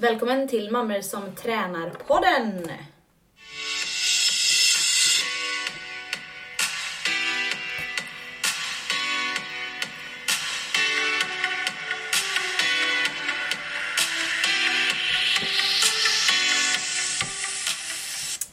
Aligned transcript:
Välkommen 0.00 0.48
till 0.48 0.70
Mammor 0.70 1.00
som 1.00 1.34
tränar-podden! 1.34 2.70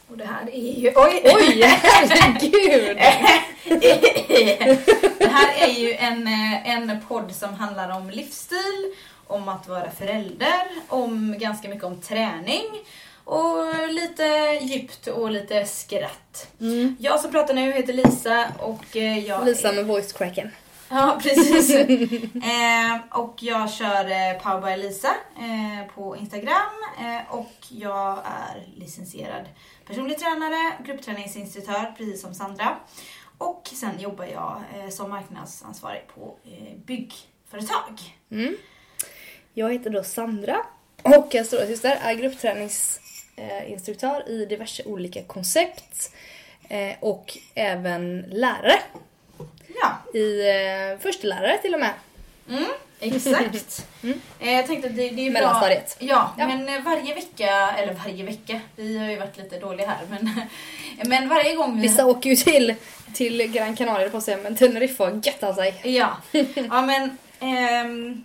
Och 0.08 0.16
det 0.16 0.24
här 0.24 0.50
är 0.52 0.80
ju... 0.80 0.92
Oj! 0.96 1.22
Oj, 1.24 1.62
herregud! 1.62 2.96
det 5.18 5.28
här 5.28 5.68
är 5.68 5.72
ju 5.72 5.92
en, 5.92 6.26
eh, 6.26 6.70
en 6.70 7.00
podd 7.08 7.34
som 7.34 7.54
handlar 7.54 7.96
om 7.96 8.10
livsstil, 8.10 8.94
om 9.26 9.48
att 9.48 9.68
vara 9.68 9.90
förälder, 9.90 10.62
om 10.88 11.38
ganska 11.38 11.68
mycket 11.68 11.84
om 11.84 12.00
träning 12.00 12.64
och 13.24 13.88
lite 13.88 14.24
djupt 14.62 15.06
och 15.06 15.30
lite 15.30 15.64
skratt. 15.64 16.48
Mm. 16.60 16.96
Jag 17.00 17.20
som 17.20 17.30
pratar 17.30 17.54
nu 17.54 17.72
heter 17.72 17.92
Lisa 17.92 18.46
och 18.58 18.96
eh, 18.96 19.18
jag 19.18 19.44
Lisa 19.44 19.68
är... 19.68 19.72
med 19.72 19.86
voice 19.86 20.12
cracken. 20.12 20.50
Ja, 20.88 21.18
precis. 21.22 21.70
eh, 22.34 23.18
och 23.18 23.42
jag 23.42 23.72
kör 23.72 24.10
eh, 24.10 24.42
Power 24.42 24.76
by 24.76 24.82
Lisa 24.82 25.14
eh, 25.38 25.94
på 25.94 26.16
Instagram 26.16 26.72
eh, 27.00 27.34
och 27.34 27.54
jag 27.68 28.18
är 28.18 28.66
licensierad 28.76 29.44
personlig 29.86 30.18
tränare, 30.18 30.72
gruppträningsinstruktör 30.84 31.94
precis 31.96 32.22
som 32.22 32.34
Sandra. 32.34 32.76
Och 33.38 33.70
sen 33.74 34.00
jobbar 34.00 34.24
jag 34.24 34.62
eh, 34.74 34.88
som 34.90 35.10
marknadsansvarig 35.10 36.02
på 36.14 36.36
eh, 36.44 36.76
byggföretag. 36.86 38.00
Mm. 38.30 38.56
Jag 39.58 39.72
heter 39.72 39.90
då 39.90 40.02
Sandra 40.02 40.56
och 41.02 41.28
jag 41.30 41.46
stora 41.46 41.66
syster 41.66 41.98
är 42.02 42.14
gruppträningsinstruktör 42.14 44.28
i 44.28 44.46
diverse 44.46 44.82
olika 44.84 45.22
koncept 45.22 46.10
eh, 46.68 46.92
och 47.00 47.38
även 47.54 48.20
lärare. 48.20 48.78
Ja, 49.82 49.96
I 50.20 50.48
eh, 50.48 50.98
förstelärare 50.98 51.58
till 51.62 51.74
och 51.74 51.80
med. 51.80 51.90
mm, 52.50 52.64
exakt. 53.00 53.86
Mm. 54.02 54.20
Eh, 54.40 54.52
jag 54.52 54.66
tänkte 54.66 54.88
att 54.88 54.96
det, 54.96 55.10
det 55.10 55.26
är 55.26 55.30
bra. 55.30 55.40
Mellanstadiet. 55.40 55.96
Ja, 55.98 56.34
Ja. 56.38 56.46
men 56.46 56.84
varje 56.84 57.14
vecka, 57.14 57.74
eller 57.78 57.94
varje 57.94 58.24
vecka, 58.24 58.60
vi 58.76 58.98
har 58.98 59.10
ju 59.10 59.16
varit 59.16 59.36
lite 59.36 59.58
dåliga 59.58 59.86
här, 59.86 59.98
men, 60.10 60.30
men 61.08 61.28
varje 61.28 61.54
gång 61.54 61.76
vi... 61.76 61.82
Vissa 61.88 62.06
åker 62.06 62.30
ju 62.30 62.36
till, 62.36 62.74
till 63.14 63.52
Gran 63.52 63.76
Canaria 63.76 64.10
på 64.10 64.20
sig 64.20 64.36
men 64.36 64.56
Teneriffa 64.56 65.04
och 65.10 65.26
göttar 65.26 65.52
sig. 65.52 65.74
Ja, 65.84 66.16
ja 66.54 66.82
men... 66.82 67.18
ehm, 67.40 68.12
eh, 68.12 68.16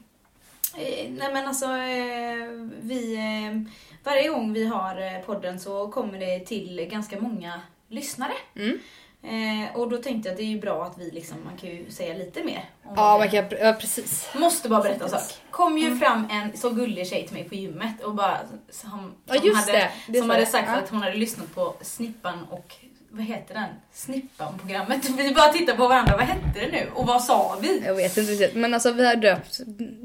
nej 0.77 1.29
men 1.33 1.47
alltså, 1.47 1.65
eh, 1.65 2.47
vi... 2.81 3.15
Eh, 3.15 3.73
varje 4.03 4.27
gång 4.29 4.53
vi 4.53 4.65
har 4.67 5.01
eh, 5.01 5.21
podden 5.25 5.59
så 5.59 5.87
kommer 5.87 6.19
det 6.19 6.39
till 6.39 6.87
ganska 6.91 7.19
många 7.21 7.61
lyssnare. 7.89 8.33
Mm. 8.55 8.79
Eh, 9.23 9.75
och 9.75 9.89
då 9.89 9.97
tänkte 9.97 10.29
jag 10.29 10.33
att 10.33 10.37
det 10.37 10.43
är 10.43 10.47
ju 10.47 10.59
bra 10.59 10.85
att 10.85 10.97
vi 10.97 11.11
liksom, 11.11 11.37
man 11.45 11.57
kan 11.57 11.69
ju 11.69 11.91
säga 11.91 12.13
lite 12.13 12.43
mer. 12.43 12.69
Om 12.83 12.93
Ja, 12.95 13.17
man 13.17 13.29
kan, 13.29 13.45
ja 13.61 13.73
precis. 13.73 14.29
Måste 14.35 14.69
bara 14.69 14.81
berätta 14.81 15.03
en 15.03 15.09
sak. 15.11 15.21
kom 15.51 15.77
Mm. 15.77 15.93
ju 15.93 15.99
fram 15.99 16.27
en 16.31 16.57
så 16.57 16.69
gullig 16.69 17.07
tjej 17.07 17.25
till 17.27 17.33
mig 17.33 17.49
på 17.49 17.55
gymmet 17.55 18.03
och 18.03 18.15
bara 18.15 18.37
som, 18.69 19.13
Ja, 19.25 19.33
som 19.35 19.47
just 19.47 19.59
hade, 19.59 19.71
det. 19.77 19.89
Det 20.07 20.19
som 20.19 20.29
hade 20.29 20.45
sagt 20.45 20.67
Ja. 20.73 20.75
att 20.79 20.89
hon 20.89 21.01
hade 21.01 21.15
lyssnat 21.17 21.55
på 21.55 21.73
Snippan 21.81 22.43
och 22.49 22.75
vad 23.13 23.23
heter 23.25 23.53
den? 23.53 23.69
Snippan-programmet. 23.93 25.09
Vi 25.17 25.33
bara 25.33 25.51
tittade 25.53 25.77
på 25.77 25.87
varandra, 25.87 26.17
vad 26.17 26.25
hette 26.25 26.59
det 26.59 26.67
nu? 26.71 26.89
Och 26.95 27.07
vad 27.07 27.23
sa 27.23 27.57
vi? 27.61 27.81
Jag 27.85 27.95
vet 27.95 28.17
inte 28.17 28.31
riktigt 28.31 28.55
men 28.55 28.73
alltså 28.73 28.91
vi 28.91 29.05
har 29.07 29.15
döpt, 29.15 29.59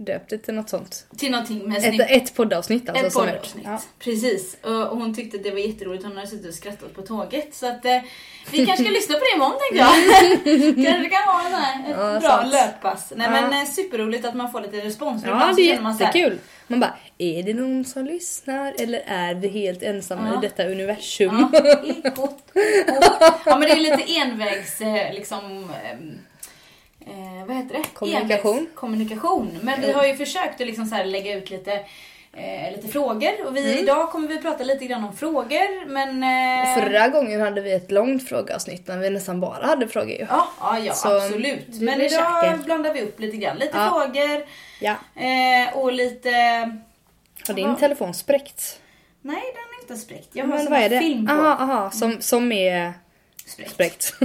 döpt 0.07 0.31
det 0.31 0.39
till 0.39 0.55
något 0.55 0.69
sånt. 0.69 1.07
Till 1.19 1.31
någonting 1.31 1.69
med 1.69 1.79
Ett, 1.79 1.85
Snipp. 1.85 2.07
ett 2.11 2.35
poddavsnitt 2.35 2.89
alltså. 2.89 3.07
Ett 3.07 3.15
är- 3.17 3.21
poddavsnitt. 3.21 3.65
Ja. 3.65 3.81
Precis. 3.99 4.57
Och 4.63 4.73
hon 4.73 5.15
tyckte 5.15 5.39
det 5.39 5.51
var 5.51 5.59
jätteroligt. 5.59 6.05
Hon 6.05 6.17
hade 6.17 6.27
suttit 6.29 6.47
och 6.49 6.55
skrattat 6.55 6.95
på 6.95 7.03
tåget. 7.03 7.55
Så 7.55 7.67
att 7.67 7.85
eh, 7.85 7.99
vi 8.51 8.67
kanske 8.67 8.85
ska 8.85 8.93
lyssna 8.93 9.15
på 9.15 9.25
det 9.31 9.37
imorgon 9.37 9.55
tänkte 9.59 9.77
jag. 9.79 10.85
kanske 10.87 11.09
kan 11.11 11.27
vara 11.27 11.47
en 11.47 11.53
här, 11.55 11.81
ett 11.91 11.97
Ja, 11.99 12.21
bra 12.21 12.31
sant. 12.31 12.53
löppass. 12.53 13.13
Nej 13.17 13.27
Ja. 13.35 13.41
men 13.41 13.53
eh, 13.63 13.69
superroligt 13.69 14.25
att 14.27 14.35
man 14.35 14.53
får 14.53 14.61
lite 14.61 14.77
respons. 14.77 15.23
Ja, 15.25 15.31
ibland 15.31 15.57
det 15.57 15.63
är 15.71 16.01
jättekul. 16.01 16.39
Man 16.69 16.81
bara, 16.81 16.95
är 17.19 17.43
det 17.43 17.55
någon 17.55 17.85
som 17.85 18.05
lyssnar 18.05 18.75
eller 18.79 19.03
är 19.07 19.35
vi 19.35 19.49
helt 19.49 19.83
ensamma 19.83 20.29
Ja. 20.33 20.39
i 20.39 20.47
detta 20.47 20.65
universum? 20.65 21.49
Ja, 21.53 21.61
ekot. 22.05 22.39
ja 23.45 23.59
men 23.59 23.61
det 23.61 23.71
är 23.71 23.77
lite 23.77 24.03
envägs 24.19 24.81
eh, 24.81 25.15
liksom 25.15 25.71
ehm, 25.85 26.19
eh, 27.07 27.47
vad 27.47 27.57
heter 27.57 27.75
det? 27.79 27.85
Kommunikation. 27.95 28.67
Kommunikation. 28.75 29.59
Men 29.63 29.81
vi 29.81 29.93
har 29.93 30.05
ju 30.07 30.17
försökt 30.17 30.61
att 30.61 30.67
liksom 30.67 30.87
så 30.87 31.03
lägga 31.05 31.35
ut 31.37 31.51
lite, 31.51 31.73
eh, 32.33 32.77
lite 32.77 32.89
frågor 32.89 33.47
och 33.47 33.57
vi, 33.57 33.71
Mm. 33.73 33.85
idag 33.85 34.11
kommer 34.11 34.29
vi 34.29 34.39
prata 34.39 34.65
lite 34.65 34.85
grann 34.87 35.05
om 35.05 35.17
frågor 35.17 35.87
men... 35.87 36.23
Eh, 36.23 36.75
Förra 36.85 37.09
gången 37.09 37.41
hade 37.41 37.61
vi 37.61 37.73
ett 37.73 37.91
långt 37.91 38.29
frågeavsnitt 38.29 38.89
när 38.89 38.99
vi 38.99 39.11
nästan 39.11 39.41
bara 39.41 39.67
hade 39.67 39.89
frågor 39.89 40.11
ju. 40.11 40.27
Ja, 40.31 40.49
ja, 40.61 40.79
ja 40.79 40.93
Så, 40.93 41.17
absolut. 41.17 41.81
Men 41.81 42.01
idag 42.01 42.11
käka. 42.45 42.59
blandar 42.65 42.95
vi 42.95 43.03
upp 43.03 43.21
lite 43.21 43.37
grann. 43.37 43.57
Lite 43.57 43.79
Ja. 43.79 43.89
frågor 43.91 44.45
Ja. 44.81 44.95
eh, 45.23 45.77
och 45.79 45.93
lite... 45.93 46.31
Har 47.49 47.55
din 47.55 47.69
Ja. 47.69 47.75
telefon 47.77 48.15
spräckt? 48.15 48.81
Nej, 49.23 49.35
den 49.55 49.79
är 49.79 49.83
inte 49.83 49.97
spräckt. 49.97 50.29
Jag 50.33 50.45
har 50.45 50.49
Men 50.49 50.63
sån 50.63 50.71
vad 50.73 50.79
här 50.81 50.87
är 50.87 50.91
det? 50.91 51.01
film 51.01 51.27
på. 51.27 51.33
Aha, 51.33 51.57
aha, 51.65 51.91
som, 51.91 52.17
som 52.21 52.53
är 52.53 52.93
Spräckt. 53.47 53.71
spräckt. 53.71 54.15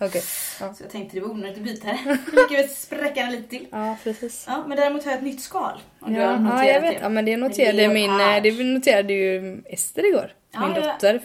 Okej. 0.00 0.22
Ja. 0.60 0.74
Så 0.74 0.82
jag 0.82 0.90
tänkte 0.90 1.16
det 1.16 1.20
var 1.20 1.30
onödigt 1.30 1.58
att 1.58 1.64
byta 1.64 1.86
det. 1.86 1.98
Nu 2.32 2.44
kan 2.48 2.56
vi 2.56 2.68
spräcka 2.68 3.20
den 3.22 3.30
lite 3.32 3.48
till. 3.48 3.66
ja, 3.70 3.96
precis. 4.04 4.44
Ja, 4.48 4.64
men 4.68 4.76
däremot 4.76 5.04
har 5.04 5.10
jag 5.10 5.18
ett 5.18 5.24
nytt 5.24 5.40
skal. 5.42 5.80
Om 6.00 6.14
du 6.14 6.20
har 6.20 6.26
Ja, 6.26 6.38
noterat 6.38 6.66
ja, 6.66 6.72
jag 6.72 6.80
vet. 6.80 6.94
det. 6.94 6.98
Ja, 7.02 7.08
men 7.08 7.24
det 7.24 7.36
noterade 7.36 7.88
min, 7.88 8.16
Leopard. 8.16 8.36
eh, 8.36 8.42
det 8.56 8.64
noterade 8.64 9.12
ju 9.12 9.62
Ester 9.66 10.06
igår. 10.08 10.32
Ja, 10.52 10.66
min 10.66 10.76
ja. 10.76 10.92
dotter. 10.92 11.20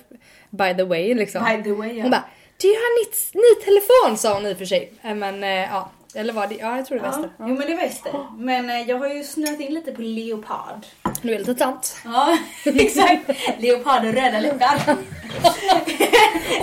By 0.49 0.73
the 0.77 0.83
way 0.83 1.13
liksom. 1.13 1.43
By 1.45 1.63
the 1.63 1.71
way, 1.71 1.93
ja. 1.97 2.01
Hon 2.01 2.11
bara 2.11 2.23
Du 2.61 2.67
har 2.67 2.99
ny, 3.05 3.11
ny 3.33 3.63
telefon 3.65 4.17
sa 4.17 4.33
hon 4.33 4.45
i 4.45 4.53
och 4.53 4.57
för 4.57 4.65
sig. 4.65 4.91
Eh, 5.01 5.15
Men 5.15 5.43
eh, 5.43 5.49
ja, 5.49 5.91
eller 6.15 6.33
var 6.33 6.47
det? 6.47 6.55
Ja 6.55 6.75
jag 6.77 6.85
tror 6.85 6.97
det 6.97 7.03
var 7.03 7.09
ja. 7.11 7.15
Ester. 7.17 7.29
Jo 7.39 7.47
Ja. 7.47 7.53
men 7.53 7.67
det 7.67 7.75
var 7.75 7.83
Ester. 7.83 8.27
Men 8.37 8.69
eh, 8.69 8.81
jag 8.89 8.97
har 8.97 9.07
ju 9.07 9.23
snöat 9.23 9.59
in 9.59 9.73
lite 9.73 9.91
på 9.91 10.01
leopard. 10.01 10.85
Du 11.21 11.33
är 11.33 11.39
lite 11.39 11.55
tant. 11.55 11.97
Ja, 12.05 12.37
exakt. 12.65 13.29
Leopard 13.59 14.05
och 14.05 14.13
röda 14.13 14.39
läppar. 14.39 14.95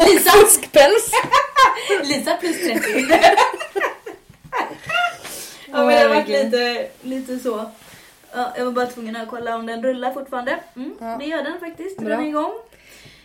Lisa, 0.08 0.30
Fiskpäls! 0.30 1.10
Lisa 2.02 2.36
plus 2.36 2.56
30. 2.60 3.06
ja 5.66 5.78
men 5.84 5.88
det 5.88 5.98
har 5.98 6.08
varit 6.08 6.28
lite, 6.28 6.86
lite 7.02 7.38
så. 7.38 7.70
Ja, 8.34 8.52
jag 8.56 8.64
var 8.64 8.72
bara 8.72 8.86
tvungen 8.86 9.16
att 9.16 9.28
kolla 9.28 9.56
om 9.56 9.66
den 9.66 9.82
rullar 9.82 10.12
fortfarande. 10.12 10.58
Mm, 10.76 10.94
Ja. 11.00 11.16
Det 11.20 11.24
gör 11.24 11.42
den 11.44 11.60
faktiskt. 11.60 11.98
Bra. 11.98 12.08
Den 12.08 12.20
är 12.24 12.28
igång. 12.28 12.52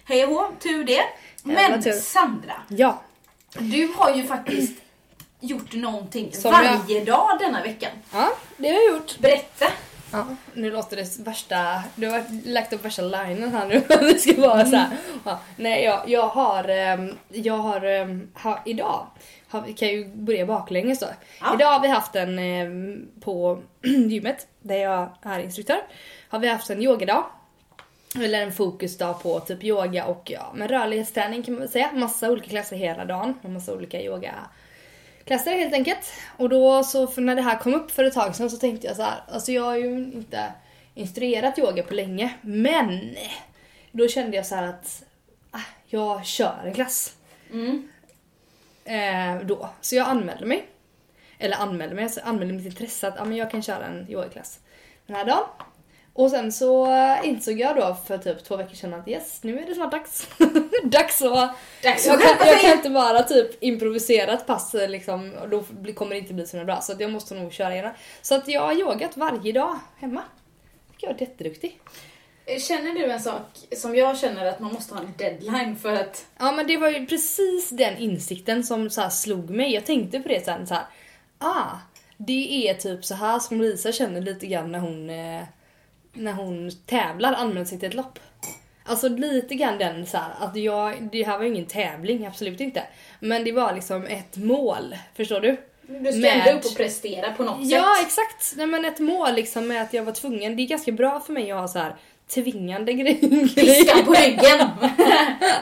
Hej 0.05 0.25
och 0.25 0.29
hå, 0.35 0.47
tur 0.59 0.83
det. 0.83 1.03
Men 1.43 1.83
tur. 1.83 1.91
Sandra, 1.91 2.53
Ja. 2.67 3.01
du 3.59 3.93
har 3.95 4.15
ju 4.15 4.23
faktiskt 4.23 4.77
gjort 5.39 5.73
någonting 5.73 6.33
Som 6.33 6.51
varje 6.51 7.05
dag 7.05 7.29
denna 7.39 7.63
veckan. 7.63 7.91
Ja, 8.13 8.29
det 8.57 8.67
har 8.67 8.75
jag 8.75 8.93
gjort. 8.93 9.19
Berätta. 9.19 9.65
Ja, 10.11 10.25
nu 10.53 10.71
låter 10.71 10.97
det 10.97 11.19
värsta, 11.19 11.83
du 11.95 12.07
har 12.07 12.23
lagt 12.45 12.73
upp 12.73 12.85
värsta 12.85 13.01
linen 13.01 13.51
här 13.51 13.67
nu. 13.67 13.83
det 14.13 14.19
ska 14.19 14.41
vara 14.41 14.65
så 14.65 14.75
här. 14.75 14.97
Ja, 15.23 15.39
nej, 15.55 15.83
jag, 15.83 16.09
jag 16.09 16.27
har, 16.27 16.69
ehm, 16.69 17.17
jag 17.29 17.57
har, 17.57 17.81
ehm, 17.81 18.29
ha, 18.33 18.61
idag, 18.65 19.07
har, 19.47 19.77
kan 19.77 19.87
ju 19.87 20.07
börja 20.07 20.45
baklänges 20.45 20.99
då. 20.99 21.07
Ja. 21.41 21.53
Idag 21.53 21.67
har 21.67 21.79
vi 21.79 21.87
haft 21.87 22.15
en 22.15 22.39
ehm, 22.39 23.07
på 23.21 23.61
gymmet, 23.81 24.47
där 24.61 24.77
jag 24.77 25.09
är 25.21 25.39
instruktör, 25.39 25.81
har 26.29 26.39
vi 26.39 26.47
haft 26.47 26.69
en 26.69 26.81
yogadag. 26.81 27.23
Eller 28.15 28.41
en 28.41 28.51
fokusdag 28.51 29.23
på 29.23 29.39
typ 29.39 29.63
yoga 29.63 30.05
och 30.05 30.31
ja, 30.31 30.51
men 30.55 30.67
rörlighetsträning 30.67 31.43
kan 31.43 31.53
man 31.53 31.61
väl 31.61 31.69
säga. 31.69 31.91
Massa 31.93 32.31
olika 32.31 32.49
klasser 32.49 32.75
hela 32.75 33.05
dagen 33.05 33.33
och 33.43 33.49
massa 33.49 33.73
olika 33.73 34.01
yoga 34.01 34.33
klasser 35.27 35.51
helt 35.51 35.73
enkelt. 35.73 36.13
Och 36.37 36.49
då 36.49 36.83
så 36.83 37.07
för 37.07 37.21
när 37.21 37.35
det 37.35 37.41
här 37.41 37.59
kom 37.59 37.73
upp 37.73 37.91
för 37.91 38.03
ett 38.03 38.13
tag 38.13 38.35
sedan 38.35 38.49
så 38.49 38.57
tänkte 38.57 38.87
jag 38.87 38.95
så 38.95 39.01
här, 39.01 39.19
alltså 39.27 39.51
jag 39.51 39.63
har 39.63 39.77
ju 39.77 39.91
inte 39.91 40.51
instruerat 40.93 41.59
yoga 41.59 41.83
på 41.83 41.93
länge, 41.93 42.33
men 42.41 43.15
då 43.91 44.07
kände 44.07 44.37
jag 44.37 44.45
så 44.45 44.55
här 44.55 44.63
att 44.63 45.03
ah, 45.51 45.59
jag 45.85 46.25
kör 46.25 46.61
en 46.65 46.73
klass. 46.73 47.15
Mm. 47.53 47.87
Eh, 48.85 49.45
då. 49.47 49.69
Så 49.81 49.95
jag 49.95 50.07
anmälde 50.07 50.45
mig. 50.45 50.67
Eller 51.39 51.57
anmälde 51.57 51.95
mig, 51.95 52.03
alltså 52.03 52.21
anmälde 52.23 52.53
mitt 52.53 52.65
intresse 52.65 53.07
att 53.07 53.19
ah, 53.19 53.25
men 53.25 53.37
jag 53.37 53.51
kan 53.51 53.61
köra 53.61 53.85
en 53.85 54.09
yogaklass 54.09 54.59
den 55.07 55.15
här 55.15 55.25
dagen. 55.25 55.47
Och 56.17 56.31
sen 56.31 56.51
så 56.51 56.91
eh, 56.91 57.27
insåg 57.29 57.59
jag 57.59 57.75
då 57.75 57.97
för 58.07 58.17
typ 58.17 58.43
två 58.43 58.57
veckor 58.57 58.75
sedan 58.75 58.93
att 58.93 59.07
yes, 59.07 59.43
nu 59.43 59.59
är 59.59 59.65
det 59.65 59.75
snart 59.75 59.91
dags. 59.91 60.27
dags 60.83 61.21
att... 61.21 61.55
Dags 61.83 62.07
Jag 62.07 62.21
kan, 62.21 62.47
jag 62.47 62.61
kan 62.61 62.71
inte 62.71 62.89
bara 62.89 63.23
typ 63.23 63.63
improvisera 63.63 64.33
ett 64.33 64.47
pass 64.47 64.75
eh, 64.75 64.89
liksom, 64.89 65.33
och 65.41 65.49
då 65.49 65.63
kommer 65.95 66.15
det 66.15 66.19
inte 66.19 66.33
bli 66.33 66.47
så 66.47 66.63
bra. 66.63 66.81
Så 66.81 66.93
jag 66.99 67.11
måste 67.11 67.35
nog 67.35 67.53
köra 67.53 67.73
igenom. 67.73 67.91
Så 68.21 68.35
att 68.35 68.47
jag 68.47 68.61
har 68.61 68.73
yogat 68.73 69.17
varje 69.17 69.51
dag 69.51 69.79
hemma. 69.97 70.21
Jag 70.97 71.11
är 71.11 71.21
jätteduktig. 71.21 71.79
Känner 72.59 72.93
du 72.93 73.11
en 73.11 73.19
sak 73.19 73.41
som 73.77 73.95
jag 73.95 74.17
känner 74.17 74.45
att 74.45 74.59
man 74.59 74.73
måste 74.73 74.93
ha 74.93 75.01
en 75.01 75.13
deadline 75.17 75.75
för 75.75 75.93
att... 75.93 76.25
Ja 76.37 76.51
men 76.51 76.67
det 76.67 76.77
var 76.77 76.89
ju 76.89 77.05
precis 77.05 77.69
den 77.69 77.97
insikten 77.97 78.63
som 78.63 78.89
så 78.89 79.09
slog 79.09 79.49
mig. 79.49 79.73
Jag 79.73 79.85
tänkte 79.85 80.19
på 80.19 80.27
det 80.27 80.45
sen 80.45 80.67
så 80.67 80.73
här. 80.73 80.85
Ah, 81.37 81.77
det 82.17 82.69
är 82.69 82.73
typ 82.73 83.05
så 83.05 83.15
här 83.15 83.39
som 83.39 83.61
Lisa 83.61 83.91
känner 83.91 84.21
lite 84.21 84.47
grann 84.47 84.71
när 84.71 84.79
hon 84.79 85.09
eh, 85.09 85.43
när 86.17 86.33
hon 86.33 86.71
tävlar 86.85 87.33
anmält 87.33 87.67
sig 87.69 87.79
till 87.79 87.87
ett 87.89 87.93
lopp. 87.95 88.19
Alltså 88.83 89.07
lite 89.09 89.55
grann 89.55 89.77
den 89.77 90.05
så 90.05 90.17
här, 90.17 90.31
att 90.39 90.55
jag, 90.55 91.09
det 91.11 91.23
här 91.23 91.37
var 91.37 91.43
ju 91.45 91.51
ingen 91.51 91.65
tävling, 91.65 92.25
absolut 92.25 92.59
inte. 92.61 92.83
Men 93.19 93.43
det 93.43 93.51
var 93.51 93.73
liksom 93.73 94.05
ett 94.05 94.37
mål, 94.37 94.95
förstår 95.15 95.39
du? 95.39 95.57
Du 95.81 96.11
ska 96.11 96.21
Med- 96.21 96.55
upp 96.55 96.65
och 96.65 96.75
prestera 96.77 97.31
på 97.31 97.43
något 97.43 97.57
Ja 97.61 97.95
sätt. 97.99 98.05
exakt, 98.07 98.53
nej 98.57 98.67
men 98.67 98.85
ett 98.85 98.99
mål 98.99 99.33
liksom 99.35 99.67
med 99.67 99.81
att 99.81 99.93
jag 99.93 100.03
var 100.03 100.11
tvungen. 100.11 100.55
Det 100.55 100.61
är 100.63 100.67
ganska 100.67 100.91
bra 100.91 101.19
för 101.19 101.33
mig 101.33 101.51
att 101.51 101.59
ha 101.59 101.67
så 101.67 101.79
här 101.79 101.95
tvingande 102.33 102.93
grejer. 102.93 103.55
Piskan 103.55 104.05
på 104.05 104.13
ryggen! 104.13 104.59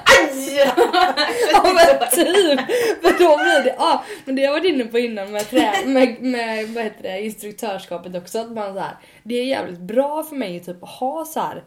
Aj! 0.06 0.58
Ja 1.52 1.64
men 1.64 2.10
typ! 2.12 2.60
För 3.02 3.20
då 3.20 3.38
blir 3.38 3.64
det, 3.64 3.76
ja 3.78 4.04
men 4.26 4.36
det 4.36 4.42
jag 4.42 4.52
varit 4.52 4.66
inne 4.66 4.86
på 4.86 5.00
innan 5.00 5.32
med, 5.32 5.50
trä, 5.50 5.74
med, 5.86 6.22
med 6.22 6.68
vad 6.70 6.84
heter 6.84 7.04
det, 7.04 7.22
instruktörskapet 7.22 8.16
också. 8.16 8.40
Att 8.40 8.52
man 8.52 8.74
så 8.74 8.80
här, 8.80 8.98
det 9.24 9.36
är 9.36 9.44
jävligt 9.46 9.80
bra 9.80 10.24
för 10.24 10.36
mig 10.36 10.60
typ 10.60 10.84
att 10.84 10.90
ha 10.90 11.26
så 11.26 11.40
här, 11.40 11.64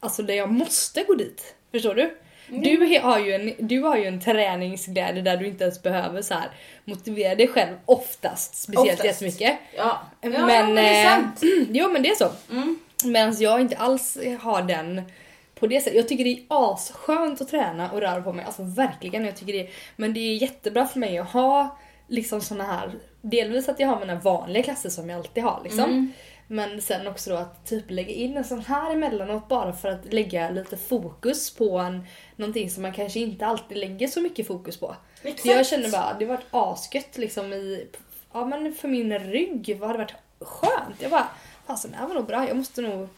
alltså 0.00 0.22
där 0.22 0.34
jag 0.34 0.52
måste 0.52 1.02
gå 1.02 1.14
dit. 1.14 1.54
Förstår 1.72 1.94
du? 1.94 2.16
Du 2.48 2.86
he- 2.86 3.00
har, 3.02 3.18
ju 3.18 3.32
en, 3.32 3.52
du 3.58 3.80
har 3.80 3.96
ju 3.96 4.04
en 4.04 4.20
träningsglädje 4.20 5.22
där 5.22 5.36
du 5.36 5.46
inte 5.46 5.64
ens 5.64 5.82
behöver 5.82 6.22
så 6.22 6.34
här 6.34 6.50
motivera 6.84 7.34
dig 7.34 7.48
själv 7.48 7.74
oftast, 7.84 8.54
speciellt 8.62 9.00
Oftast. 9.00 9.04
jättemycket. 9.22 9.58
Ja, 9.76 10.00
ja 10.20 10.28
men, 10.30 10.46
men, 10.46 10.74
det 10.74 10.82
är 10.82 11.04
eh, 11.04 11.10
sant. 11.10 11.40
Jo 11.70 11.88
men 11.92 12.02
det 12.02 12.08
är 12.08 12.14
så. 12.14 12.28
Mm. 12.50 12.78
Medan 13.04 13.34
jag 13.38 13.60
inte 13.60 13.76
alls 13.76 14.18
har 14.40 14.62
den 14.62 15.02
på 15.54 15.66
det 15.66 15.80
sättet. 15.80 15.96
Jag 15.96 16.08
tycker 16.08 16.24
det 16.24 16.30
är 16.30 16.44
asskönt 16.48 17.40
att 17.40 17.48
träna 17.48 17.90
och 17.90 18.00
röra 18.00 18.22
på 18.22 18.32
mig. 18.32 18.44
Alltså 18.44 18.62
verkligen. 18.62 19.24
Jag 19.24 19.36
tycker 19.36 19.52
det, 19.52 19.68
men 19.96 20.14
det 20.14 20.20
är 20.20 20.36
jättebra 20.36 20.86
för 20.86 20.98
mig 20.98 21.18
att 21.18 21.30
ha 21.30 21.78
liksom 22.08 22.40
såna 22.40 22.64
här, 22.64 22.92
delvis 23.20 23.68
att 23.68 23.80
jag 23.80 23.88
har 23.88 24.00
mina 24.00 24.14
vanliga 24.14 24.62
klasser 24.62 24.90
som 24.90 25.10
jag 25.10 25.18
alltid 25.18 25.44
har 25.44 25.60
liksom. 25.64 25.84
Mm. 25.84 26.12
Men 26.46 26.82
sen 26.82 27.06
också 27.06 27.30
då 27.30 27.36
att 27.36 27.66
typ 27.66 27.90
lägga 27.90 28.12
in 28.12 28.36
en 28.36 28.44
sån 28.44 28.60
här 28.60 28.90
emellanåt 28.90 29.48
bara 29.48 29.72
för 29.72 29.88
att 29.88 30.12
lägga 30.12 30.50
lite 30.50 30.76
fokus 30.76 31.54
på 31.54 31.78
en, 31.78 32.06
någonting 32.36 32.70
som 32.70 32.82
man 32.82 32.92
kanske 32.92 33.20
inte 33.20 33.46
alltid 33.46 33.78
lägger 33.78 34.08
så 34.08 34.20
mycket 34.20 34.46
fokus 34.46 34.76
på. 34.76 34.96
Exakt. 35.22 35.40
Så 35.42 35.48
jag 35.48 35.66
känner 35.66 35.90
bara, 35.90 36.16
det 36.18 36.24
har 36.24 36.36
varit 36.36 36.46
asgött 36.50 37.18
liksom 37.18 37.52
i, 37.52 37.86
ja 38.32 38.46
men 38.46 38.74
för 38.74 38.88
min 38.88 39.18
rygg, 39.18 39.76
vad 39.80 39.88
har 39.88 39.98
det 39.98 40.04
varit 40.04 40.14
skönt. 40.40 40.96
Jag 41.02 41.10
bara, 41.10 41.28
fasen 41.66 41.90
det 41.90 41.96
här 41.96 42.06
var 42.06 42.14
nog 42.14 42.26
bra, 42.26 42.48
jag 42.48 42.56
måste 42.56 42.82
nog 42.82 43.08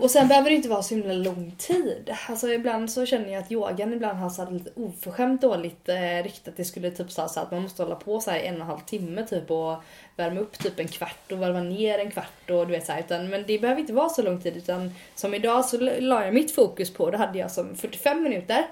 och 0.00 0.10
sen 0.10 0.28
behöver 0.28 0.50
det 0.50 0.56
inte 0.56 0.68
vara 0.68 0.82
så 0.82 0.94
himla 0.94 1.12
lång 1.12 1.54
tid. 1.58 2.14
Alltså 2.28 2.52
ibland 2.52 2.90
så 2.90 3.06
känner 3.06 3.32
jag 3.32 3.42
att 3.42 3.52
yogan 3.52 3.92
ibland 3.92 4.18
har 4.18 4.30
så 4.30 4.44
här 4.44 4.50
lite 4.50 4.70
oförskämt 4.76 5.40
dåligt 5.40 5.88
eh, 5.88 6.22
rykte. 6.22 6.50
Att 6.50 6.56
det 6.56 6.64
skulle 6.64 6.90
typ 6.90 7.10
så 7.10 7.20
här, 7.20 7.28
så 7.28 7.40
att 7.40 7.50
man 7.50 7.62
måste 7.62 7.82
hålla 7.82 7.94
på 7.94 8.20
så 8.20 8.30
här 8.30 8.38
en 8.38 8.54
och 8.54 8.60
en 8.60 8.66
halv 8.66 8.80
timme 8.80 9.26
typ 9.26 9.50
och 9.50 9.76
värma 10.16 10.40
upp 10.40 10.58
typ 10.58 10.80
en 10.80 10.88
kvart 10.88 11.32
och 11.32 11.38
varva 11.38 11.60
ner 11.60 11.98
en 11.98 12.10
kvart 12.10 12.50
och 12.50 12.66
du 12.66 12.72
vet 12.72 12.86
så 12.86 12.92
här, 12.92 13.00
utan, 13.00 13.28
Men 13.28 13.44
det 13.46 13.58
behöver 13.58 13.80
inte 13.80 13.92
vara 13.92 14.08
så 14.08 14.22
lång 14.22 14.40
tid 14.40 14.56
utan 14.56 14.94
som 15.14 15.34
idag 15.34 15.64
så 15.64 15.78
la 15.80 16.24
jag 16.24 16.34
mitt 16.34 16.54
fokus 16.54 16.92
på, 16.92 17.10
då 17.10 17.18
hade 17.18 17.38
jag 17.38 17.50
som 17.50 17.76
45 17.76 18.22
minuter. 18.22 18.66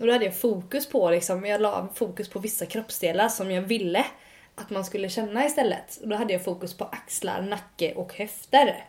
Och 0.00 0.06
då 0.06 0.12
hade 0.12 0.24
jag 0.24 0.36
fokus 0.36 0.88
på 0.88 1.10
liksom, 1.10 1.44
jag 1.44 1.60
la 1.60 1.88
fokus 1.94 2.28
på 2.28 2.38
vissa 2.38 2.66
kroppsdelar 2.66 3.28
som 3.28 3.50
jag 3.50 3.62
ville 3.62 4.04
att 4.54 4.70
man 4.70 4.84
skulle 4.84 5.08
känna 5.08 5.46
istället. 5.46 5.98
Och 6.02 6.08
då 6.08 6.16
hade 6.16 6.32
jag 6.32 6.44
fokus 6.44 6.74
på 6.76 6.84
axlar, 6.84 7.42
nacke 7.42 7.94
och 7.94 8.14
höfter. 8.14 8.84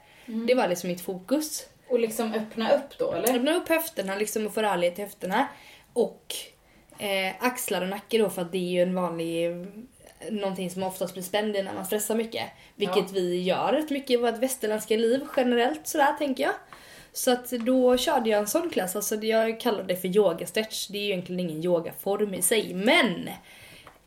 Det 0.47 0.55
var 0.55 0.67
liksom 0.67 0.89
mitt 0.89 1.01
fokus. 1.01 1.65
Och 1.89 1.99
liksom 1.99 2.33
öppna 2.33 2.71
upp 2.71 2.97
då 2.97 3.11
eller? 3.13 3.35
Öppna 3.35 3.53
upp 3.55 3.69
höfterna 3.69 4.15
liksom 4.15 4.45
och 4.45 4.53
få 4.53 4.61
rörlighet 4.61 4.99
i 4.99 5.01
höfterna. 5.01 5.47
Och 5.93 6.35
eh, 6.99 7.33
axlar 7.39 7.81
och 7.81 7.87
nacke 7.87 8.17
då 8.17 8.29
för 8.29 8.41
att 8.41 8.51
det 8.51 8.57
är 8.57 8.71
ju 8.71 8.81
en 8.81 8.95
vanlig 8.95 9.67
någonting 10.31 10.69
som 10.69 10.83
oftast 10.83 11.13
blir 11.13 11.23
spänd 11.23 11.55
i 11.55 11.63
när 11.63 11.73
man 11.73 11.85
stressar 11.85 12.15
mycket. 12.15 12.43
Vilket 12.75 12.97
Ja. 12.97 13.05
vi 13.13 13.41
gör 13.41 13.71
rätt 13.71 13.89
mycket 13.89 14.09
i 14.11 14.15
vårt 14.17 14.37
västerländska 14.37 14.97
liv 14.97 15.21
generellt 15.37 15.87
sådär 15.87 16.13
tänker 16.19 16.43
jag. 16.43 16.53
Så 17.13 17.31
att 17.31 17.49
då 17.49 17.97
körde 17.97 18.29
jag 18.29 18.39
en 18.39 18.47
sån 18.47 18.69
klass, 18.69 18.95
alltså 18.95 19.15
jag 19.15 19.59
kallar 19.59 19.83
det 19.83 19.95
för 19.95 20.07
yogastretch. 20.07 20.87
Det 20.87 20.97
är 20.97 21.01
ju 21.01 21.07
egentligen 21.11 21.39
ingen 21.39 21.63
yogaform 21.63 22.33
i 22.33 22.41
sig 22.41 22.73
men 22.73 23.29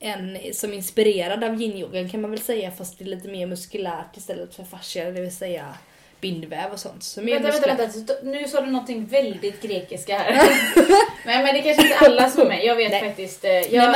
en 0.01 0.39
som 0.53 0.71
är 0.71 0.75
inspirerad 0.77 1.45
av 1.45 1.55
yin-yogan 1.63 2.09
kan 2.09 2.21
man 2.21 2.31
väl 2.31 2.41
säga 2.41 2.71
fast 2.71 2.99
det 2.99 3.05
är 3.05 3.07
lite 3.07 3.29
mer 3.29 3.47
muskulärt 3.47 4.17
istället 4.17 4.55
för 4.55 4.65
fascia, 4.65 5.11
det 5.11 5.21
vill 5.21 5.37
säga 5.37 5.75
bindväv 6.21 6.73
och 6.73 6.81
sånt. 6.81 7.03
Så 7.03 7.23
Vänta, 7.23 7.51
vänta, 7.51 7.75
vänta. 7.77 8.13
Nu 8.23 8.49
sa 8.49 8.61
du 8.61 8.71
någonting 8.71 9.07
väldigt 9.07 9.63
grekiska 9.63 10.19
här. 10.19 10.51
men, 11.25 11.43
men 11.45 11.55
det 11.55 11.63
kanske 11.63 11.83
inte 11.83 11.99
alla 11.99 12.31
som 12.31 12.41
är 12.43 12.47
med. 12.47 12.65
Jag 12.65 12.77
vet 12.77 12.91
Nej. 12.91 13.01
faktiskt. 13.01 13.45
eh, 13.45 13.51
Jag... 13.51 13.73
Nej 13.73 13.89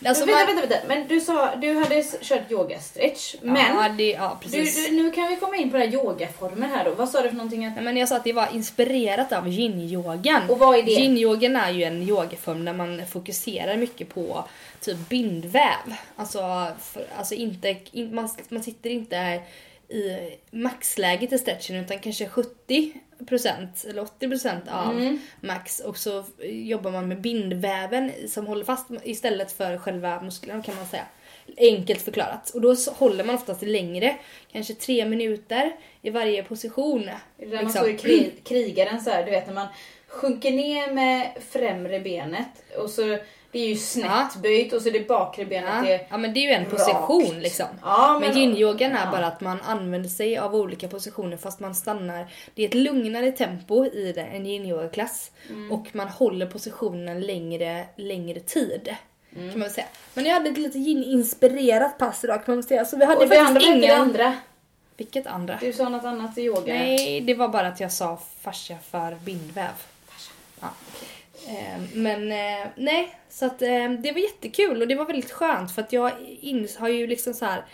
men 0.00 0.08
alltså 0.10 0.24
vänta, 0.26 0.46
vänta, 0.46 0.60
vänta. 0.66 0.86
Men 0.88 1.08
du 1.08 1.20
sa, 1.20 1.56
du 1.56 1.74
hade 1.74 2.02
kört 2.22 2.50
yogastretch. 2.50 3.34
Men 3.42 3.76
Ja, 3.76 3.88
det, 3.88 4.10
ja 4.10 4.38
du, 4.42 4.48
precis. 4.50 4.88
du, 4.88 4.92
nu 5.02 5.10
kan 5.10 5.28
vi 5.28 5.36
komma 5.36 5.56
in 5.56 5.70
på 5.70 5.76
det 5.76 5.82
här 5.86 5.92
yogaformer 5.94 6.68
här 6.68 6.84
då. 6.84 6.90
Vad 6.94 7.08
sa 7.08 7.22
du 7.22 7.28
för 7.28 7.36
någonting? 7.36 7.64
Att... 7.66 7.74
Nej, 7.74 7.84
men 7.84 7.96
jag 7.96 8.08
sa 8.08 8.16
att 8.16 8.24
det 8.24 8.32
var 8.32 8.48
inspirerat 8.54 9.32
av 9.32 9.46
yin-yogan. 9.48 10.48
Och 10.50 10.58
vad 10.58 10.78
är 10.78 10.82
det? 10.82 10.90
Yin-yogan 10.92 11.56
är 11.56 11.70
ju 11.70 11.84
en 11.84 12.02
yogaform 12.02 12.64
där 12.64 12.72
man 12.72 13.06
fokuserar 13.12 13.76
mycket 13.76 14.08
på 14.14 14.44
typ 14.80 15.08
bindväv. 15.08 15.94
Alltså, 16.16 16.66
för, 16.80 17.06
alltså 17.18 17.34
inte, 17.34 17.76
in, 17.92 18.14
man, 18.14 18.28
man 18.48 18.62
sitter 18.62 18.90
inte 18.90 19.40
i 19.88 20.18
maxläget 20.50 21.32
i 21.32 21.38
stretchen 21.38 21.76
utan 21.76 21.98
kanske 21.98 22.26
70% 22.26 22.92
eller 23.84 24.02
80% 24.02 24.68
av 24.70 24.90
Mm. 24.90 25.18
max 25.40 25.80
och 25.80 25.98
så 25.98 26.24
jobbar 26.42 26.90
man 26.90 27.08
med 27.08 27.20
bindväven 27.20 28.12
som 28.28 28.46
håller 28.46 28.64
fast 28.64 28.86
istället 29.04 29.52
för 29.52 29.78
själva 29.78 30.22
musklerna 30.22 30.62
kan 30.62 30.76
man 30.76 30.86
säga. 30.86 31.06
Enkelt 31.56 32.02
förklarat. 32.02 32.50
Och 32.50 32.60
då 32.60 32.76
håller 32.88 33.24
man 33.24 33.34
oftast 33.34 33.62
längre, 33.62 34.16
kanske 34.52 34.74
tre 34.74 35.04
minuter 35.04 35.76
i 36.02 36.10
varje 36.10 36.42
position. 36.42 37.10
Det 37.36 37.44
där 37.46 37.54
man 37.54 37.64
liksom. 37.64 37.70
står 37.70 37.88
i 37.90 37.98
kri 37.98 38.32
krigaren 38.44 39.00
så 39.00 39.10
här, 39.10 39.24
du 39.24 39.30
vet 39.30 39.46
när 39.46 39.54
man 39.54 39.68
sjunker 40.06 40.50
ner 40.50 40.92
med 40.92 41.28
främre 41.50 42.00
benet 42.00 42.48
och 42.78 42.90
så 42.90 43.18
det 43.56 43.62
är 43.64 43.68
ju 43.68 43.76
snett 43.76 44.04
Ja. 44.06 44.28
böjt 44.42 44.72
och 44.72 44.82
så 44.82 44.90
det 44.90 45.08
bakre 45.08 45.44
benet 45.44 45.70
Ja, 45.84 45.86
är 45.86 46.06
ja 46.10 46.16
men 46.16 46.34
det 46.34 46.40
är 46.40 46.42
ju 46.42 46.50
en 46.50 46.64
rakt. 46.64 46.70
position 46.70 47.40
liksom. 47.40 47.66
Ja, 47.82 48.18
Men 48.20 48.32
yin-yogan 48.36 48.92
är 48.92 49.04
ja. 49.04 49.10
bara 49.10 49.26
att 49.26 49.40
man 49.40 49.60
använder 49.62 50.08
sig 50.08 50.38
av 50.38 50.54
olika 50.54 50.88
positioner 50.88 51.36
fast 51.36 51.60
man 51.60 51.74
stannar. 51.74 52.26
Det 52.54 52.62
är 52.62 52.68
ett 52.68 52.74
lugnare 52.74 53.32
tempo 53.32 53.84
i 53.86 54.12
det, 54.12 54.22
en 54.22 54.46
yin-yoga-klass. 54.46 55.30
Mm. 55.48 55.72
Och 55.72 55.86
man 55.92 56.08
håller 56.08 56.46
positionen 56.46 57.20
längre, 57.20 57.86
längre 57.96 58.40
tid. 58.40 58.94
Mm. 59.36 59.50
Kan 59.50 59.60
man 59.60 59.70
säga. 59.70 59.86
Men 60.14 60.24
jag 60.26 60.32
hade 60.34 60.50
ett 60.50 60.58
lite 60.58 60.78
yin-inspirerat 60.78 61.98
pass 61.98 62.24
idag 62.24 62.44
kan 62.44 62.54
man 62.54 62.62
säga. 62.64 62.84
Så 62.84 62.96
vi 62.96 63.04
hade 63.04 63.24
Och 63.24 63.32
faktiskt 63.32 63.66
ingen... 63.66 64.00
andra. 64.00 64.34
Vilket 64.96 65.26
andra? 65.26 65.58
Du 65.60 65.72
sa 65.72 65.88
något 65.88 66.04
annat 66.04 66.38
i 66.38 66.42
yoga. 66.42 66.74
Nej, 66.74 67.20
det 67.20 67.34
var 67.34 67.48
bara 67.48 67.68
att 67.68 67.80
jag 67.80 67.92
sa 67.92 68.18
fascia 68.40 68.76
för 68.90 69.14
bindväv. 69.24 69.64
Ja. 70.60 70.66
Eh, 70.66 70.70
Men 71.94 72.32
eh, 72.32 72.66
nej, 72.76 73.14
så 73.28 73.46
att 73.46 73.62
eh, 73.62 73.90
det 73.90 74.12
var 74.12 74.20
jättekul 74.20 74.82
och 74.82 74.88
det 74.88 74.94
var 74.94 75.06
väldigt 75.06 75.30
skönt 75.30 75.72
för 75.74 75.82
att 75.82 75.92
jag 75.92 76.10
har 76.78 76.88
ju 76.88 77.06
liksom 77.06 77.34
så 77.34 77.44
här. 77.44 77.64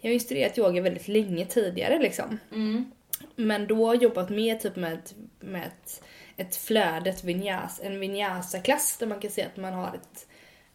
Jag 0.00 0.10
har 0.10 0.14
instruerat 0.14 0.58
yoga 0.58 0.82
väldigt 0.82 1.08
länge 1.08 1.46
tidigare 1.46 1.98
liksom. 1.98 2.38
Mm. 2.52 2.90
Men 3.36 3.66
då 3.66 3.94
jobbat 3.94 4.30
mer 4.30 4.56
typ 4.56 4.76
med, 4.76 4.92
ett- 4.92 5.14
med 5.40 5.62
ett, 5.66 6.02
ett 6.36 6.56
flöde, 6.56 7.10
ett 7.10 7.24
vinyasa, 7.24 7.82
en 7.82 8.00
vinyasa-klass 8.00 8.96
där 8.98 9.06
man 9.06 9.20
kan 9.20 9.30
se 9.30 9.42
att 9.42 9.56
man 9.56 9.72
har 9.72 9.86
ett, 9.88 10.26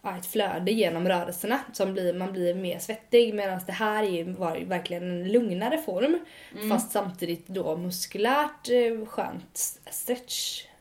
ja, 0.01 0.17
ett 0.17 0.25
flöde 0.25 0.71
genom 0.71 1.07
rörelserna. 1.07 1.59
Som 1.73 1.93
blir, 1.93 2.13
man 2.13 2.31
blir 2.31 2.53
mer 2.55 2.79
svettig 2.79 3.33
medan 3.33 3.59
det 3.65 3.71
här 3.71 4.03
är 4.03 4.07
ju, 4.09 4.23
var 4.31 4.57
verkligen 4.57 5.03
en 5.03 5.31
lugnare 5.31 5.77
form. 5.77 6.19
Mm. 6.55 6.69
Fast 6.69 6.91
samtidigt 6.91 7.47
då 7.47 7.77
muskulärt 7.77 8.69
eh, 8.69 9.05
skönt 9.05 9.79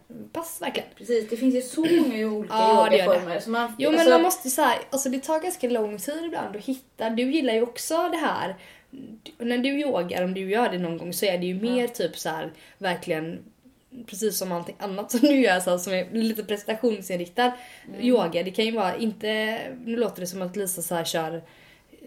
stretchpass 0.08 0.62
verkligen. 0.62 0.88
Precis, 0.96 1.28
det 1.30 1.36
finns 1.36 1.54
ju 1.54 1.62
så 1.62 1.80
många 1.80 2.26
olika 2.26 2.54
Ja, 2.54 2.92
yogaformer. 2.92 3.40
Så 3.40 3.50
man, 3.50 3.72
Jo 3.78 3.90
men 3.90 4.00
alltså, 4.00 4.14
man 4.14 4.22
måste 4.22 4.50
så 4.50 4.62
här, 4.62 4.78
alltså 4.90 5.08
det 5.08 5.18
tar 5.18 5.40
ganska 5.40 5.68
lång 5.68 5.98
tid 5.98 6.24
ibland 6.24 6.56
att 6.56 6.64
hitta. 6.64 7.10
Du 7.10 7.32
gillar 7.32 7.54
ju 7.54 7.62
också 7.62 8.08
det 8.08 8.16
här. 8.16 8.56
När 9.38 9.58
du 9.58 9.68
yogar, 9.68 10.24
om 10.24 10.34
du 10.34 10.50
gör 10.50 10.68
det 10.68 10.78
någon 10.78 10.98
gång 10.98 11.12
så 11.12 11.26
är 11.26 11.38
det 11.38 11.46
ju 11.46 11.54
mer 11.54 11.86
typ 11.88 12.18
så 12.18 12.28
här 12.28 12.52
verkligen 12.78 13.38
precis 14.06 14.38
som 14.38 14.52
allting 14.52 14.76
annat 14.78 15.10
som 15.10 15.20
du 15.20 15.40
gör 15.40 15.60
så 15.60 15.70
här, 15.70 15.78
som 15.78 15.92
är 15.92 16.10
lite 16.12 16.44
prestationsinriktad 16.44 17.52
Mm. 17.88 18.00
yoga. 18.00 18.42
Det 18.42 18.50
kan 18.50 18.64
ju 18.64 18.70
vara 18.72 18.96
inte, 18.96 19.58
nu 19.84 19.96
låter 19.96 20.20
det 20.20 20.26
som 20.26 20.42
att 20.42 20.56
Lisa 20.56 20.82
så 20.82 20.94
här 20.94 21.04
kör 21.04 21.42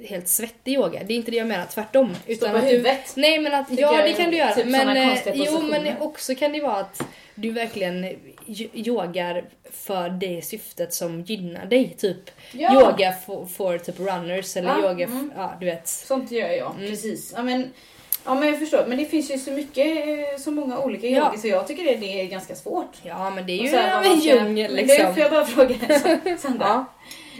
helt 0.09 0.27
svettig 0.27 0.73
yoga. 0.73 1.01
Det 1.07 1.13
är 1.13 1.15
inte 1.15 1.31
det 1.31 1.37
jag 1.37 1.47
menar, 1.47 1.65
tvärtom. 1.65 2.15
Stå 2.35 2.49
på 2.49 2.55
att 2.57 2.61
du, 2.63 2.67
huvudet. 2.69 3.13
Nej 3.15 3.39
men 3.39 3.53
att, 3.53 3.67
ja 3.69 4.01
det 4.03 4.13
kan 4.13 4.31
du 4.31 4.37
göra. 4.37 4.53
typ 4.53 4.65
men, 4.65 4.97
eh, 4.97 5.17
jo 5.33 5.61
men 5.61 5.97
också 5.99 6.35
kan 6.35 6.51
det 6.51 6.61
vara 6.61 6.75
att 6.77 7.01
du 7.35 7.51
verkligen 7.51 8.05
yogar 8.73 9.43
för 9.71 10.09
det 10.09 10.41
syftet 10.45 10.93
som 10.93 11.21
gynnar 11.21 11.65
dig. 11.65 11.95
Typ 11.99 12.31
Ja. 12.51 12.73
yoga 12.81 13.13
för, 13.25 13.45
för 13.45 13.77
typ 13.77 13.99
runners 13.99 14.57
eller 14.57 14.69
Ja, 14.69 14.89
yoga, 14.89 15.05
mm. 15.05 15.31
ja 15.35 15.53
du 15.59 15.65
vet. 15.65 15.87
Sånt 15.87 16.31
gör 16.31 16.49
jag, 16.49 16.75
Mm. 16.75 16.89
precis. 16.89 17.33
Ja 17.35 17.43
men, 17.43 17.69
ja 18.25 18.35
men 18.35 18.47
jag 18.47 18.59
förstår, 18.59 18.85
men 18.87 18.97
det 18.97 19.05
finns 19.05 19.31
ju 19.31 19.37
så 19.37 19.51
mycket, 19.51 19.87
eh, 20.07 20.39
så 20.39 20.51
många 20.51 20.79
olika 20.79 21.07
Ja. 21.07 21.17
yoga 21.27 21.37
så 21.37 21.47
jag 21.47 21.67
tycker 21.67 21.83
det, 21.83 21.95
det 21.95 22.21
är 22.21 22.25
ganska 22.25 22.55
svårt. 22.55 22.91
Ja 23.03 23.29
men 23.29 23.45
det 23.45 23.53
är 23.53 23.63
ju 23.63 23.75
en 24.11 24.19
djungel 24.19 24.75
liksom. 24.75 25.05
Du, 25.07 25.13
får 25.13 25.21
jag 25.23 25.31
bara 25.31 25.45
fråga 25.45 25.75
Sandra? 26.37 26.65
Ja. 26.65 26.85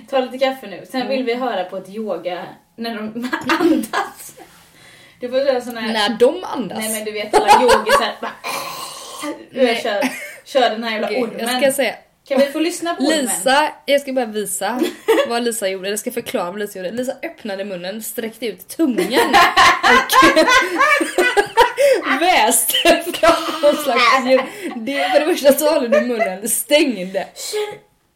Ta 0.10 0.20
lite 0.20 0.38
kaffe 0.38 0.68
nu. 0.68 0.86
Sen 0.92 1.08
vill 1.08 1.24
vi 1.24 1.34
höra 1.34 1.64
på 1.64 1.78
ett 1.78 1.90
yoga 1.90 2.46
när 2.76 2.96
de 2.96 3.02
andas. 3.60 4.36
Du 5.20 5.30
får 5.30 5.40
göra 5.40 5.62
sån 5.62 5.78
här... 5.78 5.94
När 5.94 6.10
de 6.20 6.44
andas. 6.44 6.78
Nej 6.78 6.90
men 6.94 7.06
du 7.06 7.12
vet 7.12 7.34
alla 7.34 7.62
yogisar 7.64 8.16
bara... 8.22 8.32
Nej. 9.52 9.82
Kör, 9.84 10.02
kör 10.46 10.70
den 10.70 10.84
här 10.84 10.92
jävla 10.92 11.08
ormen. 11.20 11.40
jag 11.40 11.64
ska 11.64 11.72
säga. 11.72 11.96
Kan 12.28 12.40
vi 12.40 12.46
få 12.46 12.60
lyssna 12.60 12.96
på 12.96 13.04
ormen? 13.04 13.20
Lisa, 13.20 13.70
jag 13.86 14.02
ska 14.02 14.14
bara 14.14 14.26
visa 14.26 14.80
vad 15.30 15.44
Lisa 15.44 15.68
gjorde. 15.68 15.90
Jag 15.90 16.00
ska 16.00 16.12
förklara 16.12 16.52
vad 16.52 16.60
Lisa 16.60 16.80
gjorde. 16.80 16.92
Lisa 16.92 17.14
öppnade 17.24 17.66
munnen, 17.66 18.04
sträckte 18.04 18.46
ut 18.46 18.68
tungan 18.68 19.36
och 22.06 22.22
väste 22.22 22.74
fram 23.14 23.62
någon 23.62 23.76
slags 23.84 24.26
ljud. 24.26 24.42
Det, 24.76 25.10
för 25.12 25.20
det 25.20 25.26
första 25.26 25.54
så 25.54 25.74
håller 25.74 25.88
du 25.88 26.02
munnen 26.02 26.50
stängd. 26.50 27.18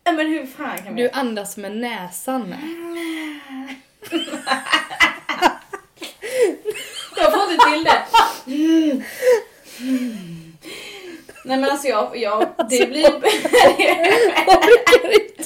Men 0.06 0.28
hur 0.28 0.46
fan 0.46 0.78
kan 0.84 0.96
vi... 0.96 1.02
Du 1.04 1.10
andas 1.10 1.58
med 1.58 1.72
näsan. 1.78 2.56
Jag 7.18 7.34
får 7.34 7.52
inte 7.52 7.66
till 7.72 7.84
det. 7.84 8.04
Mm. 8.48 9.04
Nej 11.46 11.58
men 11.58 11.70
alltså 11.70 11.88
jag, 11.88 12.18
jag 12.18 12.48
det 12.70 12.90
blir... 12.90 13.16
Orkar 14.48 15.14
inte. 15.14 15.44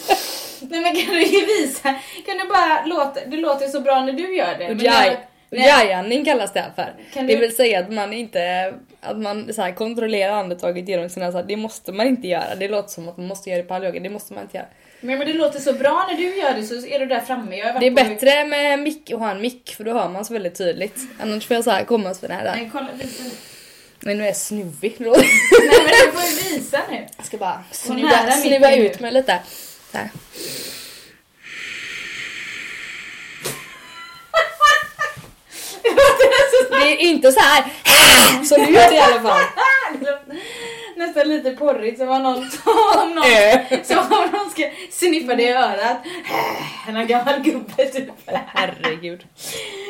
Nej 0.62 0.82
men 0.82 0.96
kan 0.96 1.14
du 1.14 1.20
visa, 1.46 1.96
kan 2.26 2.38
du 2.38 2.46
bara 2.48 2.86
låta, 2.86 3.26
det 3.26 3.38
låter 3.38 3.68
så 3.68 3.80
bra 3.82 4.02
när 4.06 4.14
du 4.14 4.36
gör 4.36 4.56
det. 4.58 4.68
men 4.68 4.80
jag- 4.86 5.18
Nej. 5.52 5.62
Ujjayi-andning 5.62 6.26
kallas 6.26 6.54
det 6.54 6.60
här 6.60 6.72
för. 6.76 6.94
Kan 7.14 7.28
Det 7.28 7.34
du- 7.34 7.40
vill 7.40 7.56
säga 7.56 7.80
att 7.80 7.92
man 7.94 8.14
inte 8.14 8.74
att 9.02 9.18
man 9.18 9.54
så 9.54 9.62
här 9.62 9.72
kontrollerar 9.72 10.34
andetaget 10.34 10.88
genom 10.88 11.10
sina 11.10 11.32
så 11.32 11.38
här, 11.38 11.46
Det 11.46 11.56
måste 11.56 11.92
man 11.92 12.08
inte 12.08 12.28
göra. 12.28 12.56
Det 12.56 12.68
låter 12.68 12.90
som 12.90 13.10
att 13.10 13.18
man 13.18 13.28
måste 13.28 13.50
göra 13.50 13.62
det 13.62 13.68
på 13.68 13.74
all 13.74 13.86
yoga. 13.86 14.00
Det 14.00 14.10
måste 14.10 14.34
man 14.34 14.44
inte 14.44 14.58
göra. 14.58 14.68
Men, 15.02 15.18
men 15.18 15.28
det 15.28 15.34
låter 15.34 15.60
så 15.60 15.74
bra 15.74 16.06
när 16.12 16.18
du 16.18 16.38
gör 16.38 16.54
det 16.54 16.64
så 16.64 16.88
är 16.88 17.00
du 17.00 17.06
där 17.06 17.20
framme. 17.20 17.56
Det 17.80 17.88
är 17.88 17.92
bättre 17.92 18.46
med 18.46 18.80
mick 18.80 19.12
och 19.14 19.20
ha 19.20 19.32
en 19.32 19.42
mick 19.42 19.70
för 19.78 19.84
då 19.84 19.94
hör 19.94 20.10
man 20.10 20.26
så 20.26 20.34
väldigt 20.34 20.58
tydligt. 20.58 20.98
Annars 21.20 21.48
får 21.48 21.56
jag 21.56 21.64
så 21.64 21.72
här 21.72 21.84
komma 21.84 22.14
så 22.14 22.28
nära. 22.28 22.56
Nej 22.56 22.70
kolla 22.74 22.88
visa. 23.02 23.24
Men 24.00 24.18
nu 24.18 24.24
är 24.24 24.28
jag 24.28 24.36
snuvig. 24.36 24.96
Nej 25.00 25.10
men 25.10 25.88
du 26.06 26.12
får 26.12 26.24
ju 26.24 26.58
visa 26.58 26.82
nu. 26.92 27.06
Jag 27.18 27.26
ska 27.26 27.38
bara 27.38 27.64
snuva, 27.72 28.32
snuva 28.32 28.70
nu. 28.70 28.76
ut 28.76 29.00
mig 29.00 29.12
lite. 29.12 29.40
Där. 29.92 30.02
Det 30.02 30.10
är 36.92 36.98
inte 37.02 37.32
så 37.32 37.40
här 37.40 37.64
som 38.46 38.66
du 38.66 38.72
gör 38.74 38.90
det 38.90 38.96
i 38.96 39.00
alla 39.00 39.22
fall. 39.22 39.42
Nästan 40.96 41.28
lite 41.30 41.52
porrigt 41.52 41.98
som 42.00 42.10
om 42.10 42.24
någon, 42.24 42.38
om 43.04 43.16
någon, 43.16 43.24
Äh. 43.26 43.84
som 43.84 43.98
om 44.00 44.30
någon 44.32 44.50
ska 44.52 44.64
sniffa 44.92 45.36
dig 45.36 45.46
i 45.46 45.52
örat. 45.52 45.98
En 46.88 47.08
gammal 47.08 47.40
gubbe 47.42 47.86
typ. 47.86 48.10
Herregud. 48.48 49.24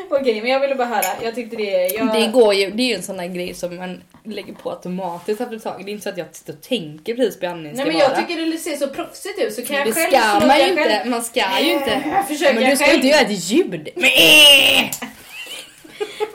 Okej 0.09 0.41
men 0.41 0.51
jag 0.51 0.59
ville 0.59 0.75
bara 0.75 0.87
höra, 0.87 1.05
jag 1.23 1.35
tyckte 1.35 1.55
det... 1.55 1.87
Jag... 1.87 2.13
Det 2.13 2.27
går 2.27 2.53
ju, 2.53 2.69
det 2.71 2.83
är 2.83 2.87
ju 2.87 2.93
en 2.95 3.03
sån 3.03 3.17
där 3.17 3.27
grej 3.27 3.53
som 3.53 3.75
man 3.75 4.01
lägger 4.23 4.53
på 4.53 4.69
automatiskt 4.71 5.41
efter 5.41 5.55
ett 5.55 5.63
tag. 5.63 5.81
Det 5.85 5.91
är 5.91 5.93
inte 5.93 6.03
så 6.03 6.09
att 6.09 6.17
jag 6.17 6.27
sitter 6.35 6.53
och 6.53 6.61
tänker 6.61 7.15
precis 7.15 7.39
på 7.39 7.45
hur 7.45 7.53
andningen 7.53 7.75
ska 7.77 7.83
Nej 7.85 7.93
men 7.93 8.01
jag 8.01 8.09
vara. 8.09 8.21
tycker 8.21 8.45
det 8.51 8.57
ser 8.57 8.75
så 8.75 8.87
proffsigt 8.87 9.39
ut 9.39 9.53
så 9.53 9.61
kan 9.65 9.75
jag 9.75 9.87
det 9.87 9.93
själv 9.93 10.11
ska 10.11 10.39
slå 10.39 10.47
man 10.47 10.57
ju 10.59 10.67
inte, 10.69 11.01
man 11.05 11.21
ska 11.23 11.43
ju 11.61 11.71
inte. 11.71 12.23
Försöker 12.27 12.53
Men 12.53 12.69
du 12.69 12.75
ska 12.75 12.85
ju 12.85 12.91
själv. 12.91 12.95
inte 13.05 13.07
göra 13.07 13.21
ett 13.21 13.43
ljud. 13.51 13.89
Men, 13.95 14.09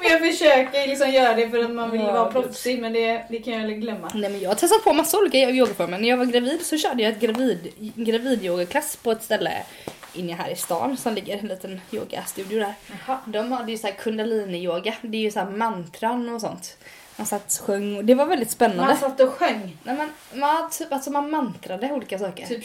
Men 0.05 0.13
jag 0.23 0.33
försöker 0.33 0.89
liksom 0.89 1.11
göra 1.11 1.35
det 1.35 1.51
för 1.51 1.65
att 1.65 1.71
man 1.71 1.91
vill 1.91 2.01
Ja, 2.01 2.13
vara 2.13 2.33
proffsig 2.33 2.81
men 2.81 2.93
det, 2.93 3.25
det 3.31 3.39
kan 3.39 3.53
jag 3.55 3.81
glömma. 3.81 4.11
Nej 4.15 4.31
men 4.31 4.41
jag 4.41 4.51
har 4.51 4.55
testat 4.55 4.85
på 4.85 4.93
massa 4.93 5.19
olika 5.19 5.39
yogaformer. 5.39 5.99
När 5.99 6.09
jag 6.09 6.17
var 6.17 6.25
gravid 6.25 6.67
så 6.67 6.79
körde 6.79 7.03
jag 7.03 7.13
ett 7.13 7.21
gravid, 7.21 7.73
gravidyogaklass 7.95 8.97
på 8.97 9.13
ett 9.13 9.23
ställe 9.23 9.53
inne 10.13 10.33
här 10.33 10.51
i 10.51 10.57
stan 10.57 10.97
som 10.97 11.15
ligger 11.15 11.39
en 11.39 11.47
liten 11.47 11.81
yogastudio 11.91 12.61
där. 12.61 12.75
Jaha. 13.07 13.19
De 13.27 13.53
hade 13.53 13.73
ju 13.73 13.79
såhär 13.79 13.95
kundalini-yoga, 13.95 14.95
det 15.03 15.19
är 15.19 15.23
ju 15.23 15.31
såhär 15.31 15.51
mantran 15.51 16.29
och 16.29 16.41
sånt. 16.41 16.77
Man 17.17 17.27
satt 17.27 17.59
och 17.61 17.67
sjöng 17.67 17.97
och 17.97 18.05
det 18.05 18.15
var 18.15 18.27
väldigt 18.27 18.51
spännande. 18.51 18.83
Man 18.85 18.97
satt 18.97 19.21
och 19.21 19.31
sjöng. 19.31 19.77
Nej, 19.83 19.97
men, 19.97 20.41
man, 20.41 20.71
typ, 20.71 20.93
alltså 20.93 21.11
man 21.11 21.31
mantrade 21.31 21.93
olika 21.93 22.19
saker. 22.19 22.47
Typ, 22.47 22.65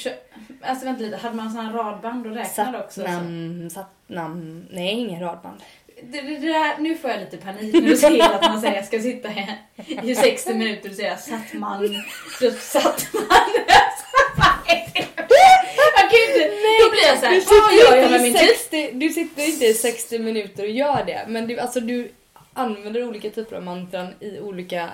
alltså 0.62 0.86
vänta 0.86 1.03
lite, 1.03 1.17
hade 1.17 1.36
man 1.36 1.51
sån 1.51 1.65
här 1.65 1.74
radband 1.74 2.27
och 2.27 2.36
räknade 2.36 2.79
också? 2.79 3.01
Så? 3.01 3.08
Satnam, 3.08 3.69
satnam, 3.69 4.65
nej 4.72 4.93
ingen 4.93 5.22
radband. 5.22 5.62
Det, 6.03 6.22
det, 6.22 6.38
där, 6.38 6.77
nu 6.79 6.96
får 6.98 7.10
jag 7.10 7.20
lite 7.20 7.38
panik 7.38 7.74
när 7.74 7.82
du 7.82 7.98
säger 7.98 8.29
att 8.29 8.41
man 8.41 8.62
säger 8.62 8.75
jag 8.75 8.86
ska 8.86 9.00
sitta 9.00 9.29
här 9.29 9.58
i 10.03 10.15
60 10.15 10.53
minuter 10.53 10.89
och 10.89 10.96
säga 10.96 11.18
satt 11.18 11.53
man, 11.53 12.03
satt 12.60 13.08
man. 13.13 13.25
Jag 15.96 16.12
kan 16.12 16.50
då 16.84 16.91
blir 16.91 17.06
jag 17.08 17.20
såhär, 17.20 17.62
vad 17.62 17.75
gör 17.75 18.01
jag 18.01 18.12
med 18.12 18.22
min 18.22 18.34
tid? 18.34 18.48
60, 18.48 18.91
du 18.94 19.10
sitter 19.10 19.46
inte 19.46 19.65
i 19.65 19.74
60 19.74 20.20
minuter 20.20 20.63
och 20.63 20.70
gör 20.70 21.03
det, 21.06 21.25
men 21.27 21.48
du, 21.48 21.60
alltså, 21.60 21.79
du 21.79 22.12
använder 22.53 23.03
olika 23.03 23.29
typer 23.29 23.56
av 23.56 23.63
mantran 23.63 24.08
i 24.20 24.39
olika 24.39 24.89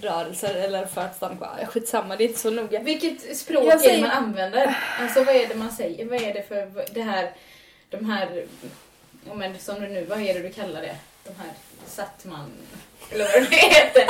rörelser 0.00 0.54
eller 0.54 0.86
för 0.86 1.00
att 1.00 1.16
stanna 1.16 1.36
kvar. 1.36 1.66
Skitsamma, 1.66 2.16
det 2.16 2.24
är 2.24 2.28
inte 2.28 2.40
så 2.40 2.50
noga. 2.50 2.80
Vilket 2.80 3.36
språk 3.36 3.64
Jag 3.64 3.74
är 3.74 3.78
säger- 3.78 3.94
det 3.96 4.00
man 4.00 4.10
använder? 4.10 4.76
Alltså 5.00 5.24
vad 5.24 5.36
är 5.36 5.46
det 5.46 5.54
man 5.54 5.72
säger? 5.72 6.04
Vad 6.04 6.22
är 6.22 6.34
det 6.34 6.48
för 6.48 6.94
det 6.94 7.02
här, 7.02 7.30
de 7.90 8.10
här, 8.10 8.44
ja, 9.28 9.34
men 9.34 9.58
som 9.58 9.80
du 9.80 9.88
nu, 9.88 10.04
vad 10.04 10.20
är 10.20 10.34
det 10.34 10.40
du 10.40 10.52
kallar 10.52 10.82
det? 10.82 10.96
De 11.24 11.30
här 11.38 11.50
satt 11.86 12.24
man, 12.24 12.52
eller 13.10 13.24
vad 13.24 13.50
det 13.50 13.56
heter. 13.56 14.04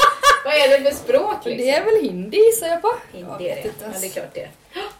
vad 0.44 0.54
är 0.54 0.78
det 0.78 0.90
för 0.90 0.96
språk 0.96 1.44
liksom? 1.44 1.66
Det 1.66 1.70
är 1.70 1.84
väl 1.84 2.10
hindi 2.10 2.36
gissar 2.36 2.66
jag 2.68 2.82
på? 2.82 2.92
Hindi 3.12 3.48
är 3.48 3.56
det. 3.56 3.70
Ja, 3.80 3.86
det 4.00 4.06
är 4.06 4.10
klart 4.10 4.34
det. 4.34 4.48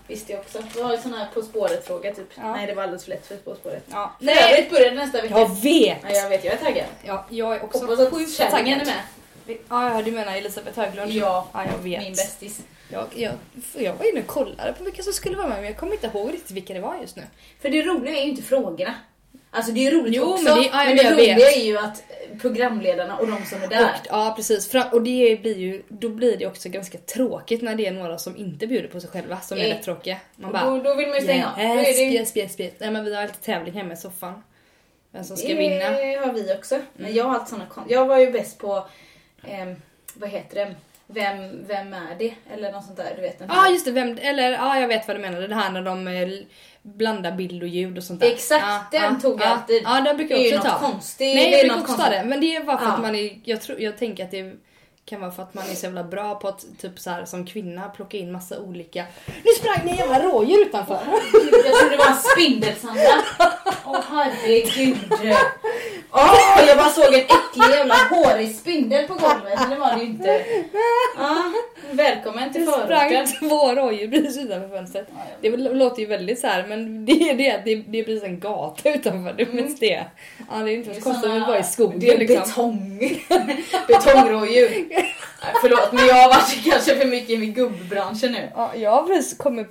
Visste 0.08 0.32
jag 0.32 0.40
också. 0.40 0.58
Du 0.74 0.82
har 0.82 0.92
ju 0.92 0.98
sån 0.98 1.14
här 1.14 1.26
På 1.34 1.42
spåret-fråga 1.42 2.14
typ. 2.14 2.28
Ja. 2.34 2.52
Nej, 2.56 2.66
det 2.66 2.74
var 2.74 2.82
alldeles 2.82 3.04
för 3.04 3.10
lätt 3.10 3.26
för 3.26 3.36
På 3.36 3.54
spåret. 3.54 3.84
Ja. 3.90 4.12
För 4.18 4.28
övrigt 4.28 4.70
börjar 4.70 4.90
det 4.90 4.96
nästa 4.96 5.22
vecka. 5.22 5.38
Jag 5.38 5.62
vet! 5.62 5.98
Ja, 6.02 6.10
jag 6.10 6.28
vet, 6.28 6.44
jag 6.44 6.54
är 6.54 6.58
taggad. 6.58 6.86
Ja, 7.04 7.26
jag 7.30 7.56
är 7.56 7.64
också 7.64 7.78
Hoppas 7.78 8.00
att 8.00 8.12
sjukt 8.14 8.36
kärringen 8.36 8.80
är 8.80 8.84
taggad. 8.84 9.02
med. 9.46 9.56
Ja, 9.68 10.02
du 10.04 10.10
menar 10.12 10.36
Elisabeth 10.36 10.80
Höglund? 10.80 11.12
Ja, 11.12 11.48
ja 11.52 11.64
jag 11.72 11.78
vet. 11.78 12.02
min 12.02 12.12
bästis. 12.12 12.60
Jag, 12.92 13.06
jag, 13.14 13.32
jag 13.74 13.92
var 13.94 14.10
inne 14.10 14.20
och 14.20 14.26
kollade 14.26 14.72
på 14.72 14.84
vilka 14.84 15.02
som 15.02 15.12
skulle 15.12 15.36
vara 15.36 15.48
med 15.48 15.56
men 15.56 15.66
jag 15.66 15.76
kommer 15.76 15.92
inte 15.92 16.06
ihåg 16.06 16.32
riktigt 16.32 16.50
vilka 16.50 16.74
det 16.74 16.80
var 16.80 16.96
just 17.00 17.16
nu. 17.16 17.22
För 17.60 17.68
det 17.68 17.82
roliga 17.82 18.16
är 18.16 18.24
ju 18.24 18.30
inte 18.30 18.42
frågorna. 18.42 18.94
Alltså 19.56 19.72
det 19.72 19.86
är 19.86 19.90
roligt 19.90 20.14
Jo, 20.16 20.22
också. 20.22 20.44
men 20.44 20.54
det- 20.62 20.66
ja, 20.72 20.84
men 20.84 20.96
det 20.96 21.02
vet. 21.02 21.12
roliga 21.12 21.50
är 21.50 21.64
ju 21.64 21.78
att 21.78 22.04
eh, 22.32 22.38
programledarna 22.38 23.16
och 23.16 23.26
de 23.26 23.44
som 23.44 23.62
är 23.62 23.68
där. 23.68 23.82
Och, 23.84 23.88
ja 24.08 24.32
precis, 24.36 24.74
och 24.92 25.02
det 25.02 25.38
blir 25.42 25.56
ju, 25.58 25.82
då 25.88 26.08
blir 26.08 26.36
det 26.36 26.46
också 26.46 26.68
ganska 26.68 26.98
tråkigt 26.98 27.62
när 27.62 27.74
det 27.74 27.86
är 27.86 27.92
några 27.92 28.18
som 28.18 28.36
inte 28.36 28.66
bjuder 28.66 28.88
på 28.88 29.00
sig 29.00 29.10
själva 29.10 29.40
som 29.40 29.58
är 29.58 29.64
Eh, 29.64 29.68
rätt 29.68 29.82
tråkiga. 29.82 30.16
Man 30.36 30.52
bara 30.52 30.64
då, 30.64 30.78
då 30.82 30.94
vill 30.94 31.08
man 31.08 31.16
ju 31.16 31.22
stänga 31.22 31.52
av. 31.52 31.60
Yes, 31.60 31.96
det 31.98 32.04
ju- 32.04 32.12
yes, 32.12 32.36
yes, 32.36 32.60
yes. 32.60 32.72
Nej 32.78 32.90
men 32.90 33.04
vi 33.04 33.14
har 33.14 33.22
alltid 33.22 33.42
tävling 33.42 33.74
hemma 33.74 33.92
i 33.92 33.96
soffan. 33.96 34.42
Vem 35.10 35.24
som 35.24 35.36
ska 35.36 35.48
vinna. 35.54 35.90
Det 35.90 36.14
har 36.26 36.32
vi 36.32 36.54
också. 36.54 36.74
Mm. 36.74 36.86
Men 36.96 37.14
jag 37.14 37.24
har 37.24 37.34
alltid 37.34 37.48
såna 37.48 37.84
Jag 37.88 38.06
var 38.06 38.18
ju 38.18 38.30
bäst 38.30 38.58
på, 38.58 38.86
ehm, 39.48 39.74
vad 40.14 40.30
heter 40.30 40.54
det? 40.54 40.74
Vem, 41.06 41.66
vem 41.66 41.92
är 41.94 42.14
det? 42.18 42.34
Eller 42.54 42.72
något 42.72 42.84
sånt 42.84 42.96
där, 42.96 43.12
du 43.16 43.22
vet. 43.22 43.36
Ja 43.40 43.46
ah, 43.48 43.68
just 43.70 43.84
det, 43.84 43.90
vem, 43.90 44.18
eller 44.22 44.50
ja 44.52 44.58
ah, 44.62 44.80
jag 44.80 44.88
vet 44.88 45.06
vad 45.08 45.16
du 45.16 45.20
menar. 45.20 45.40
Det 45.48 45.54
här 45.54 45.70
när 45.70 45.82
de 45.82 46.08
blandar 46.94 47.32
bild 47.32 47.62
och 47.62 47.68
ljud 47.68 47.98
och 47.98 48.04
sånt 48.04 48.20
där. 48.20 48.26
Exakt, 48.32 48.64
Ja, 48.66 48.84
den 49.00 49.02
ja, 49.14 49.20
tog 49.22 49.40
jag 49.40 49.46
ja. 49.46 49.50
alltid. 49.52 49.82
Ja 49.84 50.00
den 50.00 50.16
brukar 50.16 50.34
det 50.36 50.40
är 50.40 50.44
jag 50.44 50.50
ju 50.52 50.58
också 50.58 50.68
något 50.70 50.80
ta. 50.80 50.86
konstigt. 50.90 51.34
Nej 51.34 51.50
det 51.50 51.56
jag 51.56 51.60
är 51.60 51.62
brukar 51.64 51.76
något 51.76 51.90
också 51.90 52.02
ta 52.02 52.10
det. 52.10 52.24
Men 52.26 52.40
det 52.40 52.56
är 52.56 52.64
bara 52.64 52.78
för 52.78 52.84
Ja. 52.86 52.92
att 52.92 53.00
man 53.02 53.14
är, 53.14 53.38
jag, 53.44 53.62
tror, 53.62 53.80
jag 53.80 53.98
tänker 53.98 54.24
att 54.24 54.30
det 54.30 54.52
kan 55.04 55.20
vara 55.20 55.30
för 55.30 55.42
att 55.42 55.54
man 55.54 55.64
är 55.70 55.74
så 55.74 55.86
jävla 55.86 56.04
bra 56.04 56.34
på 56.34 56.48
att 56.48 56.64
typ 56.80 56.98
så 56.98 57.10
här, 57.10 57.24
som 57.24 57.46
kvinna 57.46 57.88
plocka 57.88 58.16
in 58.16 58.32
massa 58.32 58.58
olika... 58.60 59.04
Nu 59.26 59.50
sprang 59.58 59.80
det 59.84 59.90
en 59.90 59.96
jävla 59.96 60.22
rådjur 60.22 60.66
utanför! 60.66 60.98
Jag 61.64 61.78
trodde 61.80 61.90
det 61.90 61.96
var 61.96 62.06
en 62.06 62.16
spindelsanda. 62.16 63.00
Åh 63.84 64.00
herregud. 64.10 64.96
Åh, 66.12 66.64
jag 66.68 66.76
bara 66.78 66.88
såg 66.88 67.14
en 67.14 67.20
äcklig 67.20 67.76
jävla 67.76 67.94
hårig 67.94 68.54
spindel 68.56 69.06
på 69.06 69.14
golvet. 69.14 69.60
Men 69.60 69.70
det 69.70 69.76
var 69.76 69.92
det 69.96 70.00
ju 70.02 70.06
inte. 70.06 70.44
Ja, 71.18 71.52
välkommen 71.92 72.52
till 72.52 72.60
Det 72.66 72.72
sprang 72.72 72.88
förorten. 72.88 73.26
två 73.48 73.74
rådjur 73.74 74.10
precis 74.10 74.36
utanför 74.44 74.68
fönstret. 74.68 75.08
Det 75.40 75.50
låter 75.56 76.00
ju 76.00 76.06
väldigt 76.06 76.38
så 76.40 76.46
här, 76.46 76.66
men 76.68 77.04
det 77.06 77.12
är 77.12 77.34
det 77.34 77.62
det, 77.64 77.74
det 77.88 77.98
är 77.98 78.04
precis 78.04 78.22
en 78.22 78.40
gata 78.40 78.88
utanför. 78.94 79.32
Det 79.36 79.42
är 79.42 79.46
mest 79.52 79.80
det. 79.80 80.04
Ja, 80.50 80.56
det 80.58 80.72
är 80.72 80.74
inte 80.76 80.94
så 80.94 81.00
konstigt 81.00 81.30
att 81.30 81.46
vara 81.48 81.58
i 81.58 81.62
skogen 81.64 82.00
Det 82.00 82.08
är 82.08 82.18
liksom. 82.18 82.38
betong. 82.38 82.98
Betongrådjur. 83.88 84.86
Förlåt 85.60 85.92
men 85.92 86.06
jag 86.06 86.14
har 86.14 86.28
varit 86.28 86.64
kanske 86.72 86.96
för 86.96 87.06
mycket 87.06 87.30
i 87.30 87.46
gubbranschen 87.46 88.32
nu. 88.32 88.48
Ja, 88.54 88.72
jag 88.76 88.90
har 88.90 89.02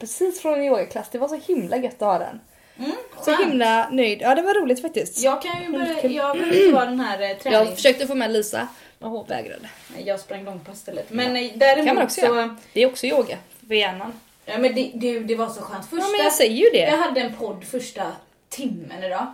precis, 0.01 0.41
från 0.41 0.53
en 0.53 0.63
yogaklass, 0.65 1.09
det 1.11 1.17
var 1.17 1.27
så 1.27 1.39
himla 1.47 1.77
gött 1.77 1.93
att 1.93 2.07
ha 2.07 2.19
den. 2.19 2.39
Mm, 2.79 2.91
Så 3.21 3.35
himla 3.35 3.89
nöjd. 3.91 4.19
Ja 4.21 4.35
det 4.35 4.41
var 4.41 4.53
roligt 4.53 4.81
faktiskt. 4.81 5.23
Jag 5.23 5.41
kan 5.41 5.63
ju 5.63 5.71
börja, 5.71 6.05
jag 6.11 6.37
behöver 6.37 6.71
vara 6.71 6.85
den 6.85 6.99
här 6.99 7.21
eh, 7.21 7.27
Jag 7.29 7.39
träning... 7.39 7.75
försökte 7.75 8.07
få 8.07 8.15
med 8.15 8.31
Lisa, 8.31 8.67
hon 9.09 9.25
vägrade. 9.27 9.69
Nej, 9.95 10.03
Jag 10.07 10.19
sprang 10.19 10.43
långpass 10.45 10.75
istället. 10.77 11.09
Men 11.09 11.35
eh, 11.35 11.41
kan 11.41 11.49
man 11.49 11.59
däremot 11.59 12.03
också 12.03 12.21
så... 12.21 12.25
göra. 12.27 12.57
Det 12.73 12.81
är 12.83 12.87
också 12.87 13.05
yoga 13.05 13.37
för 13.67 13.75
hjärnan. 13.75 14.13
Ja 14.45 14.57
men 14.57 14.75
det, 14.75 14.91
det, 14.93 15.19
det 15.19 15.35
var 15.35 15.49
så 15.49 15.61
skönt. 15.61 15.85
Första, 15.85 16.05
Ja 16.05 16.11
men 16.11 16.23
jag 16.23 16.33
säger 16.33 16.55
ju 16.55 16.63
jag 16.79 16.91
det. 16.91 16.95
hade 17.03 17.21
en 17.21 17.33
podd 17.33 17.63
första 17.63 18.11
timmen 18.49 19.03
idag. 19.03 19.27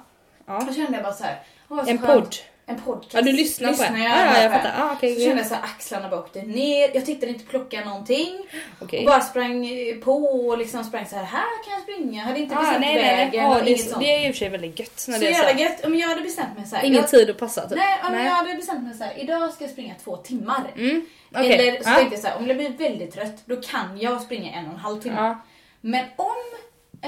Ja. 0.45 0.63
Då 0.67 0.73
kände 0.73 0.93
jag 0.93 1.03
bara 1.03 1.13
så 1.13 1.23
här. 1.23 1.39
så 1.67 1.79
En 1.79 1.85
skönt. 1.85 2.01
podd. 2.05 2.35
En 2.65 2.81
podcast. 2.81 3.13
Ja, 3.13 3.21
du 3.21 3.31
lyssnar 3.31 3.73
på 3.73 3.83
en. 3.83 4.01
jag 4.01 4.11
Ja, 4.11 4.25
ja, 4.35 4.41
jag 4.41 4.51
fattar. 4.51 4.73
Ah, 4.83 4.91
okej, 4.93 5.15
så 5.15 5.21
kände 5.21 5.37
jag 5.37 5.47
så 5.47 5.55
axlarna 5.55 6.09
bara 6.09 6.19
åkte 6.19 6.41
ner, 6.41 6.89
jag 6.95 7.05
tittade 7.05 7.31
inte 7.31 7.45
på 7.45 7.49
klockan 7.51 7.87
någonting. 7.87 8.37
Okej. 8.81 8.99
Och 8.99 9.05
bara 9.05 9.21
sprang 9.21 9.67
på 10.03 10.13
och 10.47 10.57
liksom 10.57 10.83
sprang 10.83 11.05
så 11.05 11.15
här, 11.15 11.23
här 11.23 11.63
kan 11.65 11.73
jag 11.73 11.81
springa. 11.81 12.23
Hade 12.23 12.39
inte 12.39 12.55
Ah, 12.55 12.59
bestämt 12.61 12.79
nej, 12.81 12.95
nej, 12.95 13.03
nej. 13.03 13.25
vägen 13.25 13.43
Ja, 13.43 13.59
och 13.59 13.65
det, 13.65 13.77
sånt. 13.77 13.99
det 14.03 14.15
är 14.15 14.27
i 14.27 14.31
och 14.31 14.35
för 14.35 14.39
sig 14.39 14.49
väldigt 14.49 14.79
gött 14.79 15.05
när 15.07 15.15
så 15.15 15.21
det 15.21 15.27
är 15.27 15.31
jävla 15.31 15.61
gött. 15.61 15.85
Om 15.85 15.95
jag 15.95 16.07
hade 16.07 16.21
bestämt 16.21 16.57
mig 16.57 16.67
så 16.67 16.75
här, 16.75 16.83
Ingen 16.83 16.97
jag, 17.01 17.09
tid 17.09 17.29
att 17.29 17.37
passa 17.37 17.61
typ. 17.69 17.77
Nej, 17.77 17.99
om 18.07 18.13
jag 18.13 18.31
hade 18.31 18.53
bestämt 18.55 18.83
mig 18.83 18.93
så 18.97 19.03
här, 19.03 19.13
idag 19.19 19.53
ska 19.53 19.63
jag 19.63 19.71
springa 19.71 19.95
två 20.03 20.17
timmar. 20.17 20.63
Mm. 20.77 21.05
okej. 21.35 21.51
Eller 21.67 21.83
så 21.83 21.89
Ja. 21.89 21.95
tänkte 21.95 22.15
jag 22.15 22.21
så 22.21 22.27
här, 22.27 22.37
om 22.37 22.47
jag 22.47 22.57
blir 22.57 22.69
väldigt 22.69 23.13
trött 23.13 23.41
då 23.45 23.55
kan 23.61 23.97
jag 23.99 24.21
springa 24.21 24.51
en 24.51 24.65
och 24.65 24.71
en 24.73 24.79
halv 24.79 25.01
timme. 25.01 25.15
Ja. 25.19 25.41
Men 25.81 26.05
om, 26.15 26.35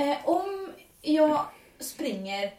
eh, 0.03 0.17
om 0.23 0.69
jag 1.01 1.39
springer 1.79 2.51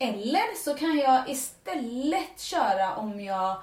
eller 0.00 0.56
så 0.64 0.74
kan 0.74 0.98
jag 0.98 1.30
istället 1.30 2.40
köra 2.40 2.94
om 2.96 3.20
jag 3.20 3.56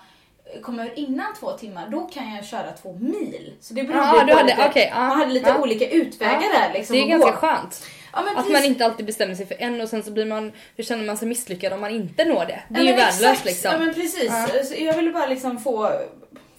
kommer 0.62 1.00
innan 1.00 1.34
två 1.40 1.52
timmar, 1.52 1.88
då 1.92 2.00
kan 2.00 2.34
jag 2.36 2.46
köra 2.46 2.72
två 2.82 2.94
mil. 3.00 3.54
Så 3.62 3.74
det 3.74 3.84
beror 3.84 4.02
Ja, 4.02 4.16
på 4.20 4.26
du 4.26 4.34
hade- 4.34 4.44
lite, 4.56 4.68
okej, 4.70 4.92
ja, 4.96 5.00
man 5.08 5.18
hade 5.20 5.32
lite 5.32 5.50
ja. 5.50 5.58
olika 5.62 5.90
utvägar 5.90 6.54
där. 6.54 6.74
Liksom, 6.74 6.96
det 6.96 7.02
är 7.02 7.08
ganska 7.08 7.32
gå. 7.32 7.38
skönt. 7.38 7.86
Ja, 8.14 8.20
Att 8.20 8.36
precis. 8.36 8.52
man 8.54 8.64
inte 8.64 8.86
alltid 8.86 9.06
bestämmer 9.06 9.36
sig 9.36 9.46
för 9.46 9.56
en 9.62 9.82
och 9.82 9.90
sen 9.90 10.04
så 10.04 10.12
blir 10.12 10.26
man, 10.26 10.52
hur 10.76 10.84
känner 10.84 11.04
man 11.06 11.18
sig 11.18 11.28
misslyckad 11.28 11.74
om 11.74 11.82
man 11.82 11.92
inte 11.92 12.26
når 12.26 12.46
det? 12.46 12.60
Det 12.70 12.80
är 12.80 12.84
Ja, 12.84 12.90
ju 12.92 12.96
värdelöst 12.98 13.46
liksom. 13.46 13.72
Ja 13.72 13.78
men 13.80 13.94
precis. 13.94 14.24
Ja. 14.30 14.48
Så 14.64 14.74
jag 14.84 14.94
ville 14.94 15.12
bara 15.12 15.28
liksom 15.28 15.60
få, 15.60 15.92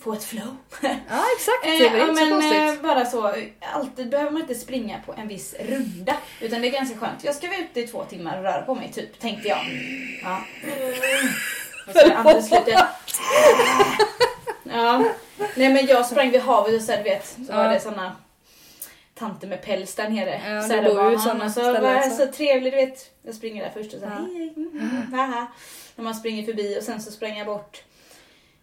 få 0.08 0.14
ett 0.14 0.24
flow. 0.24 0.56
Ja 0.80 1.24
exakt, 1.36 1.64
Eh, 1.64 1.70
det 1.78 1.86
är 1.86 2.08
inte 2.08 2.14
så 2.20 2.24
men 2.26 2.30
konstigt. 2.30 2.58
eh, 2.58 2.82
bara 2.82 3.04
så, 3.06 3.34
alltid 3.72 4.08
behöver 4.10 4.30
man 4.30 4.40
inte 4.42 4.54
springa 4.54 5.00
på 5.06 5.12
en 5.16 5.28
viss 5.28 5.54
runda. 5.60 6.16
Utan 6.40 6.60
det 6.62 6.68
är 6.68 6.72
ganska 6.72 6.98
skönt. 6.98 7.24
Jag 7.24 7.34
ska 7.34 7.46
vara 7.48 7.58
ute 7.58 7.80
i 7.80 7.86
två 7.86 8.04
timmar 8.04 8.36
och 8.38 8.42
röra 8.44 8.62
på 8.62 8.74
mig 8.74 8.92
typ, 8.92 9.20
tänkte 9.20 9.48
jag. 9.48 9.58
Ja. 10.22 10.40
Och 11.88 11.92
så 11.94 12.12
andades 12.14 12.50
lite. 12.50 12.86
Ja. 14.62 15.04
Nej 15.54 15.68
men 15.72 15.86
jag 15.86 16.06
sprang 16.06 16.30
vid 16.30 16.40
havet 16.40 16.74
och 16.74 16.82
så 16.82 16.92
du 16.92 17.02
vet, 17.02 17.36
så 17.46 17.52
var 17.56 17.68
det 17.68 17.80
såna 17.80 18.16
tanter 19.14 19.48
med 19.48 19.62
päls 19.62 19.94
där 19.94 20.08
nere. 20.08 20.40
Ja, 20.54 20.62
så 20.62 20.68
det 20.68 20.82
bor 20.82 21.10
ju 21.10 21.14
och 21.14 21.20
så 21.20 21.50
ställen 21.50 22.10
så 22.10 22.26
trevligt, 22.26 22.72
du 22.72 22.76
vet. 22.76 23.10
Jag 23.22 23.34
springer 23.34 23.64
där 23.64 23.70
först 23.74 23.94
och 23.94 24.00
så 24.00 24.06
här, 24.06 24.14
Ja. 24.20 24.26
hej, 24.34 24.52
mm, 24.56 24.70
mm, 24.80 25.12
haha. 25.12 25.46
När 25.96 26.04
man 26.04 26.14
springer 26.14 26.42
förbi 26.44 26.78
och 26.78 26.82
sen 26.82 27.02
så 27.02 27.10
sprang 27.12 27.38
jag 27.38 27.46
bort 27.46 27.82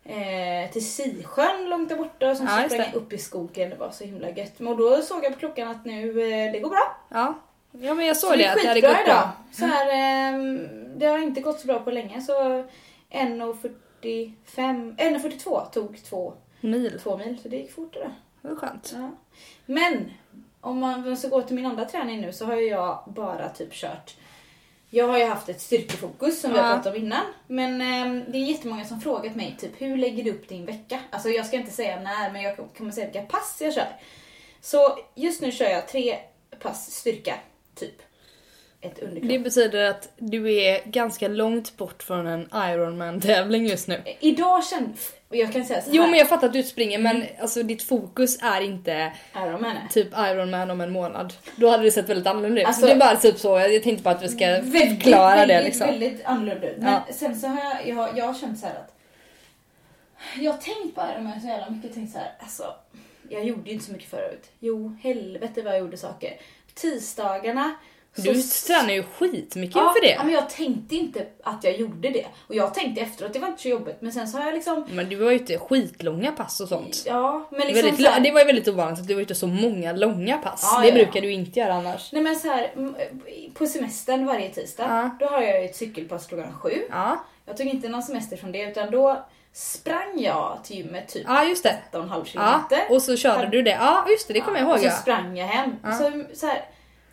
eh, 0.06 0.72
till 0.72 0.86
Sisjön 0.88 1.70
långt 1.70 1.90
där 1.90 1.96
borta 1.96 2.32
och 2.32 2.38
sen 2.38 2.48
Ja, 2.50 2.64
så 2.64 2.76
sprang 2.76 2.94
upp 2.94 3.14
i 3.14 3.18
skogen. 3.18 3.70
Det 3.70 3.76
var 3.76 3.92
så 3.92 4.04
himla 4.04 4.30
gött. 4.30 4.60
Men 4.60 4.78
då 4.78 5.02
såg 5.02 5.24
jag 5.26 5.34
på 5.34 5.40
klockan 5.40 5.68
att 5.68 5.86
nu, 5.86 6.10
eh, 6.10 6.52
det 6.52 6.60
går 6.60 6.70
bra. 6.70 6.98
Ja. 7.10 7.34
ja 7.72 7.94
men 7.94 8.06
jag 8.06 8.18
Så 8.18 8.28
såg 8.28 8.38
det 8.38 8.44
det, 8.44 8.52
att 8.52 8.62
det 8.62 8.68
hade 8.68 8.82
gått 8.82 8.92
idag. 8.92 9.06
bra. 9.06 9.32
Så 9.52 9.66
här, 9.66 9.88
ehm, 9.94 10.68
det 11.00 11.06
har 11.06 11.18
inte 11.20 11.42
gått 11.42 11.60
så 11.60 11.68
bra 11.68 11.80
på 11.80 11.92
länge 11.92 12.22
så 12.22 12.64
1.45, 13.10 14.96
1.42 14.98 15.66
tog 15.72 16.04
två, 16.04 16.34
Mil, 16.62 17.00
två 17.04 17.18
mil 17.18 17.38
så 17.42 17.48
det 17.50 17.56
gick 17.58 17.72
fort 17.72 17.96
idag. 17.96 18.12
det 18.42 18.48
var 18.48 18.56
skönt. 18.56 18.94
Ja. 18.96 19.10
Men 19.66 20.12
om 20.62 20.80
man 20.80 21.18
ska 21.18 21.28
gå 21.28 21.42
till 21.42 21.56
min 21.56 21.66
andra 21.66 21.86
träning 21.86 22.22
nu 22.22 22.34
så 22.34 22.46
har 22.46 22.56
jag 22.56 23.04
bara 23.08 23.50
typ 23.50 23.74
kört 23.74 24.16
jag 24.96 25.08
har 25.08 25.18
ju 25.18 25.26
haft 25.26 25.50
ett 25.50 25.62
styrkefokus 25.62 26.42
som 26.42 26.52
vi 26.52 26.58
har 26.58 26.76
pratat 26.76 26.94
om 26.94 27.02
innan. 27.02 27.24
Men 27.48 27.82
ehm, 27.82 28.24
det 28.28 28.38
är 28.38 28.42
jättemånga 28.42 28.86
som 28.86 29.02
frågat 29.02 29.36
mig 29.36 29.56
typ 29.60 29.82
hur 29.82 29.98
lägger 29.98 30.24
du 30.24 30.32
upp 30.32 30.50
din 30.50 30.66
vecka? 30.66 31.00
Alltså 31.10 31.30
jag 31.30 31.46
ska 31.46 31.58
inte 31.58 31.72
säga 31.72 32.00
när 32.00 32.32
men 32.32 32.42
jag 32.42 32.58
kommer 32.78 32.92
säga 32.92 33.06
vilka 33.06 33.22
pass 33.22 33.58
jag 33.62 33.74
kör. 33.74 33.88
Så 34.62 35.00
just 35.16 35.42
nu 35.42 35.52
kör 35.52 35.70
jag 35.70 35.88
tre 35.88 36.18
pass 36.60 36.92
styrka, 36.92 37.36
typ. 37.76 38.02
Ett 38.86 39.00
underkropp. 39.00 39.30
Det 39.30 39.40
betyder 39.40 39.90
att 39.90 40.10
du 40.18 40.54
är 40.54 40.82
ganska 40.86 41.28
långt 41.28 41.78
bort 41.78 42.04
från 42.04 42.28
en 42.28 42.50
Ironman 42.54 43.22
tävling 43.22 43.66
just 43.68 43.88
nu. 43.88 44.02
Idag 44.20 44.66
kände... 44.66 44.90
Jag 45.30 45.54
kan 45.54 45.66
säga 45.66 45.82
så 45.82 45.90
här. 45.90 45.98
Jo 45.98 46.04
men 46.08 46.14
jag 46.20 46.30
fattar 46.30 46.48
att 46.48 46.54
du 46.54 46.64
springer 46.64 47.00
men 47.00 47.24
alltså 47.42 47.64
ditt 47.64 47.84
fokus 47.84 48.38
är 48.44 48.62
inte 48.62 49.12
Ironman. 49.36 49.76
typ 49.92 50.08
Ironman 50.18 50.72
om 50.72 50.82
en 50.82 50.92
månad. 50.92 51.34
Då 51.56 51.70
hade 51.70 51.84
det 51.84 51.92
sett 51.92 52.10
väldigt 52.10 52.28
annorlunda 52.28 52.62
ut. 52.62 52.68
Alltså- 52.68 52.82
så 52.82 52.88
det 52.88 52.94
är 52.94 52.98
bara 53.00 53.16
typ 53.16 53.40
så, 53.40 53.48
jag 53.60 53.84
tänkte 53.84 54.04
bara 54.04 54.16
att 54.16 54.24
vi 54.24 54.28
ska 54.28 54.46
Väldigt, 54.46 55.04
förklara 55.04 55.32
det 55.36 55.38
väldigt, 55.48 55.64
liksom. 55.66 55.88
Väldigt 55.88 56.26
annorlunda 56.26 56.70
ut. 56.72 56.78
Men 56.78 56.94
Ja. 56.94 57.14
sen 57.14 57.40
så 57.40 57.48
har 57.48 57.64
jag, 57.64 57.88
jag, 57.88 58.18
jag 58.18 58.26
har 58.26 58.34
känt 58.34 58.60
så 58.60 58.66
här 58.66 58.76
att 58.76 58.96
jag 60.40 60.52
har 60.52 60.58
tänkt 60.58 60.96
på 60.96 61.02
Ironman 61.14 61.42
så 61.42 61.48
jävla 61.48 61.70
mycket. 61.70 61.94
Tänkt 61.94 62.14
så 62.14 62.20
här, 62.20 62.32
alltså, 62.40 62.76
jag 63.30 63.44
gjorde 63.46 63.68
ju 63.70 63.74
inte 63.74 63.86
så 63.86 63.92
mycket 63.92 64.10
förut. 64.10 64.44
Jo, 64.60 64.98
helvete 65.04 65.62
vad 65.62 65.74
jag 65.74 65.80
gjorde 65.80 65.98
saker. 65.98 66.34
Tisdagarna 66.74 67.76
Du 68.16 68.42
så 68.42 68.68
tränar 68.68 68.94
ju 68.94 69.04
skitmycket 69.04 69.76
Ja, 69.76 69.94
för 70.00 70.08
ja, 70.08 70.18
det. 70.18 70.24
men 70.24 70.34
jag 70.34 70.50
tänkte 70.50 70.96
inte 70.96 71.26
att 71.44 71.64
jag 71.64 71.78
gjorde 71.78 72.10
det. 72.10 72.26
Och 72.48 72.56
jag 72.56 72.74
tänkte 72.74 73.02
efteråt, 73.02 73.34
det 73.34 73.40
var 73.40 73.48
inte 73.48 73.62
så 73.62 73.68
jobbigt. 73.70 73.98
Men 74.00 74.12
sen 74.12 74.28
så 74.28 74.38
har 74.38 74.46
jag 74.46 74.54
liksom... 74.54 74.86
Men 74.92 75.10
du 75.10 75.16
var 75.16 75.32
ju 75.32 75.36
ute 75.38 75.58
skitlånga 75.58 76.32
pass 76.32 76.60
och 76.60 76.68
sånt. 76.68 77.04
Ja, 77.06 77.48
men 77.52 77.60
liksom 77.68 77.86
väldigt, 77.86 78.06
så 78.06 78.12
här, 78.12 78.20
det 78.20 78.32
var 78.32 78.40
ju 78.40 78.46
väldigt 78.46 78.68
ovanligt 78.68 79.00
att 79.00 79.08
du 79.08 79.14
var 79.14 79.22
ute 79.22 79.36
så 79.36 79.48
många 79.48 79.92
långa 79.94 80.38
pass. 80.38 80.70
Ja, 80.74 80.82
det 80.82 80.88
ja, 80.88 80.94
brukar 80.94 81.16
ja. 81.16 81.22
du 81.22 81.32
inte 81.32 81.60
göra 81.60 81.74
annars. 81.74 82.12
Nej 82.12 82.22
men 82.24 82.36
så 82.36 82.48
här, 82.48 82.72
på 83.54 83.66
semestern 83.68 84.26
varje 84.26 84.50
tisdag, 84.50 84.84
Ja. 84.90 85.10
då 85.20 85.34
har 85.34 85.42
jag 85.42 85.62
ju 85.62 85.66
ett 85.70 85.76
cykelpass 85.76 86.28
klockan 86.28 86.54
sju. 86.54 86.82
Ja, 86.90 87.26
Jag 87.46 87.58
tog 87.58 87.68
inte 87.68 87.90
någon 87.90 88.04
semester 88.04 88.38
från 88.38 88.52
det 88.52 88.62
utan 88.62 88.92
då 88.92 89.26
sprang 89.54 90.20
jag 90.20 90.60
till 90.64 90.78
gymmet 90.78 91.08
typ 91.08 91.24
ja 91.28 91.44
just 91.46 91.64
det. 91.64 91.76
8,5 91.92 92.08
Ja, 92.20 92.26
kilometer. 92.26 92.96
och 92.96 93.02
så 93.02 93.16
körde 93.18 93.48
du 93.48 93.62
det. 93.62 93.70
Ja 93.72 94.06
just 94.10 94.28
det, 94.28 94.34
det 94.34 94.40
kommer 94.42 94.58
jag 94.60 94.66
ihåg 94.66 94.74
Och 94.76 94.80
så 94.82 94.86
ja. 94.88 94.92
sprang 94.92 95.38
jag 95.38 95.48
hem. 95.48 95.76
Ja. 95.84 95.92
Så, 95.92 96.24
så 96.34 96.48
här, 96.48 96.62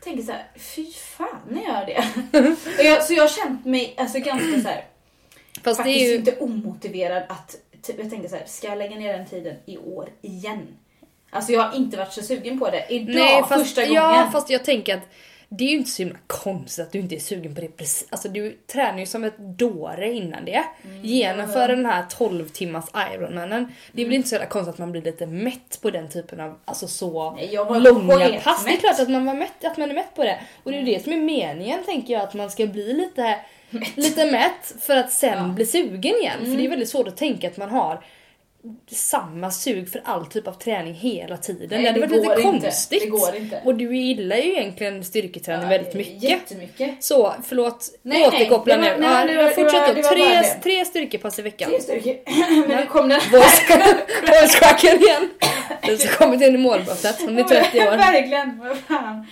tänker 0.04 0.22
så 0.22 0.32
här, 0.32 0.46
fy 0.56 0.92
fan 0.92 1.40
när 1.50 1.62
jag 1.62 1.72
gör 1.72 1.86
det. 1.86 2.38
och 2.78 2.84
jag, 2.84 3.04
så 3.04 3.12
jag 3.12 3.22
har 3.22 3.28
känt 3.28 3.64
mig 3.64 3.94
alltså, 3.98 4.18
ganska 4.18 4.60
så 4.60 4.68
här, 4.68 4.84
Fast 5.64 5.76
faktiskt 5.76 6.02
är 6.02 6.08
ju... 6.08 6.14
inte 6.14 6.38
omotiverad 6.38 7.22
att, 7.28 7.56
typ, 7.82 7.98
jag 7.98 8.10
tänker 8.10 8.28
så 8.28 8.36
här, 8.36 8.44
ska 8.46 8.68
jag 8.68 8.78
lägga 8.78 8.96
ner 8.96 9.18
den 9.18 9.26
tiden 9.26 9.56
i 9.66 9.78
år 9.78 10.08
igen? 10.22 10.66
Alltså 11.30 11.52
jag 11.52 11.62
har 11.62 11.76
inte 11.76 11.96
varit 11.96 12.12
så 12.12 12.22
sugen 12.22 12.58
på 12.58 12.70
det. 12.70 12.86
Idag, 12.88 13.14
Nej, 13.14 13.42
fast, 13.48 13.62
första 13.62 13.80
gången. 13.80 13.94
ja, 13.94 14.28
fast 14.32 14.50
jag 14.50 14.64
tänker 14.64 14.96
att 14.96 15.08
det 15.58 15.64
är 15.64 15.68
ju 15.68 15.76
inte 15.76 15.90
så 15.90 16.02
himla 16.02 16.18
konstigt 16.26 16.86
att 16.86 16.92
du 16.92 16.98
inte 16.98 17.14
är 17.14 17.18
sugen 17.20 17.54
på 17.54 17.60
det 17.60 17.68
precis. 17.68 18.06
Alltså 18.10 18.28
du 18.28 18.58
tränar 18.66 18.98
ju 18.98 19.06
som 19.06 19.24
ett 19.24 19.38
dåre 19.38 20.12
innan 20.12 20.44
det. 20.44 20.64
Mm, 20.84 21.04
Genomför 21.04 21.68
den 21.68 21.86
här 21.86 22.04
12 22.10 22.48
timmars 22.48 22.84
ironmanen. 23.14 23.72
Det 23.92 24.02
är 24.02 24.06
väl 24.06 24.14
inte 24.14 24.28
så 24.28 24.34
jävla 24.34 24.48
konstigt 24.48 24.72
att 24.74 24.78
man 24.78 24.92
blir 24.92 25.02
lite 25.02 25.26
mätt 25.26 25.78
på 25.82 25.90
den 25.90 26.08
typen 26.08 26.40
av 26.40 26.58
alltså 26.64 26.86
så 26.88 27.38
långa 27.80 28.40
pass. 28.44 28.64
Det 28.64 28.72
är 28.72 28.76
klart 28.76 29.00
att 29.00 29.08
man, 29.10 29.24
var 29.26 29.34
mätt, 29.34 29.64
att 29.64 29.76
man 29.76 29.90
är 29.90 29.94
mätt 29.94 30.14
på 30.16 30.24
det. 30.24 30.40
Och 30.62 30.70
det 30.70 30.76
är 30.76 30.80
ju 30.82 30.94
det 30.94 31.04
som 31.04 31.12
är 31.12 31.16
meningen 31.20 31.84
tänker 31.84 32.12
jag 32.14 32.22
att 32.22 32.34
man 32.34 32.50
ska 32.50 32.66
bli 32.66 32.92
lite 32.92 33.38
mätt, 33.70 33.96
lite 33.96 34.30
mätt 34.30 34.74
för 34.80 34.96
att 34.96 35.12
sen 35.12 35.32
Ja. 35.32 35.38
Mm. 35.38 35.54
bli 35.54 35.66
sugen 35.66 36.14
igen. 36.20 36.38
För 36.44 36.56
det 36.56 36.64
är 36.64 36.68
väldigt 36.68 36.88
svårt 36.88 37.08
att 37.08 37.16
tänka 37.16 37.48
att 37.48 37.56
man 37.56 37.70
har 37.70 38.04
samma 38.90 39.50
sug 39.50 39.90
för 39.92 40.00
all 40.04 40.26
typ 40.26 40.48
av 40.48 40.52
träning 40.52 40.94
hela 40.94 41.36
tiden. 41.36 41.68
Nej, 41.70 41.82
det 41.82 41.88
hade 41.88 42.00
varit 42.00 42.10
lite 42.10 42.26
går 42.26 42.38
inte. 42.54 42.66
konstigt. 42.66 43.00
Det 43.02 43.08
går 43.08 43.36
inte. 43.36 43.60
Och 43.64 43.74
du 43.74 43.96
gillar 43.96 44.36
ju 44.36 44.42
egentligen 44.52 45.04
styrketräning 45.04 45.62
Ja, 45.62 45.68
väldigt 45.68 45.94
mycket. 45.94 46.22
Jättemycket. 46.22 47.04
Så 47.04 47.34
förlåt, 47.44 47.88
Nej, 48.02 48.26
återkoppla 48.26 48.76
nej, 48.76 48.92
nu. 48.98 49.06
nej, 49.06 49.36
var- 49.36 49.50
fortsätt 49.50 49.96
då. 49.96 50.02
Tre, 50.02 50.42
tre 50.62 50.84
styrkepass 50.84 51.38
i 51.38 51.42
veckan. 51.42 51.70
Tre 51.70 51.80
styrkor. 51.80 52.14
Men 52.68 52.76
nu 52.76 52.86
kom 52.86 53.08
den 53.08 53.20
Voice 53.32 54.58
cracken 54.58 54.96
igen. 55.02 55.30
Den 55.86 55.98
har 55.98 56.16
kommit 56.16 56.42
in 56.42 56.54
i 56.54 56.58
målbrottet. 56.58 57.20
Hon 57.20 57.38
är 57.38 57.44
30 57.44 57.80
år. 57.80 57.84
Verkligen, 57.96 58.58
vad 58.58 58.78
fan. 58.78 59.26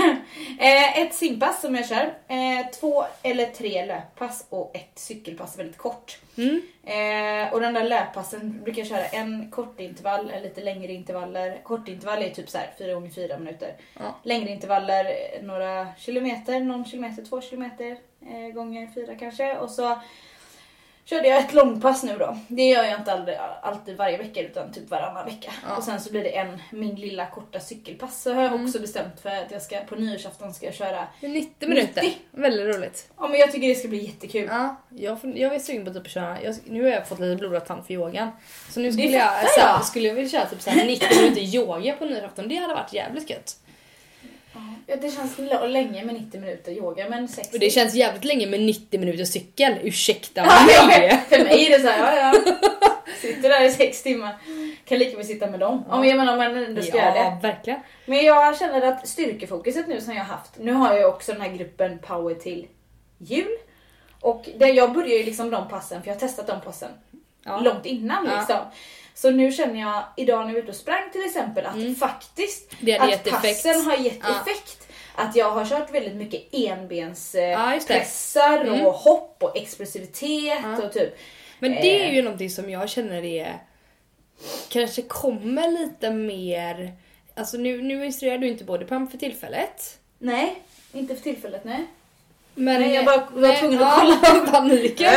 eh, 0.58 0.98
ett 0.98 1.14
simpass 1.14 1.60
som 1.60 1.74
jag 1.74 1.88
kör, 1.88 2.14
eh, 2.28 2.70
två 2.80 3.04
eller 3.22 3.46
tre 3.46 3.86
löppass 3.86 4.46
och 4.48 4.76
ett 4.76 4.98
cykelpass 4.98 5.58
väldigt 5.58 5.76
kort. 5.76 6.18
Mm. 6.36 6.62
Eh, 6.84 7.52
och 7.52 7.60
den 7.60 7.74
där 7.74 7.84
löppassen 7.84 8.60
brukar 8.62 8.78
jag 8.78 8.88
köra 8.88 9.04
en 9.06 9.50
kort 9.50 9.80
intervall, 9.80 10.30
en 10.30 10.42
lite 10.42 10.60
längre 10.60 10.92
intervaller. 10.92 11.60
Kortintervall 11.62 12.22
är 12.22 12.30
typ 12.30 12.48
så 12.48 12.58
här 12.58 12.70
4 12.78 12.94
gånger 12.94 13.10
4 13.10 13.38
minuter. 13.38 13.76
Ja. 13.98 14.14
Längre 14.22 14.50
intervaller, 14.50 15.06
några 15.42 15.86
kilometer, 15.98 16.60
någon 16.60 16.84
kilometer, 16.84 17.24
två 17.24 17.40
kilometer 17.40 17.98
gånger 18.52 18.90
fyra 18.94 19.14
kanske. 19.14 19.58
Och 19.58 19.70
så 19.70 20.00
körde 21.04 21.28
jag 21.28 21.38
ett 21.40 21.54
långpass 21.54 22.02
nu 22.02 22.16
då. 22.18 22.38
Det 22.48 22.68
gör 22.68 22.84
jag 22.84 22.98
inte 22.98 23.12
aldrig, 23.12 23.36
alltid 23.62 23.96
varje 23.96 24.18
vecka 24.18 24.40
utan 24.40 24.72
typ 24.72 24.90
varannan 24.90 25.24
vecka. 25.24 25.52
Ja. 25.68 25.76
Och 25.76 25.82
sen 25.82 26.00
så 26.00 26.10
blir 26.10 26.22
det 26.22 26.36
en, 26.38 26.58
min 26.70 26.94
lilla 26.94 27.26
korta 27.26 27.60
cykelpass. 27.60 28.22
Så 28.22 28.34
har 28.34 28.42
jag 28.42 28.52
Mm. 28.52 28.66
också 28.66 28.78
bestämt 28.80 29.20
för 29.22 29.30
att 29.30 29.50
jag 29.50 29.62
ska 29.62 29.80
på 29.80 29.94
nyårsafton 29.96 30.54
ska 30.54 30.66
jag 30.66 30.74
köra. 30.74 31.06
90 31.20 31.68
minuter. 31.68 32.02
90. 32.02 32.18
Väldigt 32.30 32.76
roligt. 32.76 33.10
Ja 33.18 33.28
men 33.28 33.40
jag 33.40 33.52
tycker 33.52 33.68
det 33.68 33.74
ska 33.74 33.88
bli 33.88 34.04
jättekul. 34.06 34.48
Ja, 34.50 34.76
jag, 34.88 35.18
jag 35.34 35.54
är 35.54 35.58
sugen 35.58 35.84
på 35.84 35.92
typ 35.92 36.02
att 36.06 36.10
köra, 36.10 36.42
jag, 36.42 36.54
nu 36.64 36.82
har 36.82 36.90
jag 36.90 37.08
fått 37.08 37.20
lite 37.20 37.36
blodad 37.36 37.66
tand 37.66 37.86
för 37.86 37.94
yogan. 37.94 38.30
Så 38.70 38.80
nu 38.80 38.92
skulle 38.92 39.08
jag, 39.08 39.22
fattar 39.34 39.46
så 39.48 39.60
jag. 39.60 39.84
skulle 39.84 40.08
jag 40.08 40.14
vilja 40.14 40.30
köra 40.30 40.46
typ 40.46 40.60
så 40.62 40.70
här 40.70 40.86
90 40.86 41.08
minuter 41.22 41.40
yoga 41.40 41.92
på 41.92 42.04
nyårsafton. 42.04 42.48
Det 42.48 42.56
hade 42.56 42.74
varit 42.74 42.92
jävligt 42.92 43.30
gött. 43.30 43.56
Ja, 44.86 44.96
det 44.96 45.10
känns 45.10 45.38
länge 45.68 46.04
med 46.04 46.14
90 46.14 46.40
minuter 46.40 46.72
yoga 46.72 47.08
men 47.08 47.28
60. 47.28 47.56
Och 47.56 47.60
det 47.60 47.70
känns 47.70 47.94
jävligt 47.94 48.24
länge 48.24 48.46
med 48.46 48.60
90 48.60 49.00
minuter 49.00 49.24
cykel. 49.24 49.74
Ursäkta 49.82 50.40
Ja, 50.68 50.86
mig. 50.86 51.20
för 51.28 51.38
mig 51.44 51.66
är 51.66 51.70
det 51.78 51.84
såhär, 51.84 52.16
ja 52.16 52.32
ja. 52.44 52.52
Sitter 53.20 53.48
där 53.48 53.64
i 53.64 53.70
sex 53.70 54.02
timmar. 54.02 54.34
Kan 54.84 54.98
lika 54.98 55.16
väl 55.16 55.26
sitta 55.26 55.46
med 55.46 55.60
dem. 55.60 55.84
Om 55.88 56.04
jag 56.04 56.16
menar 56.16 56.32
om 56.32 56.38
man 56.38 56.64
ändå 56.64 56.82
ska 56.82 56.96
göra 56.96 57.10
det. 57.12 57.18
Ja, 57.18 57.38
verkligen. 57.42 57.80
Men 58.06 58.24
jag 58.24 58.58
känner 58.58 58.82
att 58.82 59.08
styrkefokuset 59.08 59.88
nu 59.88 60.00
som 60.00 60.14
jag 60.14 60.24
har 60.24 60.34
haft. 60.36 60.50
Nu 60.58 60.72
har 60.72 60.94
jag 60.96 61.08
också 61.14 61.32
den 61.32 61.40
här 61.42 61.48
gruppen 61.52 61.98
Power 61.98 62.34
till 62.34 62.66
jul. 63.18 63.56
Och 64.20 64.48
det, 64.58 64.68
jag 64.68 64.92
börjar 64.92 65.18
ju 65.18 65.24
liksom 65.24 65.50
de 65.50 65.68
passen, 65.68 66.02
för 66.02 66.08
jag 66.08 66.14
har 66.14 66.20
testat 66.20 66.46
de 66.46 66.60
passen 66.60 66.90
Ja. 67.44 67.60
långt 67.60 67.86
innan 67.86 68.26
Ja. 68.30 68.38
liksom. 68.38 68.56
Så 69.20 69.30
nu 69.30 69.52
känner 69.52 69.80
jag 69.80 70.04
idag 70.16 70.38
när 70.40 70.46
jag 70.46 70.52
var 70.52 70.60
ute 70.60 70.70
och 70.70 70.76
sprang 70.76 71.10
till 71.12 71.24
exempel 71.24 71.66
att 71.66 71.98
faktiskt 71.98 72.72
Mm. 72.72 72.84
Det 72.86 72.92
hade 72.92 73.14
att 73.14 73.24
passen 73.30 73.80
har 73.86 73.96
gett 73.96 74.18
Ja. 74.22 74.40
effekt. 74.40 74.88
Att 75.14 75.36
jag 75.36 75.50
har 75.50 75.64
kört 75.66 75.94
väldigt 75.94 76.14
mycket 76.16 76.40
Ja, 76.50 76.58
just 77.14 77.32
det. 77.32 77.44
enbenspressar 77.44 78.58
Mm. 78.64 78.86
och 78.86 78.92
hopp 78.92 79.36
och 79.42 79.56
explosivitet 79.56 80.58
Ja. 80.62 80.82
och 80.82 80.92
typ. 80.92 81.18
Men 81.58 81.72
det 81.72 82.02
är 82.04 82.08
Eh. 82.08 82.14
ju 82.14 82.22
någonting 82.22 82.50
som 82.50 82.70
jag 82.70 82.88
känner 82.90 83.24
är 83.24 83.58
kanske 84.68 85.02
kommer 85.02 85.70
lite 85.70 86.10
mer, 86.10 86.92
alltså 87.34 87.56
nu, 87.56 87.82
nu 87.82 88.04
instruerar 88.06 88.38
du 88.38 88.48
inte 88.48 88.64
bodypump 88.64 89.10
för 89.10 89.18
tillfället. 89.18 89.98
Nej, 90.18 90.62
inte 90.92 91.14
för 91.16 91.22
tillfället 91.22 91.64
nej. 91.64 91.86
Men, 92.60 92.80
Nej, 92.80 92.94
jag 92.94 93.04
bara 93.04 93.16
var 93.16 93.40
nej, 93.48 93.58
tvungen 93.60 93.82
att 93.82 94.02
ja, 94.08 94.16
kolla. 94.22 94.46
paniken. 94.50 95.12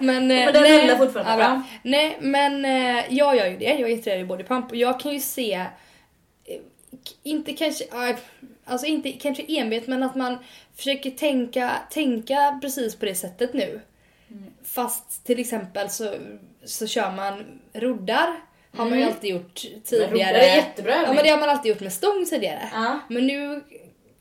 Men, 0.00 0.30
eh, 0.30 0.44
Men 0.44 0.52
den 0.54 0.62
rullar 0.80 0.96
fortfarande, 0.96 1.32
Ja, 1.32 1.36
bra. 1.36 1.44
ja. 1.46 1.62
Nej, 1.82 2.18
men 2.20 2.64
eh, 2.64 3.04
jag 3.08 3.36
gör 3.36 3.46
ju 3.46 3.56
det. 3.56 3.64
Jag 3.78 3.90
instruerar 3.90 4.18
ju 4.18 4.26
bodypump 4.26 4.70
och 4.70 4.76
jag 4.76 5.00
kan 5.00 5.12
ju 5.12 5.20
se, 5.20 5.52
eh, 5.54 5.66
inte 7.22 7.52
kanske, 7.52 7.84
eh, 7.84 8.16
alltså 8.64 8.86
inte 8.86 9.12
kanske 9.12 9.42
enbent 9.48 9.86
men 9.86 10.02
att 10.02 10.14
man 10.14 10.38
försöker 10.76 11.10
tänka, 11.10 11.70
tänka 11.90 12.58
precis 12.62 12.96
på 12.96 13.04
det 13.06 13.14
sättet 13.14 13.54
nu. 13.54 13.80
Mm. 14.30 14.44
Fast 14.64 15.24
till 15.26 15.40
exempel 15.40 15.90
så, 15.90 16.14
så 16.64 16.86
kör 16.86 17.10
man 17.10 17.44
roddar. 17.72 18.26
Har 18.76 18.84
man 18.84 18.98
ju 18.98 19.02
Mm. 19.04 19.14
alltid 19.14 19.30
gjort 19.30 19.54
tidigare. 19.84 20.10
roddar 20.10 20.40
är 20.40 20.56
jättebra 20.56 20.92
Ja 21.06 21.12
men 21.12 21.24
det 21.24 21.30
har 21.30 21.38
man 21.40 21.48
alltid 21.48 21.68
gjort 21.70 21.80
med 21.80 21.92
stång 21.92 22.26
tidigare. 22.30 22.68
Ja. 22.72 22.98
Men 23.08 23.26
nu 23.26 23.64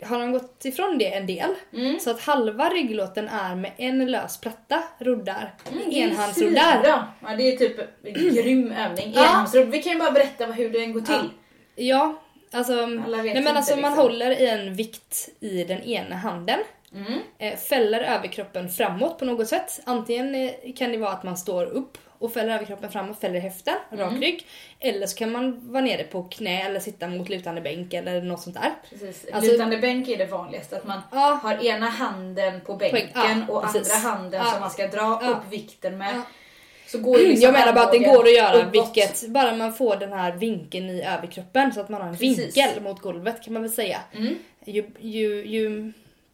har 0.05 0.19
han 0.19 0.31
gått 0.31 0.65
ifrån 0.65 0.97
det 0.97 1.13
en 1.13 1.27
del. 1.27 1.49
Mm. 1.73 1.99
Så 1.99 2.11
att 2.11 2.21
halva 2.21 2.69
rygglåten 2.69 3.27
är 3.27 3.55
med 3.55 3.71
en 3.77 4.11
lös 4.11 4.41
platta 4.41 4.83
roddar. 4.99 5.53
Mm, 5.71 5.91
Enhandsroddar. 5.91 6.81
Ja, 7.21 7.35
det 7.37 7.53
är 7.53 7.57
typ 7.57 7.79
en 8.03 8.13
grym 8.13 8.71
övning. 8.71 9.11
Ja. 9.15 9.21
Enhandsrodd. 9.21 9.67
Vi 9.67 9.83
kan 9.83 9.93
ju 9.93 9.99
bara 9.99 10.11
berätta 10.11 10.45
hur 10.45 10.69
den 10.69 10.93
går 10.93 11.01
till. 11.01 11.29
Ja, 11.75 12.21
alltså, 12.51 12.73
Alla 12.83 13.21
vet 13.21 13.33
nej, 13.33 13.43
men 13.43 13.57
alltså 13.57 13.75
man 13.75 13.91
liksom. 13.91 13.97
håller 13.97 14.41
i 14.41 14.49
en 14.49 14.75
vikt 14.75 15.29
i 15.39 15.63
den 15.63 15.81
ena 15.81 16.15
handen. 16.15 16.59
Mm. 16.95 17.19
Eh, 17.37 17.57
fäller 17.57 17.99
överkroppen 18.01 18.69
framåt 18.69 19.19
på 19.19 19.25
något 19.25 19.47
sätt. 19.47 19.81
Antingen 19.83 20.35
eh, 20.35 20.51
kan 20.75 20.91
det 20.91 20.97
vara 20.97 21.11
att 21.11 21.23
man 21.23 21.37
står 21.37 21.65
upp 21.65 21.97
och 22.23 22.33
fäller 22.33 22.53
överkroppen 22.55 22.91
framåt, 22.91 23.19
fäller 23.19 23.39
höften, 23.39 23.73
rak 23.91 24.09
Mm. 24.11 24.21
rygg. 24.21 24.47
Eller 24.79 25.07
så 25.07 25.17
kan 25.17 25.31
man 25.31 25.71
vara 25.71 25.83
nere 25.83 26.03
på 26.03 26.23
knä 26.23 26.65
eller 26.65 26.79
sitta 26.79 27.07
mot 27.07 27.29
lutande 27.29 27.61
bänk 27.61 27.93
eller 27.93 28.21
något 28.21 28.41
sånt 28.41 28.55
där. 28.55 28.71
Precis. 28.89 29.25
Alltså- 29.33 29.51
Lutande 29.51 29.77
bänk 29.77 30.07
är 30.07 30.17
det 30.17 30.25
vanligaste. 30.25 30.77
Att 30.77 30.87
man 30.87 31.01
Ja. 31.11 31.39
har 31.43 31.65
ena 31.65 31.85
handen 31.89 32.61
på 32.61 32.73
bänken 32.75 33.45
ja, 33.47 33.53
och 33.53 33.63
precis. 33.63 33.93
andra 33.93 34.09
handen 34.09 34.41
Ja. 34.45 34.51
som 34.51 34.59
man 34.61 34.69
ska 34.71 34.87
dra 34.87 35.21
upp 35.31 35.51
vikten 35.53 35.97
med. 35.97 36.21
Så 36.87 36.99
går 36.99 37.17
liksom 37.17 37.41
Jag 37.43 37.53
menar 37.53 37.73
bara 37.73 37.83
att 37.85 37.91
det 37.91 37.99
går 37.99 38.23
att 38.23 38.33
göra 38.35 38.55
uppåt. 38.57 38.73
vilket, 38.73 39.27
bara 39.27 39.55
man 39.55 39.73
får 39.73 39.95
den 39.95 40.13
här 40.13 40.31
vinkeln 40.31 40.89
i 40.89 41.01
överkroppen 41.03 41.73
så 41.73 41.81
att 41.81 41.89
man 41.89 42.01
har 42.01 42.07
en 42.09 42.17
Precis. 42.17 42.57
vinkel 42.57 42.83
mot 42.83 42.99
golvet 43.01 43.43
kan 43.43 43.53
man 43.53 43.61
väl 43.63 43.71
säga. 43.71 43.99
Mm. 44.15 44.35
Ju, 44.65 44.85
ju, 44.99 45.45
ju 45.47 45.93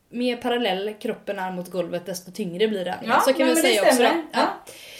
mer 0.10 0.36
parallell 0.38 0.93
kroppen 0.99 1.39
är 1.39 1.52
mot 1.52 1.71
golvet 1.71 2.06
desto 2.06 2.32
tyngre 2.32 2.67
blir 2.67 2.86
det. 2.86 2.95
Ja, 3.06 3.21
så 3.25 3.34
kan 3.34 3.47
det 3.47 3.56
säga 3.56 3.82
också. 3.82 4.04
Ja. 4.04 4.47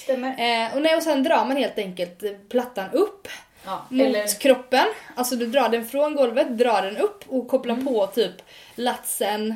Stämmer. 0.10 0.30
Eh, 0.68 0.76
och, 0.76 0.82
nej, 0.82 0.96
och 0.96 1.04
sen 1.04 1.24
drar 1.24 1.46
man 1.46 1.58
helt 1.58 1.78
enkelt 1.78 2.50
plattan 2.50 2.86
upp 2.92 3.28
Ja. 3.66 3.86
mot 3.90 4.02
Eller, 4.08 4.40
kroppen. 4.40 4.86
Alltså 5.16 5.36
du 5.36 5.46
drar 5.48 5.70
den 5.70 5.86
från 5.86 6.16
golvet, 6.16 6.58
drar 6.58 6.82
den 6.82 6.98
upp 6.98 7.24
och 7.28 7.48
kopplar 7.48 7.74
Mm. 7.74 7.86
på 7.86 8.08
typ 8.08 8.32
latsen, 8.76 9.56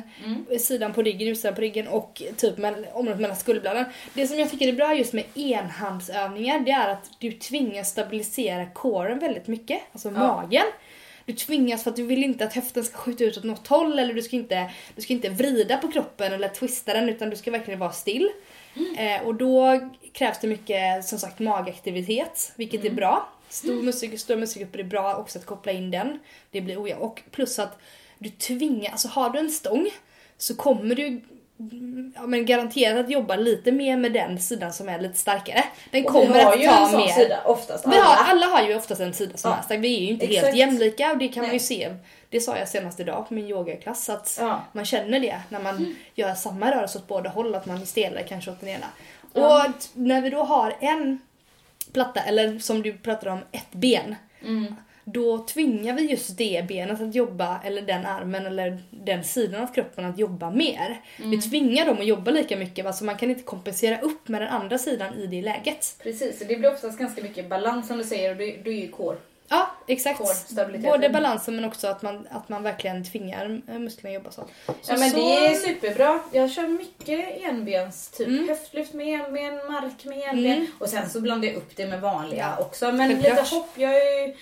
sidan 0.60 0.92
på 0.94 1.02
ryggen, 1.02 1.28
utsidan 1.28 1.54
på 1.54 1.60
ryggen 1.60 1.88
och 1.88 2.22
typ 2.36 2.58
mell- 2.58 2.86
området 2.92 3.20
mellan 3.20 3.36
skulderbladen. 3.36 3.84
Det 4.14 4.26
som 4.26 4.38
jag 4.38 4.50
tycker 4.50 4.68
är 4.68 4.72
bra 4.72 4.94
just 4.94 5.12
med 5.12 5.24
enhandsövningar 5.34 6.60
det 6.60 6.70
är 6.70 6.88
att 6.88 7.10
du 7.18 7.32
tvingas 7.32 7.90
stabilisera 7.90 8.66
coren 8.66 9.18
väldigt 9.18 9.46
mycket, 9.46 9.80
alltså 9.92 10.10
magen. 10.10 10.64
Du 11.26 11.32
tvingas 11.32 11.82
för 11.82 11.90
att 11.90 11.96
du 11.96 12.06
vill 12.06 12.24
inte 12.24 12.44
att 12.44 12.54
höften 12.54 12.84
ska 12.84 12.96
skjuta 12.98 13.24
ut 13.24 13.36
åt 13.38 13.44
något 13.44 13.66
håll 13.68 13.98
eller 13.98 14.14
du 14.14 14.22
ska 14.22 14.36
inte, 14.36 14.70
du 14.96 15.02
ska 15.02 15.12
inte 15.12 15.28
vrida 15.28 15.76
på 15.76 15.88
kroppen 15.92 16.32
eller 16.32 16.48
twista 16.48 16.94
den 16.94 17.08
utan 17.08 17.30
du 17.30 17.36
ska 17.36 17.50
verkligen 17.50 17.80
vara 17.80 17.92
still. 17.92 18.28
Eh, 18.96 19.26
och 19.26 19.34
då 19.34 19.80
krävs 20.12 20.38
det 20.40 20.46
mycket 20.46 21.04
som 21.04 21.18
sagt 21.18 21.38
magaktivitet, 21.38 22.52
vilket 22.56 22.84
är 22.84 22.90
bra. 22.90 23.28
Stor 23.48 23.82
muskel, 23.82 24.18
stora 24.18 24.38
muskelgrupper 24.38 24.78
är 24.78 24.84
bra 24.84 25.16
också 25.16 25.38
att 25.38 25.46
koppla 25.46 25.72
in 25.72 25.90
den. 25.90 26.18
Det 26.50 26.60
blir 26.60 26.82
ojämnt. 26.82 27.02
Och 27.02 27.22
plus 27.30 27.58
att 27.58 27.78
du 28.18 28.30
tvingar, 28.30 28.90
alltså 28.90 29.08
har 29.08 29.30
du 29.30 29.38
en 29.38 29.50
stång 29.50 29.90
så 30.38 30.56
kommer 30.56 30.94
du 30.94 31.06
mm, 31.06 31.22
ja, 32.14 32.26
men 32.26 32.46
garanterat 32.46 33.04
att 33.04 33.10
jobba 33.10 33.36
lite 33.36 33.72
mer 33.72 33.96
med 33.96 34.12
den 34.12 34.38
sidan 34.40 34.72
som 34.72 34.88
är 34.88 35.00
lite 35.00 35.18
starkare. 35.18 35.64
Den 35.90 36.04
och 36.04 36.12
kommer 36.12 36.32
vi 36.34 36.40
har 36.40 36.52
att 36.52 36.60
ju 36.62 36.66
ta 36.66 36.84
en 36.84 36.88
sån 36.90 37.00
mer. 37.00 37.08
sida 37.08 37.40
oftast. 37.44 37.86
Vi 37.86 37.90
alla. 37.90 38.04
har, 38.04 38.30
alla 38.30 38.46
har 38.46 38.68
ju 38.68 38.76
oftast 38.76 39.00
en 39.00 39.14
sida 39.14 39.36
som 39.36 39.50
Ja. 39.50 39.56
är 39.56 39.62
stark. 39.62 39.80
Vi 39.80 39.96
är 39.96 40.00
ju 40.00 40.08
inte 40.08 40.26
Exakt. 40.26 40.44
helt 40.46 40.56
jämlika 40.56 41.12
och 41.12 41.18
det 41.18 41.28
kan 41.28 41.40
man 41.42 41.46
ju 41.50 41.52
Nej. 41.52 41.60
se. 41.60 41.94
Det 42.28 42.40
sa 42.40 42.58
jag 42.58 42.68
senast 42.68 43.00
idag 43.00 43.28
på 43.28 43.34
min 43.34 43.46
yogaklass 43.48 44.08
att 44.08 44.36
Ja. 44.40 44.60
man 44.72 44.84
känner 44.84 45.20
det 45.20 45.40
när 45.48 45.60
man 45.60 45.96
gör 46.14 46.34
samma 46.34 46.70
rörelse 46.74 46.98
åt 46.98 47.06
båda 47.08 47.30
håll 47.30 47.54
att 47.54 47.66
man 47.66 47.82
är 47.82 47.86
stelare 47.86 48.22
kanske 48.22 48.50
åt 48.50 48.60
den 48.60 48.68
ena. 48.68 48.86
Ja. 49.32 49.64
Och 49.66 49.72
när 49.94 50.20
vi 50.20 50.30
då 50.30 50.42
har 50.42 50.76
en 50.80 51.18
platta 51.92 52.20
eller 52.20 52.58
som 52.58 52.82
du 52.82 52.92
pratade 52.98 53.30
om 53.32 53.40
ett 53.52 53.72
ben. 53.72 54.14
Mm. 54.42 54.74
Då 55.04 55.38
tvingar 55.38 55.94
vi 55.94 56.02
just 56.10 56.36
det 56.38 56.64
benet 56.68 57.00
att 57.00 57.14
jobba, 57.14 57.60
eller 57.64 57.82
den 57.82 58.06
armen 58.06 58.46
eller 58.46 58.78
den 58.90 59.24
sidan 59.24 59.62
av 59.62 59.74
kroppen 59.74 60.04
att 60.04 60.18
jobba 60.18 60.50
mer. 60.50 61.00
Mm. 61.18 61.30
Vi 61.30 61.42
tvingar 61.42 61.86
dem 61.86 61.96
att 61.98 62.06
jobba 62.06 62.30
lika 62.30 62.56
mycket, 62.56 62.86
alltså 62.86 63.04
man 63.04 63.16
kan 63.16 63.30
inte 63.30 63.42
kompensera 63.42 64.00
upp 64.00 64.28
med 64.28 64.40
den 64.42 64.48
andra 64.48 64.78
sidan 64.78 65.14
i 65.14 65.26
det 65.26 65.42
läget. 65.42 65.96
Precis, 66.02 66.40
och 66.40 66.46
det 66.46 66.56
blir 66.56 66.72
oftast 66.72 66.98
ganska 66.98 67.22
mycket 67.22 67.48
balans 67.48 67.86
som 67.88 67.98
du 67.98 68.04
säger 68.04 68.30
och 68.30 68.36
det 68.36 68.44
är 68.66 68.68
ju 68.68 68.88
core. 68.88 69.16
Ja, 69.48 69.70
exakt. 69.86 70.20
Både 70.82 71.08
balansen 71.10 71.56
men 71.56 71.64
också 71.64 71.86
att 71.88 72.02
man, 72.02 72.26
att 72.30 72.48
man 72.48 72.62
verkligen 72.62 73.04
tvingar 73.04 73.60
eh, 73.68 73.78
musklerna 73.78 74.16
att 74.16 74.22
jobba 74.22 74.30
så. 74.30 74.42
så 74.66 74.92
Ja 74.92 74.96
men 74.98 75.10
så, 75.10 75.16
det 75.16 75.46
är 75.46 75.54
superbra. 75.54 76.20
Jag 76.32 76.50
kör 76.50 76.68
mycket 76.68 77.42
enbens, 77.42 78.08
typ 78.08 78.28
Mm. 78.28 78.48
höftlyft 78.48 78.92
med 78.92 79.06
enben, 79.20 79.54
mark 79.72 80.04
med 80.04 80.18
enben 80.28 80.52
Mm. 80.52 80.66
och 80.78 80.88
sen 80.88 81.10
så 81.10 81.20
blandar 81.20 81.48
jag 81.48 81.56
upp 81.56 81.76
det 81.76 81.86
med 81.86 82.00
vanliga 82.00 82.56
också. 82.60 82.92
Men 82.92 83.10
självklart. 83.10 83.38
lite 83.44 83.54
hopp, 83.56 83.70
jag 83.74 83.94
är, 83.96 84.26
ju- 84.26 84.34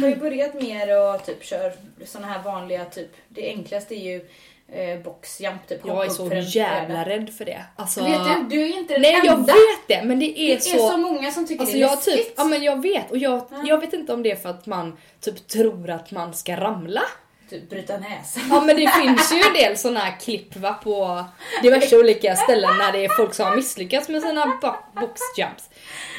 har 0.00 0.08
ju 0.08 0.16
börjat 0.16 0.54
mer 0.54 0.98
och 1.14 1.26
typ 1.26 1.44
kör 1.44 1.72
såna 2.04 2.26
här 2.26 2.42
vanliga 2.42 2.84
typ, 2.84 3.10
det 3.28 3.42
enklaste 3.48 3.94
är 3.94 4.00
ju 4.12 4.28
eh, 4.72 4.98
boxjump 5.02 5.68
typ. 5.68 5.80
jag 5.86 6.06
är 6.06 6.10
så 6.10 6.30
jävla 6.58 7.04
rädd 7.04 7.30
för 7.38 7.44
det. 7.44 7.64
Alltså, 7.76 8.04
Vet 8.04 8.24
du, 8.50 8.56
du 8.56 8.62
är 8.62 8.78
inte 8.78 8.92
den 8.94 9.02
Nej 9.02 9.20
jag 9.24 9.34
enda. 9.38 9.52
vet 9.52 9.88
det 9.88 10.02
men 10.04 10.18
det 10.18 10.40
är, 10.40 10.46
det 10.46 10.52
är 10.54 10.58
så... 10.78 10.90
så, 10.90 10.96
många 10.96 11.30
som 11.30 11.46
tycker 11.46 11.60
Alltså 11.60 11.76
det 11.76 11.82
är 11.82 11.88
jag, 11.88 12.02
typ, 12.02 12.34
ja, 12.36 12.44
men 12.44 12.62
jag 12.62 12.82
vet 12.82 13.10
och 13.10 13.18
jag, 13.18 13.42
Ja. 13.50 13.62
jag 13.66 13.80
vet 13.80 13.92
inte 13.92 14.12
om 14.12 14.22
det 14.22 14.30
är 14.30 14.36
för 14.36 14.48
att 14.48 14.66
man 14.66 14.96
typ 15.20 15.48
tror 15.48 15.90
att 15.90 16.10
man 16.10 16.34
ska 16.34 16.56
ramla. 16.56 17.02
Typ 17.50 17.70
bryta 17.70 17.98
näsan. 17.98 18.42
Ja 18.50 18.60
men 18.60 18.76
det 18.76 18.88
finns 18.90 19.32
ju 19.32 19.36
en 19.48 19.54
del 19.54 19.76
såna 19.76 20.00
här 20.00 20.20
klipp 20.20 20.56
va, 20.56 20.74
på 20.84 21.24
diverse 21.62 21.96
olika 21.98 22.36
ställen 22.36 22.70
när 22.78 22.92
det 22.92 23.04
är 23.04 23.08
folk 23.16 23.34
som 23.34 23.46
har 23.46 23.56
misslyckats 23.56 24.08
med 24.08 24.22
sina 24.22 24.46
bo- 24.46 25.00
boxjumps. 25.00 25.70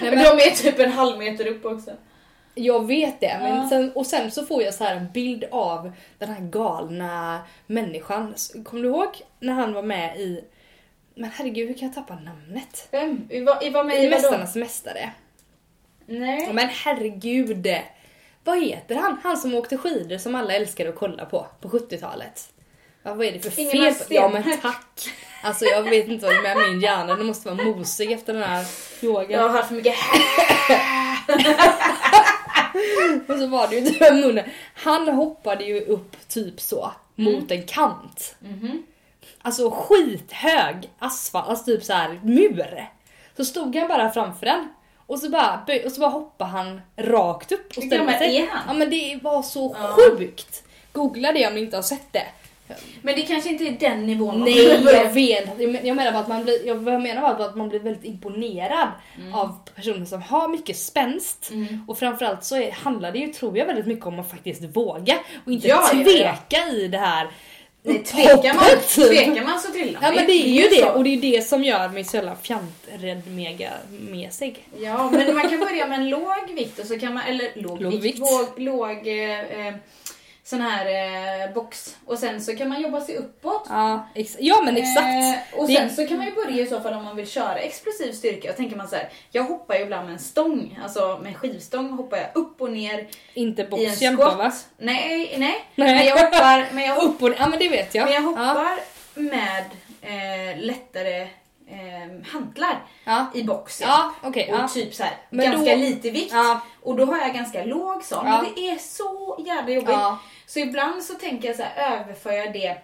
Nej, 0.02 0.16
men, 0.16 0.24
De 0.24 0.44
är 0.44 0.52
typ 0.52 0.80
en 0.80 0.92
halv 0.92 1.18
meter 1.18 1.48
upp 1.48 1.66
också. 1.66 1.92
Jag 2.58 2.88
vet 2.88 3.20
det, 3.20 3.38
men 3.42 3.56
Ja. 3.58 3.70
sen, 3.70 3.92
och 3.96 4.06
sen 4.06 4.32
så 4.32 4.46
får 4.46 4.64
jag 4.64 4.74
så 4.74 4.84
här 4.84 4.96
en 4.96 5.12
bild 5.12 5.46
av 5.52 5.92
den 6.18 6.30
här 6.30 6.42
galna 6.42 7.40
människan. 7.68 8.36
Kommer 8.66 8.84
du 8.84 8.90
ihåg 8.90 9.22
när 9.40 9.54
han 9.54 9.74
var 9.74 9.84
med 9.84 10.20
i 10.20 10.44
men 11.16 11.30
herregud, 11.36 11.68
hur 11.68 11.76
kan 11.78 11.88
jag 11.88 11.96
tappa 11.96 12.16
namnet? 12.16 12.88
Vem? 12.92 13.28
I 13.30 13.42
vad, 13.42 13.64
i 13.64 13.70
vad 13.70 13.86
med 13.86 14.04
I? 14.04 14.10
Mästarnas 14.10 14.56
mästare. 14.56 15.12
Nej. 16.06 16.54
Men 16.54 16.68
herregud! 16.70 17.68
Vad 18.44 18.64
heter 18.64 18.96
han? 18.96 19.18
Han 19.24 19.38
som 19.38 19.56
åkte 19.56 19.78
skidor 19.78 20.18
som 20.18 20.36
alla 20.36 20.54
älskade 20.54 20.90
att 20.90 20.96
kolla 20.96 21.26
på, 21.26 21.48
på 21.62 21.70
70-talet. 21.70 22.50
Ja, 23.04 23.14
vad 23.14 23.26
är 23.26 23.32
det 23.32 23.40
för 23.40 23.60
Ingemar 23.60 23.92
fel 23.92 24.08
på... 24.08 24.14
Ja 24.14 24.30
men 24.30 24.44
tack! 24.62 25.10
Alltså 25.44 25.66
jag 25.66 25.84
vet 25.84 26.08
inte 26.08 26.26
vad 26.26 26.36
det 26.36 26.50
är 26.50 26.56
med 26.56 26.70
min 26.72 26.82
hjärna, 26.82 27.16
den 27.16 27.26
måste 27.26 27.50
vara 27.54 27.66
mosig 27.66 28.12
efter 28.12 28.34
den 28.34 28.44
här 28.44 28.66
yogan. 29.02 29.32
Jag 29.32 29.42
har 29.42 29.50
hört 29.50 29.68
för 29.68 29.76
mycket 29.76 29.96
Och 33.28 33.40
så 33.40 33.48
var 33.48 33.68
det 33.68 33.76
ju 33.76 33.88
inte 33.88 34.14
munnen. 34.14 34.46
Han 34.74 35.08
hoppade 35.10 35.64
ju 35.64 35.82
upp 35.82 36.28
typ 36.28 36.60
så, 36.62 36.92
mot 37.16 37.52
en 37.52 37.64
kant. 37.66 38.36
Mhm. 38.40 38.84
Alltså 39.42 39.70
skithög 39.72 40.90
asfalt, 41.00 41.50
alltså 41.50 41.66
typ 41.66 41.84
så 41.84 41.94
här 41.94 42.20
mur. 42.24 42.88
Så 43.38 43.46
stod 43.46 43.76
han 43.76 43.88
bara 43.88 44.10
framför 44.12 44.46
den. 44.46 44.68
Och 45.08 45.20
så 45.20 45.30
bara, 45.30 45.66
och 45.86 45.92
så 45.92 46.00
bara 46.00 46.10
hoppade 46.10 46.50
han 46.52 46.82
rakt 46.98 47.52
upp 47.52 47.68
och 47.70 47.76
Hur 47.76 47.82
ställde 47.82 47.98
gammal 47.98 48.18
sig. 48.20 48.38
är 48.38 48.48
han? 48.48 48.62
Ja 48.68 48.74
men 48.74 48.90
det 48.90 49.20
var 49.24 49.42
så 49.44 49.76
Ja. 49.82 49.96
sjukt! 49.96 50.64
Googla 50.92 51.32
det 51.32 51.48
om 51.48 51.54
ni 51.54 51.62
inte 51.62 51.76
har 51.78 51.84
sett 51.84 52.14
det. 52.14 52.26
Men 53.02 53.16
det 53.16 53.22
kanske 53.22 53.50
inte 53.50 53.64
är 53.64 53.72
den 53.90 54.06
nivån 54.06 54.40
man 54.40 54.50
Nej 54.50 54.82
jag 54.94 55.10
vet, 55.14 55.50
jag 55.60 55.72
men- 55.72 55.86
jag 55.88 55.96
menar 55.96 56.12
bara 56.12 56.20
att 56.22 56.28
man 56.28 56.44
blir, 56.44 56.68
jag 56.68 56.84
menar 56.84 57.22
bara 57.22 57.46
att 57.46 57.56
man 57.58 57.70
blir 57.70 57.80
väldigt 57.80 58.04
imponerad 58.06 58.88
av 59.34 59.56
personer 59.76 60.06
som 60.06 60.22
har 60.22 60.48
mycket 60.48 60.78
spänst. 60.78 61.50
Mm. 61.52 61.84
Och 61.88 61.98
framförallt 62.00 62.44
så 62.44 62.56
är, 62.56 62.72
handlar 62.72 63.12
det 63.12 63.20
ju, 63.20 63.28
tror 63.34 63.58
jag, 63.58 63.66
väldigt 63.66 63.88
mycket 63.88 64.06
om 64.06 64.20
att 64.20 64.30
faktiskt 64.32 64.64
våga 64.64 65.16
och 65.46 65.52
inte 65.52 65.68
Ja, 65.68 65.90
ja, 65.94 66.00
ja. 66.00 66.04
tveka 66.06 66.70
i 66.72 66.88
det 66.88 66.98
här 66.98 67.28
Nej, 67.84 68.04
tvekar 68.04 68.54
man, 68.54 68.64
tvekar 68.88 69.44
man 69.44 69.60
så 69.60 69.72
trillar 69.72 70.00
Ja 70.02 70.08
man 70.08 70.16
men 70.16 70.26
det 70.26 70.32
är 70.34 70.48
ju 70.64 70.68
det 70.82 70.90
och 70.90 71.04
det 71.04 71.10
är 71.10 71.22
det 71.22 71.42
som 71.42 71.64
gör 71.64 71.90
mig 71.90 72.04
så 72.04 72.18
jävla 72.18 72.36
fjanträdd 72.36 73.28
mega 73.28 73.70
mesig. 73.90 74.68
Ja, 74.80 75.10
men 75.12 75.36
man 75.36 75.50
kan 75.50 75.60
börja 75.60 75.88
med 75.88 76.00
en 76.00 76.10
låg 76.10 76.52
vikt 76.56 76.80
och 76.80 76.86
så 76.86 77.00
kan 77.00 77.14
man, 77.14 77.24
eller 77.24 77.50
låg, 77.56 77.82
Låg 77.82 77.92
vikt, 77.92 78.04
vikt. 78.06 78.20
låg, 78.20 78.60
låg 78.60 79.08
eh, 79.08 79.68
eh, 79.68 79.74
sån 80.50 80.62
här 80.62 80.86
eh, 80.86 81.54
box 81.54 81.96
och 82.06 82.20
sen 82.20 82.42
så 82.42 82.56
kan 82.56 82.70
man 82.70 82.82
jobba 82.82 83.02
sig 83.02 83.16
uppåt. 83.18 83.66
Ja, 83.70 84.08
ja 84.40 84.62
men 84.62 84.78
exakt. 84.78 85.08
Eh, 85.08 85.60
och 85.60 85.68
Det- 85.68 85.74
sen 85.76 85.96
så 85.96 86.08
kan 86.08 86.18
man 86.18 86.26
ju 86.26 86.32
börja 86.36 86.64
i 86.64 86.68
så 86.68 86.82
fall 86.82 86.94
om 86.94 87.04
man 87.04 87.16
vill 87.16 87.28
köra 87.28 87.56
explosiv 87.56 88.12
styrka. 88.12 88.50
Och 88.50 88.56
tänker 88.58 88.76
man 88.78 88.88
så 88.88 88.96
här, 88.96 89.10
jag 89.32 89.44
hoppar 89.44 89.76
ju 89.76 89.82
ibland 89.82 90.06
med 90.06 90.14
en 90.14 90.20
stång, 90.20 90.80
alltså 90.84 91.20
med 91.22 91.28
en 91.28 91.34
skivstång 91.40 91.90
hoppar 91.90 92.18
jag 92.18 92.28
upp 92.34 92.62
och 92.62 92.72
ner 92.72 93.08
Inte 93.34 93.64
då 93.64 94.16
va? 94.16 94.52
Nej, 94.78 95.36
nej, 95.38 95.66
Nej. 95.76 95.96
Men 95.96 96.06
jag 96.06 96.16
hoppar, 96.18 96.68
men 96.72 96.84
jag, 96.84 96.98
Upp 97.04 97.24
och 97.24 97.30
ja 97.40 97.48
men 97.48 97.60
det 97.60 97.70
vet 97.70 97.96
jag. 97.96 98.06
men 98.06 98.14
jag 98.14 98.24
Ja. 98.24 98.28
hoppar 98.28 98.80
med 99.14 99.64
eh, 100.02 100.58
lättare 100.60 101.22
eh, 101.70 102.32
hantlar 102.34 102.84
Ja, 103.06 103.26
i 103.34 103.44
boxen. 103.44 103.88
ja 103.90 104.12
okej. 104.24 104.54
Och 104.54 104.60
ja. 104.60 104.68
typ 104.68 104.94
så 104.94 105.04
här, 105.04 105.14
ganska 105.32 105.72
då- 105.76 105.82
lite 105.82 106.10
vikt. 106.10 106.34
Ja. 106.34 106.60
Och 106.84 106.96
då 106.96 107.06
har 107.06 107.18
jag 107.18 107.34
ganska 107.34 107.64
låg 107.64 108.04
sån. 108.04 108.28
Ja. 108.28 108.42
Men 108.42 108.54
det 108.56 108.70
är 108.70 108.78
så 108.78 109.44
jävla 109.48 109.72
jobbigt. 109.74 109.90
Så 110.48 110.60
ibland 110.60 111.04
så 111.04 111.14
tänker 111.14 111.48
jag 111.48 111.58
så 111.58 111.64
här, 111.64 112.00
överför 112.02 112.32
jag 112.32 112.54
det, 112.54 112.78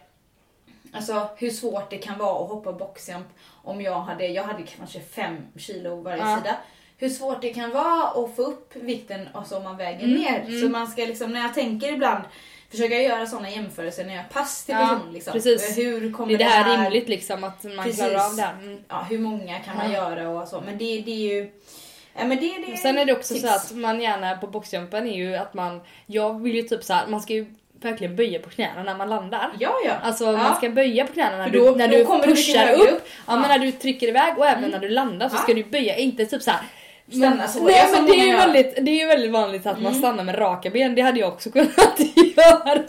alltså 0.94 1.30
hur 1.38 1.50
svårt 1.50 1.90
det 1.90 1.98
kan 1.98 2.18
vara 2.18 2.44
att 2.44 2.50
hoppa 2.50 2.74
boxjump 2.74 3.28
om 3.64 3.82
jag 3.82 4.00
hade, 4.02 4.28
jag 4.28 4.44
hade 4.44 4.64
kanske 4.78 5.00
fem 5.00 5.38
kilo 5.58 6.02
varje 6.02 6.18
Ja. 6.30 6.38
sida. 6.38 6.58
Hur 6.98 7.10
svårt 7.10 7.42
det 7.42 7.54
kan 7.54 7.72
vara 7.72 8.04
att 8.26 8.36
få 8.36 8.42
upp 8.44 8.76
vikten 8.76 9.30
alltså 9.34 9.58
om 9.58 9.64
man 9.64 9.78
väger 9.78 10.04
Mm, 10.04 10.22
ner. 10.22 10.62
Så 10.62 10.70
man 10.70 10.88
ska 10.88 11.02
liksom, 11.06 11.32
när 11.34 11.42
jag 11.42 11.54
tänker 11.54 11.94
ibland, 11.94 12.24
försöka 12.72 13.02
göra 13.02 13.26
sådana 13.28 13.50
jämförelser 13.50 14.06
när 14.06 14.16
jag 14.16 14.30
pass 14.30 14.66
till 14.66 14.76
Ja, 14.76 14.88
person. 14.88 15.14
Liksom. 15.14 15.34
precis. 15.34 15.78
Hur 15.78 16.12
kommer 16.12 16.28
Blir 16.28 16.38
det 16.38 16.44
här 16.44 16.84
rimligt 16.84 17.10
liksom 17.10 17.44
att 17.44 17.64
man 17.64 17.78
Precis. 17.86 17.96
klarar 18.00 18.26
av 18.30 18.36
det 18.36 18.42
här? 18.42 18.54
Mm. 18.54 18.84
Ja, 18.88 19.06
hur 19.10 19.20
många 19.20 19.60
kan 19.60 19.78
man 19.78 19.92
göra 19.92 20.30
och 20.30 20.48
så. 20.48 20.62
Men 20.62 20.78
det, 20.78 21.02
det 21.02 21.12
är 21.12 21.34
ju... 21.36 21.52
Ja, 22.18 22.26
men 22.26 22.38
det, 22.40 22.54
det 22.68 22.78
Sen 22.78 22.98
är 22.98 23.06
det 23.06 23.14
också 23.14 23.34
tips. 23.34 23.48
så 23.48 23.54
att 23.56 23.72
man 23.72 24.02
gärna 24.02 24.38
på 24.38 24.48
boxjumpen 24.48 25.08
är 25.08 25.16
ju 25.18 25.36
att 25.36 25.54
man, 25.54 25.82
jag 26.06 26.42
vill 26.42 26.56
ju 26.56 26.62
typ 26.62 26.84
så 26.84 26.94
här, 26.94 27.08
man 27.08 27.22
ska 27.22 27.34
ju 27.34 27.46
verkligen 27.82 28.16
böja 28.16 28.40
på 28.40 28.50
knäna 28.50 28.84
när 28.84 28.96
man 28.96 29.10
landar. 29.10 29.52
Ja, 29.60 29.72
ja. 29.86 29.94
Alltså 30.04 30.26
ja. 30.26 30.32
man 30.32 30.56
ska 30.56 30.70
böja 30.70 31.06
på 31.08 31.14
knäna 31.14 31.38
när 31.38 31.50
då- 31.50 31.72
du, 31.72 31.76
när 31.78 31.88
då 31.88 31.98
du 31.98 32.06
kommer 32.06 32.28
du 32.28 32.34
pushar 32.36 32.60
högre 32.66 32.74
upp. 32.84 32.92
upp. 32.92 33.08
Ja, 33.28 33.36
men 33.36 33.50
när 33.50 33.60
du 33.60 33.72
trycker 33.72 34.08
iväg 34.08 34.38
och 34.38 34.46
även 34.48 34.70
när 34.72 34.80
du 34.80 34.90
landar 34.90 35.30
så 35.30 35.38
ska 35.38 35.54
du 35.54 35.64
böja, 35.64 35.96
inte 35.96 36.26
typ 36.26 36.42
så 36.42 36.52
här. 36.52 36.62
Stanna 37.12 37.48
så, 37.48 37.64
Nej 37.64 37.86
men 37.94 38.06
det 38.06 38.12
är 38.12 38.26
ju 38.26 38.32
väldigt, 38.38 38.76
det 38.86 38.92
är 38.92 39.00
ju 39.02 39.06
väldigt 39.08 39.32
vanligt 39.32 39.66
att 39.66 39.78
man 39.82 39.86
Mm. 39.92 40.00
stannar 40.00 40.24
med 40.24 40.38
raka 40.40 40.70
ben, 40.70 40.96
det 40.96 41.02
hade 41.02 41.20
jag 41.20 41.30
också 41.34 41.52
kunnat 41.52 42.00
göra. 42.38 42.84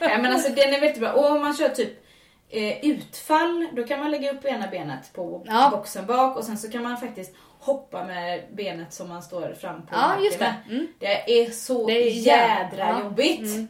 Nej 0.00 0.18
men 0.22 0.26
alltså 0.32 0.48
den 0.48 0.74
är 0.74 0.80
väldigt 0.80 1.00
bra. 1.00 1.12
Och 1.12 1.30
om 1.30 1.40
man 1.40 1.56
kör 1.56 1.68
typ 1.68 2.04
eh, 2.50 2.84
utfall, 2.90 3.66
då 3.72 3.82
kan 3.84 3.98
man 4.00 4.10
lägga 4.10 4.32
upp 4.32 4.44
ena 4.44 4.66
benet 4.66 5.12
på 5.12 5.42
Ja. 5.46 5.68
boxen 5.72 6.06
bak 6.06 6.36
och 6.36 6.44
sen 6.44 6.58
så 6.58 6.70
kan 6.70 6.82
man 6.82 6.96
faktiskt 6.96 7.34
hoppa 7.64 8.04
med 8.04 8.42
benet 8.52 8.92
som 8.92 9.08
man 9.08 9.22
står 9.22 9.54
fram 9.60 9.82
på 9.86 9.88
Ja 9.92 10.20
just 10.24 10.38
det. 10.38 10.54
Mm. 10.70 10.86
Det 10.98 11.06
är 11.42 11.50
så 11.50 11.86
Det 11.86 11.92
är 12.08 12.10
jädra 12.10 12.78
ja. 12.78 13.00
jobbigt. 13.00 13.40
Mm. 13.40 13.68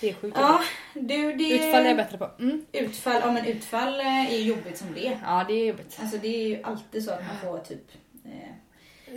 Det 0.00 0.08
är 0.08 0.14
sjukt 0.14 0.36
Ja, 0.40 0.60
du 0.94 1.32
det... 1.32 1.50
Utfall 1.50 1.80
är 1.84 1.88
jag 1.88 1.96
bättre 1.96 2.18
på. 2.18 2.30
Mm. 2.38 2.64
Utfall, 2.72 3.20
ja 3.24 3.32
men 3.32 3.46
utfall 3.46 4.00
eh, 4.00 4.34
är 4.34 4.38
jobbigt 4.38 4.78
som 4.78 4.86
det. 4.94 5.18
Ja 5.24 5.44
det 5.48 5.54
är 5.54 5.66
jobbigt. 5.66 5.98
Alltså 6.02 6.16
det 6.18 6.28
är 6.28 6.48
ju 6.48 6.62
alltid 6.62 7.04
så 7.04 7.10
att 7.10 7.20
man 7.26 7.50
får 7.52 7.58
typ... 7.58 7.82
Eh, 8.24 8.30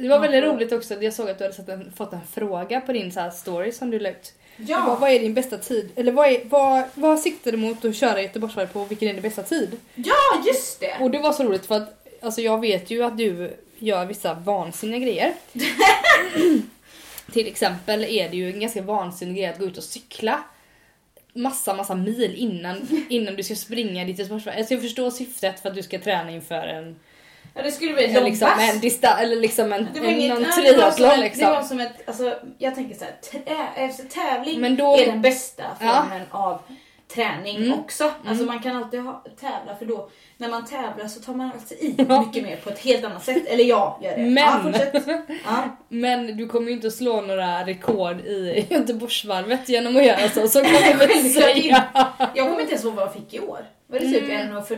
Det 0.02 0.08
var 0.10 0.20
väldigt 0.20 0.44
får- 0.44 0.52
roligt 0.54 0.72
också, 0.72 1.04
jag 1.04 1.14
såg 1.14 1.30
att 1.30 1.38
du 1.38 1.44
hade 1.58 1.74
en, 1.74 1.92
fått 1.96 2.14
en 2.14 2.28
fråga 2.32 2.82
på 2.82 2.94
din 2.94 3.12
så 3.12 3.20
här 3.20 3.30
story 3.30 3.72
som 3.72 3.90
du 3.92 4.00
la 4.00 4.10
ut. 4.10 4.34
ja! 4.58 4.84
Vad, 4.88 5.00
vad 5.00 5.10
är 5.12 5.20
din 5.20 5.34
bästa 5.34 5.58
tid? 5.58 5.92
Eller 5.96 6.12
vad, 6.12 6.28
är, 6.28 6.42
vad, 6.46 6.84
vad 6.94 7.20
siktar 7.20 7.52
du 7.52 7.58
mot 7.58 7.86
att 7.86 7.96
köra 7.96 8.22
Göteborgsvarvet 8.22 8.74
på? 8.74 8.86
Vilken 8.86 9.08
är 9.10 9.14
din 9.14 9.22
bästa 9.22 9.44
tid? 9.44 9.78
Ja, 9.96 10.44
just 10.48 10.80
det! 10.80 10.98
Och 11.00 11.12
det 11.12 11.20
var 11.20 11.32
så 11.34 11.44
roligt 11.44 11.66
för 11.66 11.76
att 11.76 11.99
alltså 12.22 12.42
jag 12.42 12.62
vet 12.62 12.92
ju 12.92 13.04
att 13.04 13.18
du 13.18 13.58
gör 13.78 14.06
vissa 14.06 14.34
vansinniga 14.34 15.00
grejer. 15.00 15.34
Till 17.34 17.48
exempel 17.48 18.04
är 18.04 18.30
det 18.30 18.36
ju 18.38 18.54
en 18.54 18.60
ganska 18.60 18.82
vansinnig 18.82 19.36
grej 19.38 19.46
att 19.46 19.60
gå 19.60 19.66
ut 19.66 19.78
och 19.78 19.84
cykla 19.84 20.44
massa, 21.34 21.74
massa 21.74 21.96
mil 21.96 22.36
innan, 22.36 23.06
innan 23.10 23.36
du 23.36 23.44
ska 23.44 23.56
springa 23.56 24.06
ditt 24.06 24.20
Göteborgsvarv. 24.20 24.58
Alltså 24.58 24.74
jag 24.74 24.82
förstår 24.84 25.12
syftet 25.12 25.60
för 25.60 25.70
att 25.70 25.76
du 25.76 25.84
ska 25.84 26.00
träna 26.00 26.32
inför 26.32 26.68
en, 26.68 27.00
Ja, 27.54 27.62
det 27.64 27.72
skulle 27.72 27.94
bli 27.94 28.06
ett 28.06 28.24
liksom, 28.24 28.50
en 28.60 28.80
dista, 28.80 29.18
eller 29.20 29.36
liksom 29.36 29.74
en, 29.74 29.88
Det 29.94 30.00
var 30.00 30.08
en, 30.08 30.30
någon 30.30 30.52
triathlon 30.52 31.20
liksom. 31.20 31.46
Det 31.46 31.52
var 31.52 31.64
som 31.64 31.80
ett, 31.80 31.94
alltså, 32.06 32.36
jag 32.58 32.76
tänker 32.76 32.96
så 32.96 33.04
här, 33.06 33.16
trä, 33.32 33.68
efter 33.76 34.04
tävling 34.04 34.62
Men 34.62 34.76
då- 34.76 34.98
är 34.98 35.06
den 35.06 35.22
bästa 35.22 35.64
Ja. 35.80 36.06
formen 36.10 36.28
av 36.30 36.62
träning 37.14 37.56
Mm. 37.58 37.80
också. 37.80 38.12
Alltså 38.28 38.46
man 38.46 38.60
kan 38.60 38.76
alltid 38.78 39.00
ha, 39.02 39.24
tävla 39.40 39.76
för 39.76 39.86
då, 39.86 40.10
när 40.38 40.50
man 40.50 40.66
tävlar 40.66 41.08
så 41.08 41.20
tar 41.20 41.34
man 41.34 41.52
alltid 41.52 41.78
i 41.78 41.88
mycket 42.28 42.44
mer 42.44 42.56
på 42.64 42.70
ett 42.70 42.80
helt 42.80 43.06
annat 43.06 43.24
sätt. 43.24 43.44
Eller 43.48 43.64
jag 43.64 44.00
gör 44.02 44.18
det. 44.18 44.24
Men- 44.24 44.74
Ja. 45.08 45.38
Ja. 45.46 45.78
Men 45.90 46.38
du 46.38 46.48
kommer 46.48 46.68
ju 46.68 46.74
inte 46.74 46.88
att 46.88 46.94
slå 46.94 47.22
några 47.22 47.66
rekord 47.66 48.20
i 48.20 48.66
Göteborgsvarvet 48.74 49.70
genom 49.70 49.98
att 49.98 50.06
göra 50.06 50.30
så. 50.30 50.48
Så 50.48 50.62
kan 50.62 50.72
Självklart 50.74 51.32
säga. 51.34 51.84
Jag 52.36 52.48
kommer 52.48 52.60
inte 52.62 52.72
ens 52.74 52.86
ihåg 52.86 52.94
vad 52.94 53.06
jag 53.06 53.14
fick 53.14 53.34
i 53.34 53.40
år. 53.40 53.60
Var 53.92 54.00
det 54.00 54.06
typ 54.12 54.24
Mm. 54.30 54.58
1,50 54.58 54.78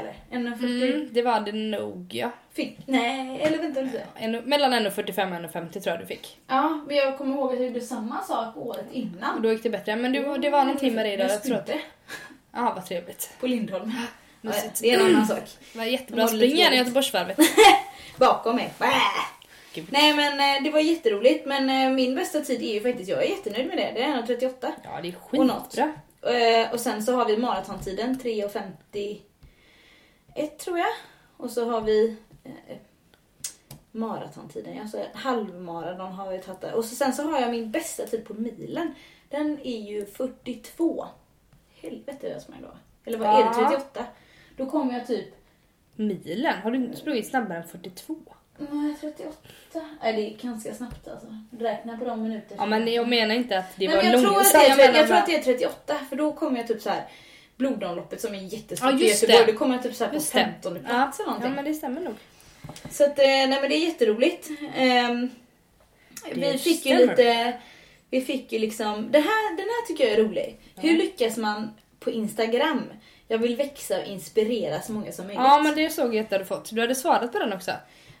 eller? 0.00 0.14
1,40? 0.50 0.94
Mm, 0.94 1.08
det 1.12 1.22
var 1.22 1.40
det 1.40 1.52
nog 1.52 2.14
ja. 2.14 2.30
Fick, 2.52 2.78
nej, 2.86 3.40
eller 3.42 3.58
vänta 3.58 3.80
lite. 3.80 4.02
En, 4.16 4.32
mellan 4.32 4.72
1,45 4.72 5.44
och 5.44 5.50
1,50 5.50 5.70
tror 5.72 5.86
jag 5.86 6.00
du 6.00 6.06
fick. 6.06 6.38
Ja, 6.46 6.80
men 6.86 6.96
jag 6.96 7.18
kommer 7.18 7.36
ihåg 7.36 7.52
att 7.52 7.58
jag 7.58 7.66
gjorde 7.68 7.80
samma 7.80 8.22
sak 8.22 8.56
året 8.56 8.86
innan. 8.92 9.36
Och 9.36 9.42
då 9.42 9.52
gick 9.52 9.62
det 9.62 9.70
bättre. 9.70 9.96
Men 9.96 10.12
du, 10.12 10.38
det 10.38 10.50
var 10.50 10.64
någonting 10.64 10.94
med 10.94 11.06
dig 11.06 11.16
där. 11.16 11.28
Jag 11.28 11.42
tror 11.42 11.56
att... 11.56 11.70
Ja, 12.54 12.72
vad 12.74 12.86
trevligt. 12.86 13.30
på 13.40 13.46
Lindholm. 13.46 13.92
Ja, 14.40 14.52
det 14.80 14.90
är 14.90 15.00
en 15.00 15.06
annan 15.06 15.26
sak. 15.26 15.42
Det 15.72 15.78
var 15.78 15.84
jättebra. 15.84 16.28
Spring 16.28 16.56
gärna. 16.56 16.76
Göteborgsvarvet. 16.76 17.38
bakom 18.18 18.56
mig. 18.56 18.72
Bäh! 18.78 18.88
Gud. 19.74 19.86
Nej 19.90 20.14
men 20.14 20.56
eh, 20.56 20.62
det 20.64 20.70
var 20.70 20.80
jätteroligt 20.80 21.46
men 21.46 21.70
eh, 21.70 21.90
min 21.90 22.14
bästa 22.14 22.40
tid 22.40 22.62
är 22.62 22.74
ju 22.74 22.80
faktiskt, 22.80 23.10
jag 23.10 23.24
är 23.24 23.28
jättenöjd 23.28 23.66
med 23.66 23.76
det, 23.76 23.92
det 23.94 24.02
är 24.02 24.22
1.38. 24.22 24.70
Ja, 24.84 25.00
det 25.02 25.08
är 25.08 25.12
skitbra. 25.12 25.92
Eh, 26.22 26.72
och 26.72 26.80
sen 26.80 27.02
så 27.02 27.14
har 27.16 27.26
vi 27.26 27.36
maratontiden 27.36 28.18
3.51 28.18 29.20
tror 30.58 30.78
jag. 30.78 30.92
Och 31.36 31.50
så 31.50 31.70
har 31.70 31.80
vi 31.80 32.16
eh, 32.44 32.76
maratontiden, 33.90 34.80
alltså 34.80 35.06
halvmaraton 35.14 36.12
har 36.12 36.30
vi 36.30 36.38
tagit 36.38 36.60
där. 36.60 36.74
Och 36.74 36.84
så, 36.84 36.94
sen 36.94 37.12
så 37.12 37.22
har 37.22 37.40
jag 37.40 37.50
min 37.50 37.70
bästa 37.70 38.06
tid 38.06 38.24
på 38.24 38.34
milen. 38.34 38.94
Den 39.28 39.58
är 39.62 39.80
ju 39.80 40.06
42. 40.06 41.06
Helvete 41.80 42.18
vad 42.22 42.30
jag 42.30 42.42
sprang 42.42 42.62
då. 42.62 42.76
Eller 43.04 43.18
vad 43.18 43.28
är 43.28 43.44
det, 43.44 43.60
Ja. 43.60 43.68
38? 43.70 44.06
Då 44.56 44.66
kommer 44.66 44.92
jag 44.98 45.06
typ 45.06 45.34
Milen? 45.94 46.62
Har 46.62 46.70
du 46.70 46.96
sprungit 46.96 47.28
snabbare 47.28 47.58
än 47.58 47.68
42? 47.68 48.16
Nej, 48.58 48.94
38. 49.00 49.32
Nej, 50.02 50.12
det 50.12 50.20
är 50.22 50.48
ganska 50.48 50.74
snabbt 50.74 51.08
alltså. 51.08 51.26
Räkna 51.58 51.98
på 51.98 52.04
de 52.04 52.22
minuter. 52.22 52.56
Ja, 52.58 52.66
men 52.66 52.92
jag 52.92 53.08
menar 53.08 53.34
inte 53.34 53.58
att 53.58 53.76
det 53.76 53.86
Nej, 53.88 53.96
var 53.96 54.02
men 54.02 54.12
jag, 54.12 54.20
tror 54.22 54.30
att 54.40 54.52
det 54.52 54.58
långsamt. 54.58 54.64
är, 54.64 54.68
jag 54.84 54.92
menar 54.92 55.06
tror 55.06 55.16
att 55.16 55.26
det 55.26 55.34
är 55.36 55.42
38 55.42 55.94
för 56.08 56.16
då 56.16 56.32
kommer 56.32 56.58
jag 56.58 56.68
typ 56.68 56.82
så 56.82 56.90
här 56.90 57.04
blodomloppet 57.56 58.20
som 58.20 58.34
är 58.34 58.38
jättestort 58.38 58.90
Ja, 58.92 58.98
i 59.00 59.08
Göteborg. 59.08 59.46
det. 59.46 59.52
Då 59.52 59.58
kommer 59.58 59.74
jag 59.74 59.82
typ 59.82 59.94
så 59.94 60.06
på 60.08 60.14
Just 60.14 60.32
det. 60.32 60.38
15 60.62 60.78
plats 60.84 61.20
eller 61.20 61.28
Ja, 61.28 61.32
någonting. 61.32 61.52
men 61.54 61.64
det 61.64 61.74
stämmer 61.74 62.00
nog. 62.00 62.14
Så 62.90 63.04
att, 63.04 63.18
eh, 63.18 63.24
nej 63.26 63.48
men 63.60 63.70
det 63.70 63.76
är 63.76 63.86
jätteroligt. 63.86 64.48
Ehm, 64.76 65.30
vi 66.34 66.40
Det 66.40 66.58
fick 66.58 66.86
ju 66.86 66.96
stämmer. 66.96 67.16
lite, 67.16 67.52
vi 68.10 68.20
fick 68.20 68.52
ju 68.52 68.58
liksom, 68.58 69.10
den 69.12 69.22
här, 69.22 69.50
den 69.56 69.66
här 69.66 69.86
tycker 69.86 70.04
jag 70.04 70.12
är 70.12 70.24
rolig. 70.24 70.60
Hur 70.76 70.96
lyckas 70.98 71.36
man 71.36 71.70
på 72.00 72.10
Instagram? 72.10 72.82
Jag 73.28 73.38
vill 73.38 73.56
växa 73.56 73.98
och 74.00 74.06
inspirera 74.06 74.80
så 74.80 74.92
många 74.92 75.12
som 75.12 75.26
möjligt. 75.26 75.42
Ja, 75.44 75.60
men 75.62 75.74
det 75.74 75.90
såg 75.90 76.14
jag 76.14 76.22
att 76.22 76.28
du 76.30 76.34
hade 76.34 76.44
fått. 76.44 76.70
Du 76.70 76.80
hade 76.80 76.94
svarat 76.94 77.32
på 77.32 77.38
den 77.38 77.52
också. 77.52 77.72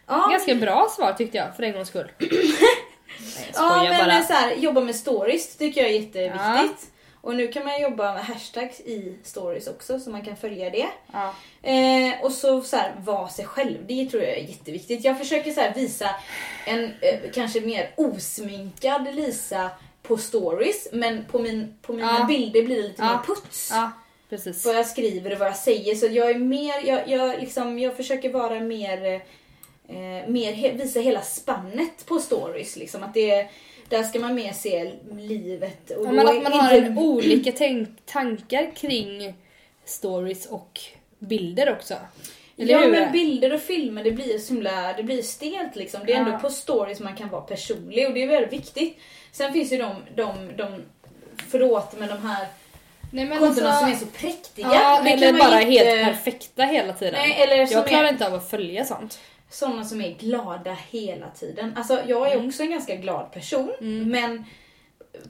Ja, 0.06 0.28
Ganska 0.32 0.54
bra 0.54 0.88
svar 0.96 1.12
tyckte 1.12 1.36
jag, 1.38 1.56
för 1.56 1.62
en 1.62 1.72
gångs 1.72 1.88
skull. 1.88 2.10
Nej, 2.18 3.50
Ja 3.54 3.84
men 3.90 4.08
bara. 4.08 4.22
så 4.22 4.32
här, 4.32 4.54
jobba 4.54 4.80
med 4.80 4.96
stories 4.96 5.56
tycker 5.56 5.80
jag 5.80 5.90
är 5.90 5.94
jätteviktigt. 6.00 6.88
Och 7.20 7.34
nu 7.36 7.48
kan 7.48 7.64
man 7.64 7.80
jobba 7.82 8.12
med 8.12 8.24
hashtags 8.24 8.80
i 8.80 9.18
stories 9.22 9.66
också 9.68 10.00
så 10.00 10.10
man 10.10 10.24
kan 10.24 10.36
följa 10.36 10.70
det. 10.70 10.86
Ja. 11.12 11.34
Eh, 11.70 12.24
och 12.24 12.32
så, 12.32 12.60
så 12.62 12.76
här, 12.76 12.94
vara 12.98 13.28
sig 13.28 13.44
själv, 13.44 13.78
det 13.86 14.06
tror 14.10 14.22
jag 14.22 14.32
är 14.32 14.42
jätteviktigt. 14.42 15.04
Jag 15.04 15.18
försöker 15.18 15.50
så 15.52 15.60
här, 15.60 15.74
visa 15.74 16.10
en 16.66 16.84
eh, 16.84 17.30
kanske 17.34 17.60
mer 17.60 17.90
osminkad 17.96 19.14
Lisa 19.14 19.70
på 20.02 20.16
stories 20.16 20.88
men 20.92 21.24
på, 21.24 21.38
min, 21.38 21.74
på 21.82 21.92
mina 21.92 22.16
Ja. 22.20 22.24
bilder 22.24 22.62
blir 22.62 22.76
det 22.76 22.82
lite 22.82 23.02
Ja. 23.02 23.08
mer 23.10 23.34
puts. 23.34 23.68
ja, 23.72 23.90
precis. 24.30 24.64
Vad 24.66 24.74
jag 24.74 24.86
skriver 24.86 25.32
och 25.32 25.38
vad 25.38 25.48
jag 25.48 25.56
säger. 25.56 25.94
Så 25.94 26.06
jag 26.06 26.30
är 26.30 26.38
mer, 26.38 26.86
jag, 26.88 27.08
jag, 27.08 27.40
liksom, 27.40 27.78
jag 27.78 27.96
försöker 27.96 28.32
vara 28.32 28.60
mer, 28.60 29.22
eh, 29.94 30.28
mer 30.28 30.52
he, 30.52 30.72
visa 30.72 31.00
hela 31.00 31.22
spannet 31.22 32.06
på 32.06 32.18
stories. 32.18 32.76
Liksom. 32.76 33.02
Att 33.02 33.14
det, 33.14 33.46
där 33.88 34.02
ska 34.02 34.18
man 34.20 34.34
mer 34.34 34.52
se 34.52 34.92
livet. 35.18 35.90
Och 35.90 36.06
Ja, 36.06 36.12
men 36.12 36.28
att 36.28 36.42
man 36.42 36.52
har 36.52 36.72
en 36.72 36.98
olika 36.98 37.52
tankar 38.06 38.70
kring 38.76 39.34
stories 39.84 40.46
och 40.46 40.80
bilder 41.18 41.72
också. 41.72 41.94
Eller 42.58 42.72
ja 42.72 42.78
hur? 42.78 42.90
men 42.90 43.12
bilder 43.12 43.52
och 43.54 43.60
filmer 43.60 44.04
det 44.04 44.10
blir 44.10 44.38
så 44.38 44.54
himla, 44.54 44.92
det 44.92 45.02
blir 45.02 45.22
stelt 45.22 45.76
liksom. 45.76 46.00
Det 46.06 46.12
är 46.12 46.20
Ja. 46.20 46.26
ändå 46.26 46.38
på 46.38 46.50
stories 46.50 47.00
man 47.00 47.16
kan 47.16 47.28
vara 47.28 47.42
personlig 47.42 48.06
och 48.08 48.14
det 48.14 48.22
är 48.22 48.26
väldigt 48.26 48.52
viktigt. 48.52 48.98
Sen 49.32 49.52
finns 49.52 49.72
ju 49.72 49.78
de, 49.78 49.94
de, 50.14 50.56
de 50.56 50.82
förlåt 51.50 51.98
men 51.98 52.08
de 52.08 52.18
här 52.28 52.46
Nej, 53.10 53.24
men 53.24 53.38
kontona 53.38 53.68
alltså- 53.68 53.84
som 53.84 53.92
är 53.92 53.96
så 53.96 54.06
präktiga. 54.06 54.66
Ja, 54.72 55.06
eller 55.06 55.32
bara 55.32 55.62
inte- 55.62 55.84
helt 55.84 56.04
perfekta 56.06 56.62
hela 56.62 56.92
tiden. 56.92 57.14
Nej, 57.14 57.68
jag 57.70 57.86
klarar 57.88 58.08
inte 58.08 58.26
av 58.26 58.34
att 58.34 58.50
följa 58.50 58.84
sånt. 58.84 59.18
Sådana 59.54 59.84
som 59.84 60.00
är 60.00 60.14
glada 60.18 60.76
hela 60.90 61.30
tiden. 61.30 61.72
Alltså 61.76 62.00
jag 62.06 62.28
är 62.28 62.34
Mm. 62.34 62.48
också 62.48 62.62
en 62.62 62.70
ganska 62.70 62.96
glad 62.96 63.32
person 63.32 63.72
men 64.10 64.44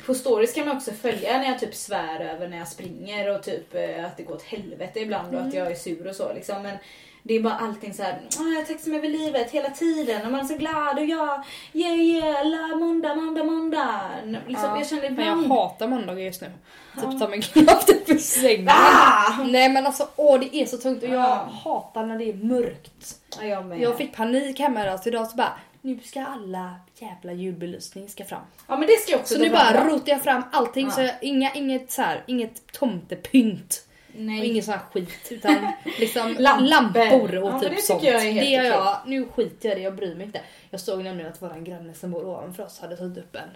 på 0.06 0.14
stories 0.14 0.52
kan 0.54 0.66
man 0.68 0.76
också 0.76 0.92
följa 0.92 1.38
när 1.38 1.44
jag 1.48 1.58
typ 1.58 1.74
svär 1.74 2.20
över 2.20 2.48
när 2.48 2.58
jag 2.58 2.68
springer 2.68 3.34
och 3.36 3.42
typ 3.42 3.74
eh, 3.74 4.04
att 4.04 4.16
det 4.16 4.22
går 4.22 4.34
åt 4.34 4.42
helvete 4.42 5.00
ibland 5.00 5.28
och 5.28 5.34
Mm. 5.34 5.48
att 5.48 5.54
jag 5.54 5.70
är 5.70 5.74
sur 5.74 6.06
och 6.08 6.16
så 6.16 6.32
liksom. 6.32 6.62
Men 6.62 6.76
det 7.22 7.34
är 7.34 7.40
bara 7.42 7.54
allting 7.54 7.94
så 7.94 8.02
här, 8.02 8.20
"Åh, 8.40 8.52
jag 8.52 8.62
är 8.62 8.66
tacksam 8.66 8.94
över 8.94 9.08
livet 9.08 9.50
hela 9.50 9.70
tiden 9.70 10.26
och 10.26 10.32
man 10.32 10.40
är 10.40 10.44
så 10.44 10.56
glad 10.56 10.98
och 10.98 11.04
jag, 11.04 11.42
yeah 11.72 11.96
yeah, 12.00 12.46
la, 12.50 12.76
måndag, 12.76 13.14
måndag, 13.14 13.44
måndag. 13.44 14.00
Liksom, 14.24 14.68
Ja, 14.70 14.78
jag 14.78 14.88
känner 14.88 15.02
men 15.02 15.12
ibland... 15.12 15.42
jag 15.44 15.48
hatar 15.48 15.88
måndagar 15.88 16.20
just 16.22 16.40
nu. 16.40 16.52
Typ 17.00 17.18
ta 17.20 17.28
mig 17.28 17.42
knappt 17.42 17.90
upp 17.90 18.08
ur 18.10 18.18
sängen. 18.18 18.68
Ah! 18.70 19.44
Nej 19.44 19.68
men 19.68 19.86
alltså 19.86 20.08
åh 20.16 20.40
det 20.40 20.56
är 20.56 20.66
så 20.66 20.76
tungt 20.76 21.02
och 21.02 21.08
jag 21.08 21.20
Ah. 21.30 21.48
hatar 21.64 22.06
när 22.06 22.18
det 22.18 22.24
är 22.24 22.34
mörkt. 22.34 23.18
Ja, 23.40 23.46
jag 23.46 23.66
med. 23.66 23.80
Jag 23.80 23.96
fick 23.96 24.16
panik 24.16 24.58
hemma 24.60 24.82
idag 24.82 25.00
så 25.02 25.08
idag 25.08 25.26
så 25.30 25.36
bara 25.36 25.52
nu 25.80 25.98
ska 26.04 26.24
alla 26.24 26.74
jävla 26.98 27.32
julbelysning 27.32 28.08
ska 28.08 28.24
fram. 28.24 28.40
Ja 28.66 28.76
men 28.76 28.86
det 28.86 29.00
ska 29.00 29.10
jag 29.12 29.20
också 29.20 29.34
Så 29.34 29.40
nu 29.40 29.50
bara 29.50 29.88
rotar 29.88 30.12
jag 30.12 30.22
fram 30.22 30.42
allting 30.52 30.86
Ja. 30.86 30.92
så 30.92 31.00
jag, 31.00 31.14
inga, 31.20 31.52
inget 31.54 31.90
så 31.92 32.02
här, 32.02 32.22
inget 32.26 32.72
tomtepynt. 32.72 33.86
Och 34.14 34.20
Nej. 34.20 34.46
ingen 34.50 34.62
sån 34.62 34.74
här 34.74 34.80
skit 34.92 35.28
utan 35.30 35.66
liksom 36.00 36.36
Lampor. 36.38 37.36
och 37.38 37.48
Ja, 37.50 37.60
typ 37.60 37.70
det 37.76 37.82
sånt. 37.82 38.02
jag 38.02 38.26
är 38.26 38.34
det 38.34 38.50
jag, 38.50 38.96
nu 39.06 39.26
skiter 39.26 39.68
jag 39.68 39.78
i 39.78 39.80
det, 39.80 39.84
jag 39.84 39.94
bryr 39.96 40.14
mig 40.14 40.26
inte. 40.26 40.40
Jag 40.70 40.80
såg 40.80 41.04
nämligen 41.04 41.30
att 41.32 41.42
våran 41.42 41.64
granne 41.64 41.94
som 41.94 42.10
bor 42.10 42.24
ovanför 42.26 42.62
oss 42.62 42.80
hade 42.80 42.96
tagit 42.96 43.18
upp 43.18 43.36
en 43.36 43.48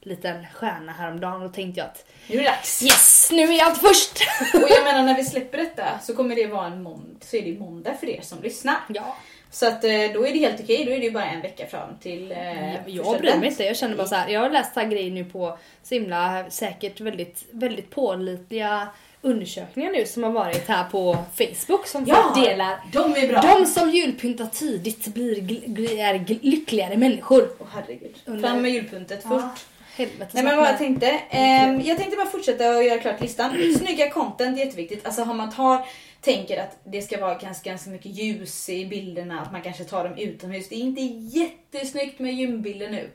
liten 0.00 0.46
stjärna 0.54 0.92
häromdagen 0.92 1.34
och 1.34 1.40
då 1.48 1.48
tänkte 1.48 1.80
jag 1.80 1.86
att 1.88 2.06
Nu 2.28 2.34
är 2.36 2.42
det 2.42 2.48
dags. 2.48 2.82
yes, 2.82 3.28
nu 3.32 3.42
är 3.42 3.58
jag 3.58 3.76
först! 3.76 4.18
Och 4.54 4.70
jag 4.70 4.84
menar 4.84 5.02
när 5.02 5.16
vi 5.16 5.24
släpper 5.24 5.58
detta 5.58 5.98
så 6.02 6.16
kommer 6.16 6.34
det 6.36 6.46
vara 6.46 6.66
en 6.66 6.82
måndag, 6.82 7.16
så 7.20 7.36
är 7.36 7.42
det 7.42 7.58
måndag 7.58 7.94
för 7.94 8.06
er 8.08 8.20
som 8.22 8.42
lyssnar. 8.42 8.76
Ja, 8.88 9.16
Så 9.50 9.66
att 9.66 9.84
eh, 9.84 9.90
då 9.90 10.26
är 10.26 10.32
det 10.32 10.38
helt 10.38 10.60
okej, 10.60 10.84
då 10.84 10.90
är 10.92 10.98
det 10.98 11.04
ju 11.04 11.10
bara 11.10 11.24
en 11.26 11.40
vecka 11.40 11.66
fram 11.66 11.88
till 12.02 12.32
eh, 12.32 12.88
jag 12.88 13.04
första 13.04 13.18
bryr 13.18 13.36
mig 13.36 13.48
inte. 13.48 13.64
Jag 13.64 13.76
känner 13.76 13.96
bara 13.96 14.06
så 14.06 14.14
här. 14.14 14.28
jag 14.28 14.40
har 14.40 14.50
läst 14.50 14.76
här 14.76 14.84
grejer 14.84 15.10
nu 15.10 15.24
på 15.24 15.58
så 15.82 15.94
himla 15.94 16.50
säkert 16.50 17.00
väldigt, 17.00 17.44
väldigt 17.50 17.90
pålitliga 17.90 18.88
undersökningar 19.24 19.90
nu 19.92 20.06
som 20.06 20.22
har 20.22 20.30
varit 20.30 20.68
här 20.68 20.84
på 20.84 21.16
Facebook 21.38 21.86
som 21.86 22.04
Ja, 22.06 22.32
delar. 22.44 22.78
de 22.92 23.16
är 23.16 23.28
bra! 23.28 23.40
De 23.58 23.66
som 23.66 23.90
julpyntar 23.90 24.46
tidigt 24.46 25.06
blir 25.06 25.36
gl- 25.40 25.98
är 25.98 26.14
gl- 26.14 26.38
lyckligare 26.42 26.96
människor. 26.96 27.48
Åh 27.58 27.66
herregud. 27.72 28.16
Under- 28.24 28.48
Fram 28.48 28.62
med 28.62 28.70
julpyntet 28.70 29.20
Ja, 29.24 29.28
först. 29.54 29.66
Helvete 29.96 30.30
Nej 30.32 30.44
men 30.44 30.56
vad 30.56 30.68
jag 30.68 30.78
tänkte. 30.78 31.06
ehm, 31.30 31.80
jag 31.80 31.98
tänkte 31.98 32.16
bara 32.16 32.26
fortsätta 32.26 32.76
och 32.76 32.84
göra 32.84 32.98
klart 33.00 33.20
listan. 33.20 33.50
Snygga 33.78 34.10
content, 34.10 34.58
jätteviktigt. 34.58 35.06
Alltså 35.06 35.22
har 35.22 35.34
man 35.34 35.50
tar, 35.52 35.84
tänker 36.20 36.60
att 36.60 36.78
det 36.84 37.02
ska 37.02 37.20
vara 37.20 37.34
ganska, 37.38 37.70
ganska 37.70 37.90
mycket 37.90 38.06
ljus 38.18 38.68
i 38.68 38.86
bilderna, 38.86 39.40
att 39.40 39.52
man 39.52 39.62
kanske 39.62 39.84
tar 39.84 40.04
dem 40.04 40.18
utomhus. 40.18 40.68
Det 40.68 40.74
är 40.74 40.78
inte 40.80 41.00
jättesnyggt 41.38 42.18
med 42.18 42.34
gymbilder 42.34 42.90
nu. 42.90 43.10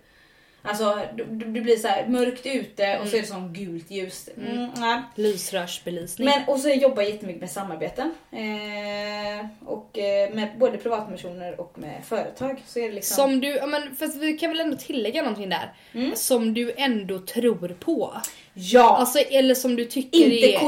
Alltså 0.61 0.99
det 1.15 1.61
blir 1.61 1.77
så 1.77 1.87
här 1.87 2.07
mörkt 2.07 2.45
ute 2.45 2.99
och 2.99 3.07
så 3.07 3.17
är 3.17 3.21
det 3.21 3.27
sån 3.27 3.53
gult 3.53 3.91
ljus. 3.91 4.29
Mm, 4.37 4.69
nej. 4.75 5.01
Lysrörsbelysning. 5.15 6.25
Men, 6.25 6.47
och 6.47 6.59
så 6.59 6.69
jobbar 6.69 7.01
jag 7.01 7.11
jättemycket 7.11 7.41
med 7.41 7.51
samarbeten. 7.51 8.11
Eh, 8.31 9.45
och 9.65 9.97
eh, 9.97 10.33
med 10.33 10.49
både 10.59 10.77
privatpersoner 10.77 11.59
och 11.59 11.79
med 11.79 12.05
företag. 12.05 12.63
Så 12.65 12.79
är 12.79 12.83
det 12.83 12.95
liksom... 12.95 13.15
Som 13.15 13.39
du, 13.39 13.47
ja 13.47 13.65
men 13.65 13.95
fast 13.95 14.17
vi 14.17 14.37
kan 14.37 14.49
väl 14.49 14.59
ändå 14.59 14.77
tillägga 14.77 15.21
någonting 15.21 15.49
där. 15.49 15.73
Mm. 15.93 16.11
Som 16.15 16.53
du 16.53 16.73
ändå 16.77 17.19
tror 17.19 17.67
på. 17.79 18.13
Ja! 18.53 18.97
Alltså 18.97 19.19
eller 19.19 19.55
som 19.55 19.75
du 19.75 19.85
tycker 19.85 20.19
inte 20.19 20.55
är... 20.55 20.59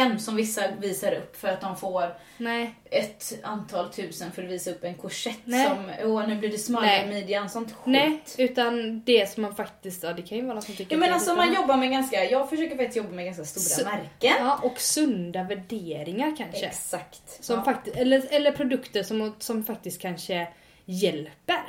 korsetten 0.00 0.20
som 0.20 0.36
vissa 0.36 0.62
visar 0.80 1.12
upp 1.12 1.36
för 1.36 1.48
att 1.48 1.60
de 1.60 1.76
får 1.76 2.14
Nej. 2.38 2.74
ett 2.90 3.38
antal 3.42 3.88
tusen 3.92 4.32
för 4.32 4.42
att 4.42 4.48
visa 4.50 4.70
upp 4.70 4.84
en 4.84 4.94
korsett 4.94 5.38
Nej. 5.44 5.66
som 5.66 5.90
åh 6.10 6.28
nu 6.28 6.34
blir 6.36 6.50
det 6.50 6.58
smalare 6.58 6.86
Nej. 6.90 7.08
midjan, 7.08 7.50
sånt 7.50 7.72
skit. 7.72 7.86
Nej, 7.86 8.20
utan 8.38 9.00
det 9.04 9.30
som 9.30 9.42
man 9.42 9.54
faktiskt, 9.56 10.02
ja 10.02 10.12
det 10.12 10.22
kan 10.22 10.38
ju 10.38 10.44
vara 10.44 10.54
någon 10.54 10.62
som 10.62 10.74
tycker 10.74 10.92
Ja, 10.94 10.98
men 11.00 11.12
alltså 11.12 11.34
man 11.34 11.54
jobbar 11.54 11.76
med 11.76 11.90
ganska, 11.90 12.24
jag 12.24 12.50
försöker 12.50 12.76
faktiskt 12.76 12.96
jobba 12.96 13.10
med 13.10 13.24
ganska 13.24 13.44
stora 13.44 13.62
Så- 13.90 13.96
märken. 13.96 14.34
Ja, 14.46 14.60
och 14.62 14.80
sunda 14.80 15.42
värderingar 15.42 16.34
kanske. 16.36 16.66
Exakt. 16.66 17.44
Som 17.44 17.56
ja. 17.56 17.64
faktiskt, 17.64 17.96
eller, 17.96 18.22
eller 18.30 18.52
produkter 18.52 19.02
som, 19.02 19.34
som 19.38 19.64
faktiskt 19.64 20.00
kanske 20.02 20.48
hjälper. 20.84 21.62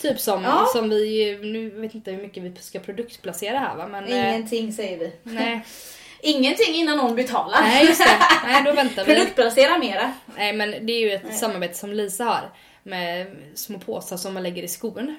Typ 0.00 0.20
som, 0.20 0.42
Ja. 0.42 0.66
som 0.74 0.90
vi, 0.90 1.38
nu 1.42 1.70
vet 1.80 1.94
inte 1.94 2.10
hur 2.12 2.22
mycket 2.22 2.42
vi 2.42 2.56
ska 2.56 2.78
produktplacera 2.78 3.58
här 3.58 3.76
va 3.76 3.88
men... 3.88 4.04
eh, 4.04 4.28
Ingenting 4.34 4.72
säger 4.72 4.98
vi. 4.98 5.12
Nej, 5.22 5.64
Ingenting 6.24 6.74
innan 6.74 6.96
någon 6.96 7.16
betalar. 7.16 7.60
nej 7.62 7.86
just 7.86 8.04
det. 8.04 8.18
Nej 8.46 8.62
då 8.64 8.72
väntar 8.72 9.04
vi. 9.04 9.14
Produktplacera 9.14 9.78
mera. 9.78 10.12
Nej 10.36 10.52
men 10.52 10.70
det 10.86 10.92
är 10.92 11.00
ju 11.00 11.12
ett 11.12 11.24
Nej. 11.24 11.32
samarbete 11.32 11.74
som 11.74 11.92
Lisa 11.92 12.24
har. 12.24 12.50
Med 12.82 13.26
små 13.54 13.78
påsar 13.78 14.16
som 14.16 14.34
man 14.34 14.42
lägger 14.42 14.62
i 14.62 14.68
skon. 14.68 15.16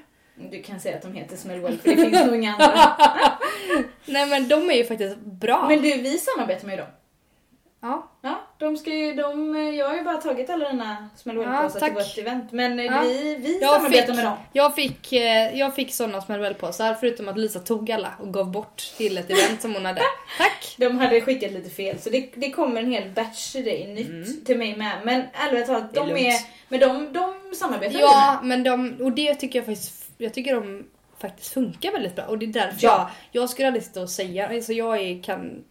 Du 0.50 0.62
kan 0.62 0.80
säga 0.80 0.96
att 0.96 1.02
de 1.02 1.14
heter 1.14 1.36
Smellwell 1.36 1.78
för 1.78 1.88
det 1.88 1.96
finns 1.96 2.26
nog 2.26 2.34
inga 2.36 2.52
andra. 2.52 2.96
Nej 4.04 4.26
men 4.26 4.48
de 4.48 4.70
är 4.70 4.74
ju 4.74 4.84
faktiskt 4.84 5.16
bra. 5.16 5.68
Men 5.68 5.82
du, 5.82 5.92
vi 5.92 6.18
samarbetar 6.18 6.66
med 6.66 6.78
dem. 6.78 6.86
Ja. 7.86 8.08
Ja, 8.22 8.40
de 8.58 8.76
ska 8.76 8.90
ju, 8.90 9.14
de, 9.14 9.56
jag 9.78 9.88
har 9.88 9.96
ju 9.96 10.02
bara 10.04 10.16
tagit 10.16 10.50
alla 10.50 10.68
dina 10.70 11.08
Smellwell-påsar 11.16 11.80
Ja, 11.80 11.86
till 11.86 11.94
vårt 11.94 12.18
event. 12.18 12.52
Men 12.52 12.78
eh, 12.78 12.84
Ja. 12.84 13.00
vi, 13.06 13.34
vi 13.36 13.58
Jag 13.60 13.74
samarbetar 13.76 14.06
fick, 14.06 14.16
med 14.16 14.24
dem. 14.24 14.36
jag 14.52 14.74
fick, 14.74 15.12
eh, 15.12 15.58
jag 15.58 15.74
fick 15.74 15.94
sådana 15.94 16.20
smellwellpåsar 16.20 16.94
förutom 16.94 17.28
att 17.28 17.38
Lisa 17.38 17.60
tog 17.60 17.90
alla 17.92 18.12
och 18.20 18.32
gav 18.34 18.50
bort 18.52 18.82
till 18.96 19.18
ett 19.18 19.30
event 19.30 19.62
som 19.62 19.74
hon 19.74 19.84
hade. 19.84 20.00
Tack! 20.38 20.74
De 20.78 20.98
hade 20.98 21.20
skickat 21.20 21.52
lite 21.52 21.70
fel 21.70 21.98
så 22.00 22.10
det, 22.10 22.30
det 22.34 22.50
kommer 22.50 22.80
en 22.82 22.90
hel 22.92 23.10
batch 23.10 23.52
till 23.52 23.64
dig 23.64 23.86
nytt 23.94 24.46
till 24.46 24.58
mig 24.58 24.76
med. 24.76 24.92
Men 25.04 25.22
ärligt 25.32 25.66
talat, 25.66 25.96
Mm. 25.96 26.08
Är 26.08 26.14
de 26.14 26.20
är, 26.20 26.30
lugnt. 26.30 26.46
men 26.68 26.80
de, 26.80 27.12
de 27.12 27.54
samarbetar 27.56 28.00
Ja 28.00 28.40
men 28.42 28.62
de, 28.62 28.96
och 29.00 29.12
det 29.12 29.34
tycker 29.34 29.58
jag 29.58 29.66
faktiskt, 29.66 30.04
jag 30.18 30.34
tycker 30.34 30.54
de 30.54 30.86
faktiskt 31.20 31.52
funkar 31.54 31.92
väldigt 31.92 32.16
bra 32.16 32.24
och 32.24 32.38
det 32.38 32.46
är 32.46 32.52
därför 32.52 32.78
Ja. 32.86 33.10
jag, 33.32 33.42
jag 33.42 33.50
skulle 33.50 33.68
aldrig 33.68 33.84
sitta 33.84 34.00
och 34.02 34.10
säga, 34.10 34.48
alltså 34.48 34.72
jag 34.72 35.00
är, 35.00 35.22
kan, 35.22 35.64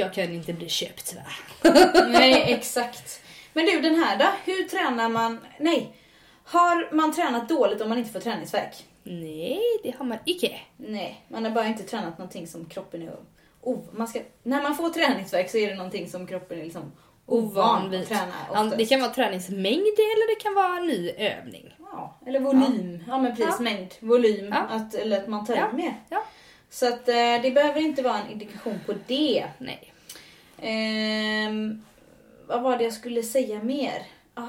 jag 0.00 0.14
kan 0.14 0.32
inte 0.32 0.52
bli 0.52 0.68
köpt 0.68 1.14
med. 1.14 1.72
Nej, 2.10 2.52
exakt. 2.52 3.20
Men 3.52 3.66
du, 3.66 3.80
den 3.80 3.94
här 3.94 4.18
då? 4.18 4.26
Hur 4.52 4.62
tränar 4.68 5.08
man? 5.08 5.40
Nej. 5.58 5.96
Har 6.44 6.94
man 6.94 7.12
tränat 7.14 7.48
dåligt 7.48 7.80
om 7.80 7.88
man 7.88 7.98
inte 7.98 8.10
får 8.10 8.20
träningsvärk? 8.20 8.84
Nej 9.02 9.60
det 9.82 9.94
har 9.98 10.04
man 10.04 10.18
icke. 10.24 10.60
Nej, 10.76 11.24
man 11.28 11.44
har 11.44 11.50
bara 11.52 11.66
inte 11.66 11.82
tränat 11.82 12.18
någonting 12.18 12.46
som 12.46 12.64
kroppen 12.66 13.02
är... 13.02 13.12
Oh, 13.60 13.78
man 13.92 14.08
ska, 14.08 14.20
när 14.42 14.62
man 14.62 14.76
får 14.76 14.88
träningsvärk 14.90 15.50
så 15.50 15.56
är 15.58 15.68
det 15.68 15.74
någonting 15.74 16.10
som 16.10 16.26
kroppen 16.26 16.60
är 16.60 16.64
liksom 16.64 16.92
ovan 17.26 17.90
vid. 17.90 18.08
träna. 18.08 18.32
Ja. 18.52 18.62
Det 18.78 18.86
kan 18.86 19.00
vara 19.00 19.10
träningsmängd 19.10 19.80
eller 19.98 20.34
det 20.36 20.40
kan 20.42 20.54
vara 20.54 20.80
ny 20.80 21.10
övning. 21.10 21.74
Ja, 21.92 22.18
eller 22.26 22.40
volym. 22.40 23.04
Ja, 23.08 23.18
men 23.18 23.36
precis. 23.36 23.54
Ja. 23.58 23.62
Mängd, 23.62 23.94
volym. 24.00 24.48
Ja. 24.50 24.56
Att, 24.70 24.94
eller 24.94 25.20
att 25.20 25.28
man 25.28 25.46
tar 25.46 25.54
Ja. 25.56 25.72
mer. 25.72 25.94
Ja. 26.08 26.24
Så 26.70 26.88
att 26.88 27.08
eh, 27.08 27.14
det 27.42 27.50
behöver 27.54 27.80
inte 27.80 28.02
vara 28.02 28.18
en 28.18 28.30
indikation 28.30 28.80
på 28.86 28.94
det. 29.06 29.46
Nej. 29.58 29.89
Ehm, 30.62 31.84
vad 32.46 32.62
var 32.62 32.78
det 32.78 32.84
jag 32.84 32.92
skulle 32.92 33.22
säga 33.22 33.62
mer? 33.62 34.02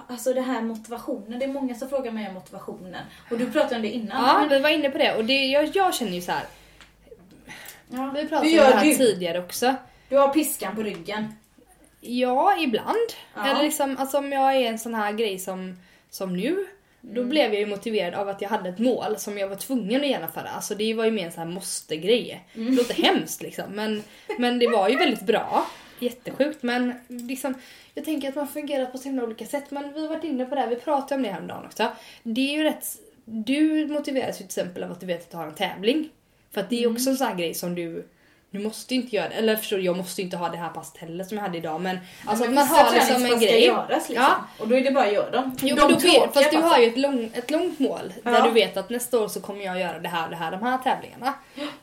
Alltså 0.07 0.33
det 0.33 0.41
här 0.41 0.61
motivationen. 0.61 1.39
Det 1.39 1.45
är 1.45 1.49
många 1.49 1.75
som 1.75 1.89
frågar 1.89 2.11
mig 2.11 2.27
om 2.27 2.33
motivationen. 2.33 3.03
Och 3.31 3.37
du 3.37 3.51
pratade 3.51 3.75
om 3.75 3.81
det 3.81 3.89
innan. 3.89 4.27
Ja, 4.27 4.39
men- 4.39 4.49
vi 4.49 4.59
var 4.59 4.69
inne 4.69 4.89
på 4.89 4.97
det 4.97 5.15
och 5.15 5.25
det, 5.25 5.45
jag, 5.45 5.69
jag 5.75 5.95
känner 5.95 6.11
ju 6.11 6.21
så 6.21 6.31
här. 6.31 6.43
ja. 7.89 8.11
Vi 8.15 8.27
pratade 8.27 8.49
om 8.49 8.55
det 8.55 8.63
här 8.63 8.85
du? 8.85 8.95
tidigare 8.95 9.39
också. 9.39 9.75
Du 10.09 10.17
har 10.17 10.27
piskan 10.33 10.75
på 10.75 10.83
ryggen. 10.83 11.35
Ja, 12.01 12.57
ibland. 12.59 12.97
Ja. 13.35 13.47
Eller 13.47 13.63
liksom, 13.63 13.97
alltså 13.97 14.17
om 14.17 14.31
jag 14.31 14.55
är 14.55 14.69
en 14.69 14.79
sån 14.79 14.93
här 14.93 15.11
grej 15.11 15.39
som, 15.39 15.77
som 16.09 16.37
nu. 16.37 16.67
Då 17.01 17.23
blev 17.23 17.53
jag 17.53 17.59
ju 17.59 17.65
motiverad 17.65 18.13
av 18.13 18.29
att 18.29 18.41
jag 18.41 18.49
hade 18.49 18.69
ett 18.69 18.79
mål 18.79 19.17
som 19.17 19.37
jag 19.37 19.47
var 19.47 19.55
tvungen 19.55 20.01
att 20.01 20.07
genomföra. 20.07 20.49
Alltså 20.49 20.75
det 20.75 20.93
var 20.93 21.05
ju 21.05 21.11
mer 21.11 21.25
en 21.25 21.31
sån 21.31 21.43
här 21.47 21.53
måste-grej. 21.53 22.45
Det 22.53 22.59
låter 22.61 22.93
hemskt 22.93 23.41
liksom. 23.41 23.65
Men, 23.71 24.03
men 24.37 24.59
det 24.59 24.67
var 24.67 24.89
ju 24.89 24.97
väldigt 24.97 25.21
bra. 25.25 25.65
Jättesjukt 26.01 26.63
men 26.63 26.93
liksom, 27.07 27.53
jag 27.93 28.05
tänker 28.05 28.29
att 28.29 28.35
man 28.35 28.47
fungerar 28.47 28.85
på 28.85 28.97
så 28.97 29.03
himla 29.03 29.23
olika 29.23 29.45
sätt. 29.45 29.71
Men 29.71 29.93
vi 29.93 30.01
har 30.01 30.07
varit 30.07 30.23
inne 30.23 30.45
på 30.45 30.55
det 30.55 30.61
här, 30.61 30.67
vi 30.67 30.75
pratade 30.75 31.15
om 31.15 31.23
det 31.23 31.29
häromdagen 31.29 31.65
också. 31.65 31.87
Det 32.23 32.41
är 32.53 32.57
ju 32.57 32.63
rätt, 32.63 32.85
du 33.25 33.87
motiveras 33.87 34.35
ju 34.35 34.37
till 34.37 34.45
exempel 34.45 34.83
av 34.83 34.91
att 34.91 34.99
du 34.99 35.05
vet 35.05 35.21
att 35.21 35.31
du 35.31 35.37
har 35.37 35.47
en 35.47 35.55
tävling. 35.55 36.09
För 36.51 36.61
att 36.61 36.69
det 36.69 36.83
är 36.83 36.91
också 36.93 37.09
en 37.09 37.17
sån 37.17 37.27
här 37.27 37.35
grej 37.35 37.53
som 37.53 37.75
du 37.75 38.07
du 38.53 38.59
måste 38.59 38.95
inte 38.95 39.15
göra 39.15 39.29
det. 39.29 39.35
Eller 39.35 39.55
förstår 39.55 39.77
du, 39.77 39.83
jag 39.83 39.97
måste 39.97 40.21
inte 40.21 40.37
ha 40.37 40.49
det 40.49 40.57
här 40.57 40.69
passet 40.69 40.97
heller 40.97 41.23
som 41.23 41.37
jag 41.37 41.43
hade 41.43 41.57
idag. 41.57 41.81
Men 41.81 41.97
alltså 42.25 42.45
Men 42.45 42.53
man 42.55 42.67
har 42.67 42.93
liksom 42.93 43.25
en 43.25 43.39
grej. 43.39 43.65
göras 43.65 44.09
liksom. 44.09 44.15
Ja. 44.15 44.45
Och 44.59 44.67
då 44.67 44.75
är 44.75 44.81
det 44.81 44.91
bara 44.91 45.05
att 45.07 45.13
göra 45.13 45.31
dem. 45.31 45.57
Jo, 45.61 45.75
De 45.75 45.81
men 45.81 45.93
då 45.93 45.99
vet, 45.99 46.33
fast 46.33 46.51
du 46.51 46.57
har 46.57 46.77
ju 46.79 46.87
ett, 46.87 46.97
lång, 46.97 47.31
ett 47.33 47.51
långt 47.51 47.79
mål 47.79 48.13
där 48.23 48.31
Ja. 48.31 48.45
du 48.45 48.51
vet 48.51 48.77
att 48.77 48.89
nästa 48.89 49.19
år 49.19 49.27
så 49.27 49.41
kommer 49.41 49.65
jag 49.65 49.79
göra 49.79 49.99
det 49.99 50.07
här 50.09 50.23
och 50.25 50.29
det 50.29 50.35
här, 50.35 50.51
de 50.51 50.63
här 50.63 50.77
tävlingarna. 50.77 51.33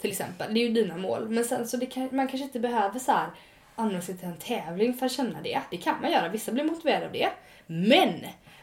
Till 0.01 0.11
exempel. 0.11 0.55
Det 0.55 0.61
är 0.61 0.63
ju 0.69 0.73
dina 0.73 0.97
mål. 0.97 1.29
Men 1.29 1.45
sen 1.45 1.69
så 1.69 1.87
kan, 1.87 2.09
man 2.13 2.29
kanske 2.29 2.45
inte 2.45 2.61
behöver 2.61 2.99
så 2.99 3.13
här 3.13 3.27
anmäla 3.79 4.01
sig 4.01 4.17
till 4.17 4.29
en 4.29 4.37
tävling 4.37 4.95
för 4.95 5.07
att 5.07 5.13
känna 5.13 5.43
det. 5.43 5.61
Det 5.71 5.77
kan 5.77 6.01
man 6.01 6.11
göra, 6.13 6.29
vissa 6.29 6.53
blir 6.53 6.65
motiverade 6.65 7.07
av 7.07 7.13
det. 7.13 7.29
Men 7.67 8.15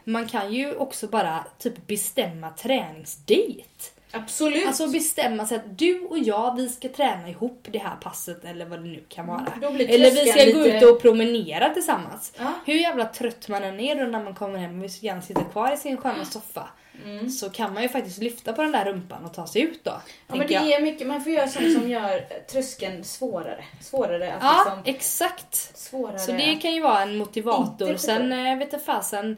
man 0.04 0.26
kan 0.28 0.52
ju 0.52 0.76
också 0.76 1.06
bara 1.08 1.44
typ 1.58 1.86
bestämma 1.86 2.50
träningsdate. 2.50 3.62
Absolut. 4.10 4.66
Alltså 4.66 4.88
bestämma 4.88 5.46
sig 5.46 5.56
att 5.56 5.78
du 5.78 6.00
och 6.00 6.18
jag, 6.18 6.56
vi 6.56 6.68
ska 6.68 6.88
träna 6.88 7.28
ihop 7.28 7.66
det 7.70 7.78
här 7.78 7.96
passet 7.96 8.44
eller 8.44 8.66
vad 8.66 8.78
det 8.78 8.84
nu 8.84 9.04
kan 9.08 9.26
vara. 9.26 9.70
Blir 9.72 9.90
Eller 9.90 10.10
vi 10.10 10.16
ska 10.16 10.24
tröskeln 10.32 10.58
gå 10.58 10.64
lite- 10.64 10.76
ut 10.76 10.82
och 10.92 11.02
promenera 11.02 11.74
tillsammans. 11.74 12.32
Ja. 12.38 12.52
Hur 12.66 12.74
jävla 12.74 13.04
trött 13.04 13.48
man 13.48 13.64
än 13.64 13.80
är 13.80 13.94
då 13.94 14.04
när 14.04 14.24
man 14.24 14.34
kommer 14.34 14.58
hem 14.58 14.76
och 14.78 14.82
vill 14.82 14.92
så 14.92 15.06
gärna 15.06 15.22
sitta 15.22 15.44
kvar 15.44 15.72
i 15.72 15.76
sin 15.76 15.96
sköna 15.96 16.24
soffa. 16.24 16.68
Mm. 17.04 17.30
Så 17.30 17.50
kan 17.50 17.74
man 17.74 17.82
ju 17.82 17.88
faktiskt 17.88 18.18
lyfta 18.18 18.52
på 18.52 18.62
den 18.62 18.72
där 18.72 18.84
rumpan 18.84 19.24
och 19.24 19.34
ta 19.34 19.46
sig 19.46 19.62
ut 19.62 19.84
då. 19.84 20.00
Ja, 20.26 20.36
men 20.36 20.46
det 20.46 20.52
jag. 20.54 20.70
är 20.70 20.80
mycket, 20.80 21.06
man 21.06 21.22
får 21.24 21.32
göra 21.32 21.48
sånt 21.48 21.72
som 21.72 21.88
gör 21.88 22.26
tröskeln 22.50 23.04
svårare. 23.04 23.64
Svårare 23.80 24.32
att 24.32 24.42
Ja, 24.42 24.64
liksom... 24.64 24.94
exakt. 24.94 25.78
Svårare 25.78 26.18
Så 26.18 26.32
det 26.32 26.54
kan 26.56 26.74
ju 26.74 26.82
vara 26.82 27.02
en 27.02 27.16
motivator. 27.16 27.96
Sen 27.96 28.32
eh, 28.32 28.58
vet 28.58 28.72
jag 28.72 28.84
fasen. 28.84 29.36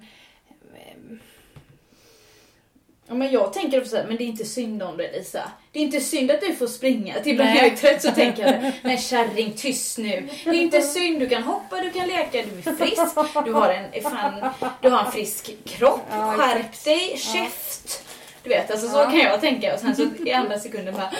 Ja, 3.08 3.14
men 3.14 3.30
jag 3.32 3.52
tänker 3.52 3.80
också 3.80 3.96
men 4.08 4.16
det 4.16 4.24
är 4.24 4.26
inte 4.26 4.44
synd 4.44 4.82
om 4.82 4.96
dig 4.96 5.10
Lisa. 5.12 5.42
Det 5.72 5.78
är 5.78 5.82
inte 5.82 6.00
synd 6.00 6.30
att 6.30 6.40
du 6.40 6.54
får 6.54 6.66
springa. 6.66 7.14
Till 7.20 7.32
ibland 7.32 7.50
jag 7.56 7.66
är 7.66 7.76
trött 7.76 8.02
så 8.02 8.10
tänker 8.10 8.42
jag, 8.42 8.72
men 8.82 8.98
kärring 8.98 9.52
tyst 9.56 9.98
nu. 9.98 10.28
Det 10.44 10.50
är 10.50 10.54
inte 10.54 10.82
synd, 10.82 11.20
du 11.20 11.28
kan 11.28 11.42
hoppa, 11.42 11.80
du 11.80 11.90
kan 11.90 12.06
leka, 12.08 12.30
du 12.32 12.70
är 12.70 12.74
frisk. 12.76 13.00
Du 13.44 13.52
har 13.52 13.68
en, 13.70 14.02
fan, 14.02 14.50
du 14.80 14.88
har 14.90 15.04
en 15.04 15.12
frisk 15.12 15.50
kropp. 15.64 16.00
Ja, 16.10 16.34
Skärp 16.36 16.84
dig, 16.84 17.16
käft. 17.18 18.04
Du 18.42 18.48
vet, 18.48 18.70
alltså 18.70 18.88
så 18.88 18.96
Ja. 18.98 19.04
kan 19.10 19.18
jag 19.18 19.40
tänka 19.40 19.74
och 19.74 19.80
sen 19.80 19.96
så 19.96 20.02
i 20.26 20.32
andra 20.32 20.58
sekunden 20.58 20.94
bara, 20.94 21.10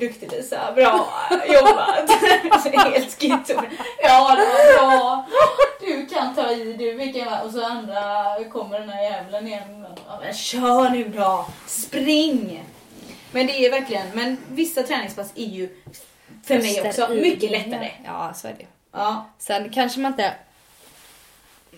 duktig 0.00 0.32
Lisa, 0.32 0.72
bra 0.74 1.08
jobbat. 1.48 2.10
Helt 2.92 3.20
skitto. 3.20 3.62
Ja, 4.02 4.36
det 4.36 4.46
var 4.82 4.86
bra. 4.88 5.26
Du 5.80 6.06
kan 6.06 6.34
ta 6.34 6.45
i, 6.56 6.72
du 6.72 6.92
vilken 6.92 7.28
Och 7.44 7.50
så 7.50 7.64
andra 7.64 8.34
kommer 8.52 8.80
den 8.80 8.88
här 8.88 9.02
jävlen 9.02 9.46
igen. 9.46 9.86
Ja, 10.06 10.20
men 10.22 10.34
kör 10.34 10.90
nu 10.90 11.08
då, 11.08 11.46
spring. 11.66 12.64
Men 13.32 13.46
det 13.46 13.66
är 13.66 13.70
verkligen, 13.70 14.06
men 14.14 14.36
vissa 14.50 14.82
träningspass 14.82 15.32
är 15.34 15.46
ju 15.46 15.68
för 16.44 16.58
mig 16.58 16.82
också 16.88 17.08
mycket 17.08 17.50
lättare. 17.50 17.90
Ja, 18.04 18.34
så 18.34 18.48
är 18.48 18.54
det. 18.58 18.66
Ja, 18.92 19.30
Sen 19.38 19.70
kanske 19.70 20.00
man 20.00 20.12
inte... 20.12 20.34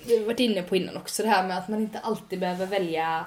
Vi 0.06 0.18
har 0.18 0.24
varit 0.24 0.40
inne 0.40 0.62
på 0.62 0.76
innan 0.76 0.96
också 0.96 1.22
det 1.22 1.28
här 1.28 1.46
med 1.46 1.58
att 1.58 1.68
man 1.68 1.80
inte 1.80 1.98
alltid 1.98 2.40
behöver 2.40 2.66
välja 2.66 3.26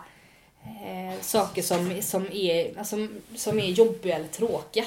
eh, 0.63 1.21
saker 1.21 1.61
som, 1.61 2.01
som, 2.01 2.27
är, 2.31 2.79
alltså, 2.79 3.07
som 3.35 3.59
är 3.59 3.65
jobbiga 3.65 4.15
eller 4.15 4.27
tråkiga. 4.27 4.85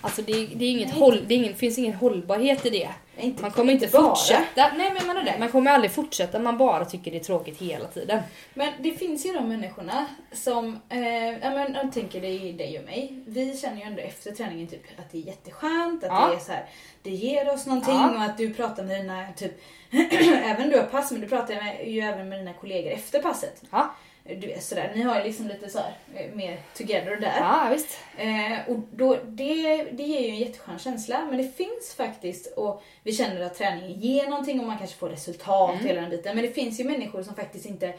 Alltså 0.00 0.22
det, 0.22 0.32
det, 0.32 0.64
är 0.64 0.70
inget 0.70 0.94
håll, 0.94 1.24
det 1.26 1.34
är 1.34 1.38
ingen, 1.38 1.54
finns 1.54 1.78
ingen 1.78 1.94
hållbarhet 1.94 2.66
i 2.66 2.70
det. 2.70 2.90
Inte, 3.18 3.42
Man 3.42 3.50
kommer 3.50 3.72
inte 3.72 3.86
bara. 3.88 4.02
fortsätta. 4.02 4.72
Nej 4.76 4.92
men 4.94 5.06
menar 5.06 5.22
det. 5.22 5.36
Man 5.38 5.48
kommer 5.48 5.70
aldrig 5.70 5.90
fortsätta 5.92 6.38
man 6.38 6.58
bara 6.58 6.84
tycker 6.84 7.10
det 7.10 7.16
är 7.16 7.24
tråkigt 7.24 7.58
hela 7.60 7.86
tiden. 7.86 8.22
Men 8.54 8.72
det 8.80 8.92
finns 8.92 9.26
ju 9.26 9.32
de 9.32 9.48
människorna 9.48 10.06
som, 10.32 10.80
eh, 10.88 11.28
ja 11.42 11.50
men 11.50 11.74
jag 11.74 11.92
tänker 11.92 12.20
det 12.20 12.26
är 12.28 12.52
dig 12.52 12.78
och 12.78 12.84
mig. 12.84 13.22
Vi 13.26 13.56
känner 13.56 13.76
ju 13.76 13.82
ändå 13.82 14.00
efter 14.02 14.30
träningen 14.32 14.66
typ 14.66 14.82
att 14.98 15.12
det 15.12 15.18
är 15.18 15.22
jätteskönt, 15.22 16.04
att 16.04 16.10
Ja. 16.10 16.28
det 16.28 16.34
är 16.34 16.40
så 16.40 16.52
här, 16.52 16.64
det 17.02 17.10
ger 17.10 17.52
oss 17.54 17.66
någonting 17.66 17.94
Ja. 17.94 18.10
och 18.16 18.22
att 18.22 18.38
du 18.38 18.54
pratar 18.54 18.82
med 18.84 19.00
dina, 19.00 19.26
typ, 19.36 19.52
även 20.44 20.68
du 20.70 20.76
har 20.76 20.84
pass 20.84 21.10
men 21.12 21.20
du 21.20 21.28
pratar 21.28 21.54
med, 21.54 21.88
ju 21.88 22.00
även 22.00 22.28
med 22.28 22.38
dina 22.38 22.52
kollegor 22.52 22.90
efter 22.92 23.22
passet. 23.22 23.62
Ja, 23.70 23.94
Du 24.26 24.46
vet 24.46 24.64
sådär, 24.64 24.92
ni 24.94 25.02
har 25.02 25.18
ju 25.18 25.24
liksom 25.24 25.48
lite 25.48 25.68
så 25.68 25.78
här, 25.78 25.92
eh, 26.14 26.34
mer 26.34 26.58
together 26.76 27.16
där. 27.16 27.36
ja 27.40 27.68
visst. 27.72 27.98
Eh, 28.16 28.68
och 28.70 28.78
då, 28.92 29.18
det, 29.26 29.82
det 29.92 30.02
ger 30.02 30.20
ju 30.20 30.28
en 30.28 30.38
jätteskön 30.38 30.78
känsla, 30.78 31.26
men 31.30 31.38
det 31.38 31.56
finns 31.56 31.94
faktiskt, 31.96 32.52
och 32.56 32.82
vi 33.02 33.12
känner 33.12 33.40
att 33.40 33.54
träningen 33.54 34.00
ger 34.00 34.28
någonting 34.28 34.60
och 34.60 34.66
man 34.66 34.78
kanske 34.78 34.96
får 34.96 35.08
resultat 35.08 35.70
Mm. 35.74 35.86
hela 35.86 36.00
den 36.00 36.10
biten, 36.10 36.36
men 36.36 36.44
det 36.44 36.50
finns 36.52 36.80
ju 36.80 36.84
människor 36.84 37.22
som 37.22 37.34
faktiskt 37.34 37.66
inte, 37.66 37.94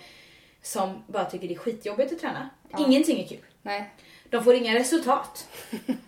som 0.61 1.03
bara 1.07 1.25
tycker 1.25 1.47
det 1.47 1.53
är 1.53 1.57
skitjobbigt 1.57 2.13
att 2.13 2.19
träna. 2.19 2.49
Ja. 2.71 2.85
Ingenting 2.87 3.19
är 3.23 3.27
kul. 3.27 3.45
Nej. 3.61 3.89
De 4.29 4.43
får 4.43 4.53
inga 4.55 4.75
resultat. 4.75 5.47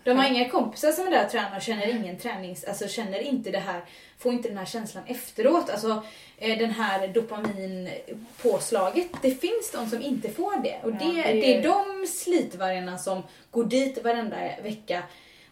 De 0.04 0.10
har 0.18 0.28
inga 0.34 0.48
kompisar 0.48 0.92
som 0.92 1.06
är 1.06 1.10
där 1.10 1.24
och 1.24 1.30
tränar 1.30 1.56
och 1.56 1.62
känner 1.62 1.88
ingen 1.90 2.18
tränings, 2.18 2.64
alltså 2.64 2.88
känner 2.88 3.18
inte 3.20 3.50
det 3.50 3.58
här, 3.58 3.80
får 4.18 4.32
inte 4.32 4.48
den 4.48 4.58
här 4.58 4.64
känslan 4.64 5.04
efteråt. 5.06 5.70
Alltså 5.70 6.02
eh, 6.38 6.58
den 6.58 6.70
här 6.70 7.08
dopaminpåslaget. 7.08 9.08
Det 9.22 9.30
finns 9.30 9.70
de 9.72 9.86
som 9.86 10.02
inte 10.02 10.28
får 10.28 10.62
det. 10.62 10.76
Och 10.82 10.90
Ja, 10.90 10.96
det, 11.00 11.12
det 11.22 11.30
är- 11.30 11.34
det 11.34 11.56
är 11.56 11.62
de 11.62 12.06
slitvargarna 12.06 12.98
som 12.98 13.22
går 13.50 13.64
dit 13.64 14.04
varenda 14.04 14.36
vecka 14.62 15.02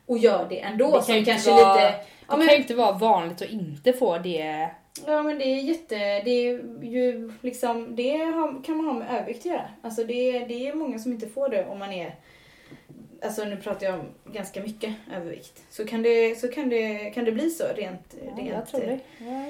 och 0.07 0.19
gör 0.19 0.47
det 0.49 0.61
ändå. 0.61 0.87
Det 0.87 0.93
kan 0.93 1.03
som 1.03 1.25
kanske 1.25 1.51
vara- 1.51 1.75
lite... 1.75 1.87
Det 1.89 2.05
Ja 2.29 2.31
kan 2.31 2.39
men, 2.39 2.49
ju 2.49 2.57
inte 2.57 2.75
vara 2.75 2.93
vanligt 2.93 3.43
att 3.43 3.51
inte 3.51 3.93
få 3.93 4.19
det. 4.19 4.71
ja 5.07 5.23
men 5.23 5.39
det 5.39 5.45
är 5.45 5.61
jätte... 5.61 5.97
Det 5.99 6.31
är 6.31 6.83
ju 6.85 7.33
liksom... 7.41 7.97
Det 7.97 8.19
kan 8.67 8.77
man 8.77 8.87
ha 8.87 8.93
med 8.93 9.11
övervikt 9.11 9.39
att 9.41 9.45
göra. 9.47 9.69
Alltså 9.83 10.05
det, 10.05 10.39
det 10.39 10.69
är 10.69 10.75
många 10.75 10.99
som 10.99 11.13
inte 11.13 11.29
får 11.29 11.49
det 11.49 11.67
om 11.67 11.79
man 11.79 11.93
är... 11.93 12.15
Alltså 13.23 13.45
nu 13.45 13.57
pratar 13.57 13.87
jag 13.87 13.95
om 13.95 14.07
ganska 14.33 14.61
mycket 14.61 14.95
övervikt. 15.17 15.63
Så 15.71 15.85
kan 15.87 16.03
det, 16.03 16.41
så 16.41 16.49
kan 16.49 16.69
det, 16.69 16.99
kan 17.15 17.25
det 17.25 17.33
bli 17.33 17.51
så 17.51 17.65
rent... 17.77 18.15
Ja, 18.25 18.31
rent 18.43 18.49
jag 18.51 18.67
tror 18.69 18.81
det. 18.81 18.99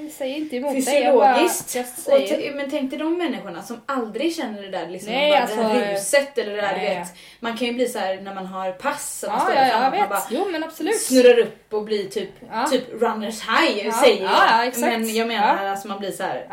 Jag 0.02 0.10
säger 0.10 0.36
inte 0.36 0.56
emot 0.56 0.72
dig. 0.72 0.78
jag 0.84 0.84
Fysiologiskt. 0.86 1.74
bara- 2.06 2.18
jag 2.18 2.28
säger- 2.28 2.54
men 2.54 2.70
tänk 2.70 2.90
dig 2.90 2.98
de 2.98 3.18
människorna 3.18 3.62
som 3.62 3.80
aldrig 3.86 4.34
känner 4.36 4.62
det 4.62 4.68
där, 4.68 4.88
liksom, 4.88 5.12
Nej, 5.12 5.30
bara 5.30 5.40
alltså, 5.40 5.56
det 5.56 5.62
här 5.62 5.92
ruset 5.94 6.38
eller 6.38 6.56
det 6.56 6.60
där, 6.62 6.74
du 6.74 6.80
vet. 6.80 7.08
Man 7.40 7.56
kan 7.56 7.66
ju 7.68 7.74
bli 7.74 7.88
så 7.88 7.98
här 7.98 8.20
när 8.20 8.34
man 8.34 8.46
har 8.46 8.72
pass, 8.72 9.24
att 9.24 9.30
man 9.30 9.38
Ja, 9.38 9.44
står 9.44 9.54
ja, 9.54 9.66
jag 9.68 9.74
att 9.76 9.80
man 9.82 10.00
vet. 10.00 10.08
bara 10.08 10.22
Jo 10.30 10.46
men 10.52 10.64
absolut. 10.64 11.00
snurrar 11.00 11.38
upp 11.38 11.72
och 11.74 11.84
blir 11.84 12.08
typ, 12.08 12.30
Ja. 12.52 12.66
typ 12.70 12.84
runners 13.02 13.40
high, 13.48 13.86
Ja, 13.86 13.92
säger 13.92 14.22
jag. 14.22 14.32
ja. 14.66 14.72
Men 14.76 15.14
jag 15.14 15.28
menar 15.28 15.66
alltså 15.66 15.88
man 15.88 15.98
blir 15.98 16.10
så 16.10 16.22
här, 16.22 16.46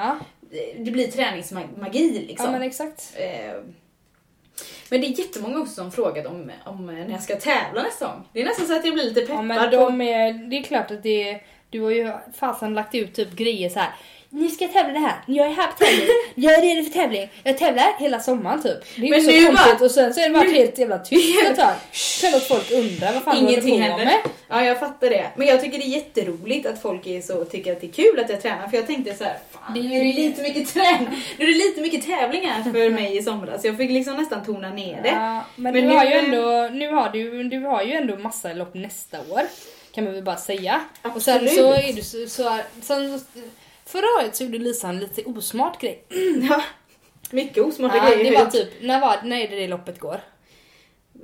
det 0.78 0.91
blir 0.91 1.07
träningsmagi 1.07 2.26
liksom. 2.28 2.45
ja 2.45 2.51
men 2.51 2.61
exakt. 2.61 3.14
Eh, 3.16 3.53
Men 4.89 5.01
det 5.01 5.08
är 5.08 5.20
jättemånga 5.20 5.60
också 5.60 5.74
som 5.74 5.91
frågat 5.91 6.26
om, 6.26 6.51
om 6.66 6.86
när 6.86 7.10
jag 7.10 7.24
ska 7.24 7.36
tävla 7.36 7.84
nästa 7.84 8.06
gång. 8.08 8.28
Det 8.34 8.41
är 8.41 8.45
nästan 8.45 8.68
så 8.68 8.76
att 8.76 8.86
jag 8.86 8.93
blir 8.93 9.04
lite 9.04 9.22
peppad 9.22 9.38
Ja, 9.38 9.41
men 9.41 9.72
de 9.72 10.01
är, 10.01 10.34
det 10.34 10.58
är 10.58 10.64
klart 10.64 10.91
att 10.91 11.04
det 11.04 11.41
du 11.70 11.82
har 11.82 11.91
ju 11.91 12.12
fasen 12.34 12.74
lagt 12.74 12.95
ut 12.95 13.14
typ 13.14 13.32
grejer 13.32 13.70
så 13.70 13.80
här. 13.80 13.93
Ni 14.36 14.50
ska 14.50 14.68
tävla 14.68 14.94
det 14.94 15.00
här, 15.00 15.14
jag 15.26 15.48
är 15.48 15.52
här 15.52 15.68
på 15.68 15.78
tävling, 15.78 16.08
jag 16.36 16.54
är 16.54 16.62
redo 16.62 16.84
för 16.84 16.92
tävling. 16.94 17.30
Jag 17.44 17.58
tävlar 17.58 18.00
hela 18.00 18.20
sommaren 18.20 18.62
typ. 18.64 18.78
Det 18.96 19.06
är 19.06 19.10
Men 19.10 19.20
ju 19.20 19.26
så 19.42 19.48
konstigt 19.48 19.78
bara- 19.80 19.86
och 19.86 19.92
sen 19.92 20.14
så 20.14 20.20
är 20.22 20.30
det 20.30 20.40
nu- 20.40 20.54
helt 20.54 20.78
jävla 20.78 20.98
tyst 21.00 21.42
ett 21.46 21.56
tag. 21.60 21.74
Klart 22.20 22.34
att 22.36 22.48
folk 22.48 22.72
undrar 22.72 23.14
vad 23.14 23.24
fan 23.24 23.38
Ingenting 23.38 23.66
du 23.66 23.72
håller 23.72 23.94
på 23.94 23.98
händer. 23.98 24.06
med. 24.06 24.20
Ja, 24.50 24.66
jag 24.66 24.80
fattar 24.80 25.10
det. 25.10 25.28
Men 25.36 25.48
jag 25.48 25.62
tycker 25.62 25.78
det 25.78 25.84
är 25.84 25.88
jätteroligt 25.88 26.66
att 26.68 26.82
folk 26.82 27.08
är 27.08 27.22
så, 27.22 27.46
tycker 27.46 27.72
att 27.72 27.82
det 27.82 27.88
är 27.88 27.92
kul 27.92 28.20
att 28.20 28.30
jag 28.30 28.42
tränar. 28.42 28.68
För 28.68 28.78
jag 28.78 28.88
tänkte 28.88 29.14
så 29.16 29.24
här, 29.24 29.38
fan, 29.52 29.74
Det 29.74 29.80
är 29.80 29.84
ju- 30.04 30.14
lite 30.14 30.42
mycket 30.42 30.74
träning. 30.74 31.08
Nu 31.38 31.46
är 31.46 31.48
det 31.54 31.58
lite 31.66 31.82
mycket 31.82 32.06
tävlingar 32.06 32.64
för 32.64 32.90
mig 32.90 33.18
i 33.18 33.24
somras. 33.24 33.66
Jag 33.66 33.78
fick 33.78 33.92
liksom 33.92 34.16
nästan 34.16 34.46
tona 34.46 34.70
ner 34.70 35.02
det. 35.04 35.10
Ja, 35.10 35.46
men, 35.56 35.74
Men 35.74 35.74
du 35.74 35.82
nu- 35.82 35.96
har 35.96 36.06
ju 36.06 36.14
ändå, 36.14 36.70
nu 36.78 36.92
har 36.94 37.10
du, 37.10 37.44
du 37.44 37.60
har 37.60 37.84
ju 37.84 37.94
ändå 37.94 38.16
massa 38.18 38.54
lopp 38.54 38.74
nästa 38.74 39.18
år. 39.30 39.42
Kan 39.96 40.04
man 40.04 40.14
väl 40.14 40.24
bara 40.24 40.38
säga. 40.38 40.82
Och 41.16 41.22
sen 41.22 41.36
Absolut. 41.36 41.54
så 41.56 41.74
är 41.74 41.94
du 41.94 42.02
så, 42.02 42.28
så 42.30 42.58
sen, 42.82 43.22
Förra 43.94 44.06
året 44.24 44.36
så 44.36 44.44
gjorde 44.44 44.58
Lisa 44.58 44.89
en 44.89 45.00
lite 45.00 45.24
osmart 45.24 45.82
grej. 45.82 46.04
Ja, 46.50 46.62
mycket 47.32 47.64
osmarta 47.64 47.98
Ja, 47.98 48.10
grejer. 48.16 48.32
det 48.32 48.44
var 48.44 48.52
typ, 48.52 48.70
när, 48.82 49.02
var, 49.02 49.18
när 49.24 49.38
är 49.38 49.48
det 49.48 49.56
det 49.56 49.68
loppet 49.68 50.00
går? 50.00 50.14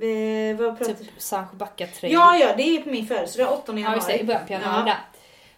Eh, 0.00 0.56
vad 0.58 0.78
pratar 0.78 0.94
Typ 0.94 1.08
Sancho 1.18 1.56
Backa 1.56 1.86
trail. 1.86 2.12
Ja, 2.12 2.36
ja, 2.36 2.54
det 2.56 2.62
är 2.62 2.82
på 2.82 2.88
min 2.88 3.06
födelsedag, 3.06 3.52
8 3.52 3.62
Ja 3.72 3.78
januari. 3.78 3.96
just 3.96 4.06
det, 4.08 4.18
i 4.20 4.24
början 4.24 4.46
på 4.46 4.52
januari 4.52 4.82
Ja. 4.86 4.94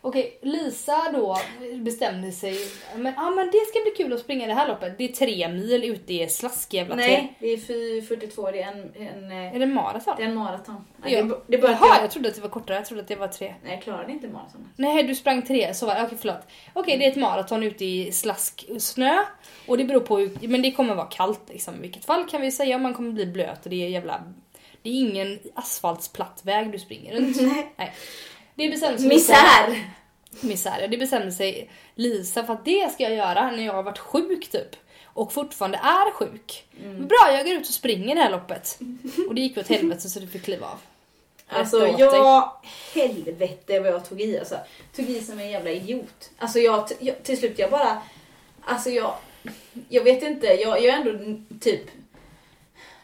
Okej, 0.04 0.38
Lisa 0.42 1.12
då 1.12 1.36
bestämde 1.76 2.32
sig, 2.32 2.56
men, 2.96 3.12
ja, 3.16 3.30
men 3.30 3.46
det 3.46 3.58
ska 3.68 3.80
bli 3.82 3.90
kul 3.96 4.12
att 4.12 4.20
springa 4.20 4.46
det 4.46 4.54
här 4.54 4.68
loppet. 4.68 4.98
Det 4.98 5.04
är 5.04 5.08
tre 5.08 5.48
mil 5.48 5.84
ute 5.84 6.14
i 6.14 6.28
slaskjävla 6.28 6.96
terräng. 6.96 7.08
Nej, 7.10 7.36
det 7.40 7.46
är 7.46 7.56
fy- 7.56 8.02
42, 8.02 8.50
det 8.50 8.62
är 8.62 8.68
en, 8.72 8.92
en, 9.08 9.32
eh, 9.32 9.54
Är 9.54 9.58
det 9.58 9.66
maraton? 9.66 10.14
det 10.16 10.22
är 10.22 10.26
en 10.28 10.34
maraton. 10.34 10.84
Nej, 10.96 11.12
Ja. 11.14 11.22
det, 11.22 11.36
det 11.46 11.58
bara 11.58 11.72
Jaha, 11.72 11.86
jag, 11.94 12.04
jag 12.04 12.10
trodde 12.10 12.28
att 12.28 12.34
det 12.34 12.40
var 12.40 12.48
kortare, 12.48 12.76
jag 12.76 12.84
trodde 12.86 13.02
att 13.02 13.08
det 13.08 13.16
var 13.16 13.28
tre. 13.28 13.54
nej, 13.64 13.72
jag 13.74 13.82
klarade 13.82 14.12
inte 14.12 14.28
maraton. 14.28 14.68
Nej, 14.76 15.02
du 15.02 15.14
sprang 15.14 15.42
tre, 15.42 15.74
så 15.74 15.86
var. 15.86 16.04
Okej, 16.04 16.18
förlåt. 16.20 16.40
Okej, 16.72 16.98
det 16.98 17.06
är 17.06 17.10
ett 17.10 17.16
maraton 17.16 17.62
ute 17.62 17.84
i 17.84 18.12
slasksnö. 18.12 19.18
Och 19.66 19.78
det 19.78 19.84
beror 19.84 20.00
på 20.00 20.18
hur, 20.18 20.48
men 20.48 20.62
det 20.62 20.70
kommer 20.72 20.94
vara 20.94 21.06
kallt 21.06 21.40
liksom. 21.48 21.74
I 21.74 21.78
vilket 21.78 22.04
fall 22.04 22.24
kan 22.28 22.40
vi 22.40 22.50
säga 22.50 22.78
man 22.78 22.94
kommer 22.94 23.12
bli 23.12 23.26
blöt 23.26 23.64
och 23.64 23.70
det 23.70 23.84
är 23.84 23.88
jävla... 23.88 24.22
Det 24.82 24.90
är 24.90 24.94
ingen 25.00 25.38
asfaltsplatt 25.54 26.40
väg 26.44 26.72
du 26.72 26.78
springer 26.78 27.14
runt. 27.14 27.36
Nej. 27.76 27.92
Det 28.54 28.68
bestämde 28.68 28.98
sig 28.98 29.08
Misär! 29.08 29.92
misär. 30.40 30.88
Det 30.88 30.98
bestämde 30.98 31.32
sig 31.32 31.70
Lisa 31.94 32.44
för 32.44 32.52
att 32.52 32.64
det 32.64 32.92
ska 32.92 33.02
jag 33.02 33.14
göra 33.14 33.50
när 33.50 33.66
jag 33.66 33.72
har 33.72 33.82
varit 33.82 33.98
sjuk 33.98 34.50
typ. 34.50 34.76
Och 35.04 35.32
fortfarande 35.32 35.78
är 35.78 36.12
sjuk. 36.12 36.64
Mm. 36.82 37.06
Bra, 37.06 37.32
jag 37.32 37.46
går 37.46 37.54
ut 37.54 37.68
och 37.68 37.74
springer 37.74 38.14
det 38.14 38.20
här 38.20 38.30
loppet. 38.30 38.78
Och 39.28 39.34
det 39.34 39.40
gick 39.40 39.58
åt 39.58 39.68
helvete 39.68 40.08
så 40.08 40.20
du 40.20 40.26
fick 40.26 40.42
kliva 40.42 40.66
av. 40.66 40.78
Alltså 41.48 41.86
jag, 41.86 42.52
helvete 42.94 43.80
vad 43.80 43.92
jag 43.92 44.08
tog 44.08 44.20
i 44.20 44.38
alltså. 44.38 44.56
Tog 44.96 45.10
i 45.10 45.20
som 45.20 45.38
en 45.38 45.50
jävla 45.50 45.70
idiot. 45.70 46.30
Alltså 46.38 46.58
jag, 46.58 46.88
jag 47.00 47.22
till 47.22 47.38
slut 47.38 47.58
jag 47.58 47.70
bara, 47.70 48.02
alltså 48.64 48.90
jag, 48.90 49.14
jag 49.88 50.04
vet 50.04 50.22
inte, 50.22 50.46
jag, 50.46 50.82
jag 50.82 50.84
är 50.84 50.92
ändå 50.92 51.42
typ, 51.60 51.82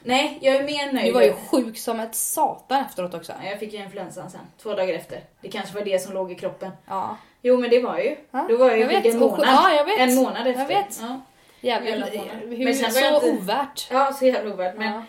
nej 0.03 0.37
jag 0.41 0.55
är 0.55 0.63
mer 0.63 0.91
nöjd. 0.93 1.05
Du 1.05 1.11
var 1.11 1.21
ju 1.21 1.33
sjuk 1.33 1.77
som 1.77 1.99
ett 1.99 2.15
satan 2.15 2.85
efteråt 2.85 3.13
också. 3.13 3.33
Ja, 3.43 3.49
Jag 3.49 3.59
fick 3.59 3.73
ju 3.73 3.79
influensan 3.83 4.29
sen, 4.29 4.39
två 4.61 4.73
dagar 4.73 4.93
efter. 4.93 5.19
Det 5.41 5.49
kanske 5.49 5.75
var 5.75 5.81
det 5.85 5.99
som 5.99 6.13
låg 6.13 6.31
i 6.31 6.35
kroppen. 6.35 6.71
Ja. 6.87 7.17
Jo 7.41 7.57
men 7.57 7.69
det 7.69 7.79
var 7.79 7.97
ju. 7.97 8.15
Ja, 8.31 8.45
Då 8.49 8.57
var 8.57 8.67
jag 8.69 8.77
ju 8.77 8.83
jag 8.83 8.89
vet. 9.01 9.05
en 9.13 9.19
månad. 9.19 9.45
ja, 9.47 9.73
jag 9.73 9.85
vet. 9.85 9.99
En 9.99 10.15
månad 10.15 10.47
efter. 10.47 10.61
Jag 10.61 10.67
vet. 10.67 10.99
Ja, 11.01 11.21
Jävlar, 11.61 11.89
Jävla 11.91 12.05
månad. 12.21 12.35
hur, 12.57 12.65
Men 12.65 12.75
sen 12.75 12.91
så 12.91 13.15
inte- 13.15 13.31
ovärt. 13.31 13.87
ja 13.91 14.13
så 14.13 14.25
jävla 14.25 14.53
ovärt. 14.53 14.75
Men 14.77 14.93
Ja. 14.93 15.03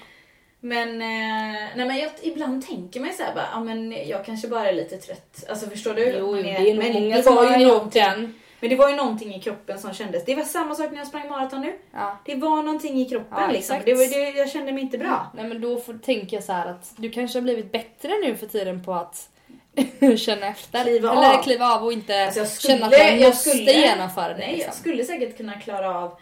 Men, 0.62 0.88
eh, 0.88 1.61
nej 1.76 1.86
men 1.86 1.97
jag, 1.99 2.11
ibland 2.22 2.66
tänker 2.66 3.01
man 3.01 3.09
ju 3.09 3.14
såhär 3.14 3.34
bara, 3.34 3.49
ja 3.53 3.61
men 3.61 4.09
jag 4.09 4.24
kanske 4.24 4.49
bara 4.49 4.68
är 4.68 4.72
lite 4.72 4.97
trött. 4.97 5.45
Alltså 5.49 5.70
förstår 5.70 5.95
du? 5.95 6.16
Jo, 6.18 6.32
Man 6.34 6.43
det 6.43 6.51
är 6.51 6.74
nog 6.74 6.84
men 6.84 6.93
många 6.93 7.16
det 7.16 7.22
som 7.22 7.34
var 7.34 7.47
har 7.47 7.57
ju 7.59 7.66
gjort 7.68 7.93
den. 7.93 8.34
Men 8.61 8.70
det 8.70 8.76
var 8.76 8.88
ju 8.90 8.96
någonting 8.96 9.34
i 9.34 9.40
kroppen 9.40 9.78
som 9.78 9.94
kändes. 9.94 10.24
Det 10.24 10.34
var 10.34 10.42
samma 10.42 10.74
sak 10.74 10.90
när 10.90 10.98
jag 10.98 11.06
sprang 11.06 11.28
maraton 11.28 11.61
nu. 11.61 11.72
Ja. 11.92 12.18
Det 12.24 12.34
var 12.34 12.62
någonting 12.62 13.00
i 13.00 13.04
kroppen 13.08 13.38
Ja, 13.42 13.50
liksom. 13.52 13.76
Det 13.84 13.94
var, 13.94 14.04
det, 14.32 14.38
jag 14.38 14.50
kände 14.50 14.72
mig 14.72 14.82
inte 14.82 14.98
bra. 14.98 15.26
Nej 15.34 15.44
men 15.48 15.61
då 15.61 15.76
får, 15.80 15.94
tänker 15.94 16.36
jag 16.36 16.44
så 16.44 16.52
här 16.52 16.66
att 16.66 16.92
du 16.96 17.11
kanske 17.11 17.38
har 17.38 17.42
blivit 17.42 17.72
bättre 17.72 18.12
nu 18.24 18.36
för 18.36 18.46
tiden 18.46 18.84
på 18.84 18.94
att 18.94 19.28
känna 20.18 20.46
efter. 20.46 20.84
Kliva 20.84 21.12
Eller 21.12 21.38
av. 21.38 21.42
kliva 21.42 21.66
av 21.66 21.84
och 21.84 21.92
inte 21.92 22.24
Alltså 22.24 22.44
skulle, 22.44 22.72
känna 22.74 22.86
att 22.86 22.92
man 22.92 23.20
jag 23.20 23.28
måste 23.28 23.48
skulle, 23.50 23.72
genomföra 23.72 24.28
det. 24.28 24.38
Nej, 24.38 24.52
liksom. 24.52 24.66
jag 24.66 24.74
skulle 24.74 25.04
säkert 25.04 25.36
kunna 25.36 25.61
klara 25.61 25.98
av 25.98 26.18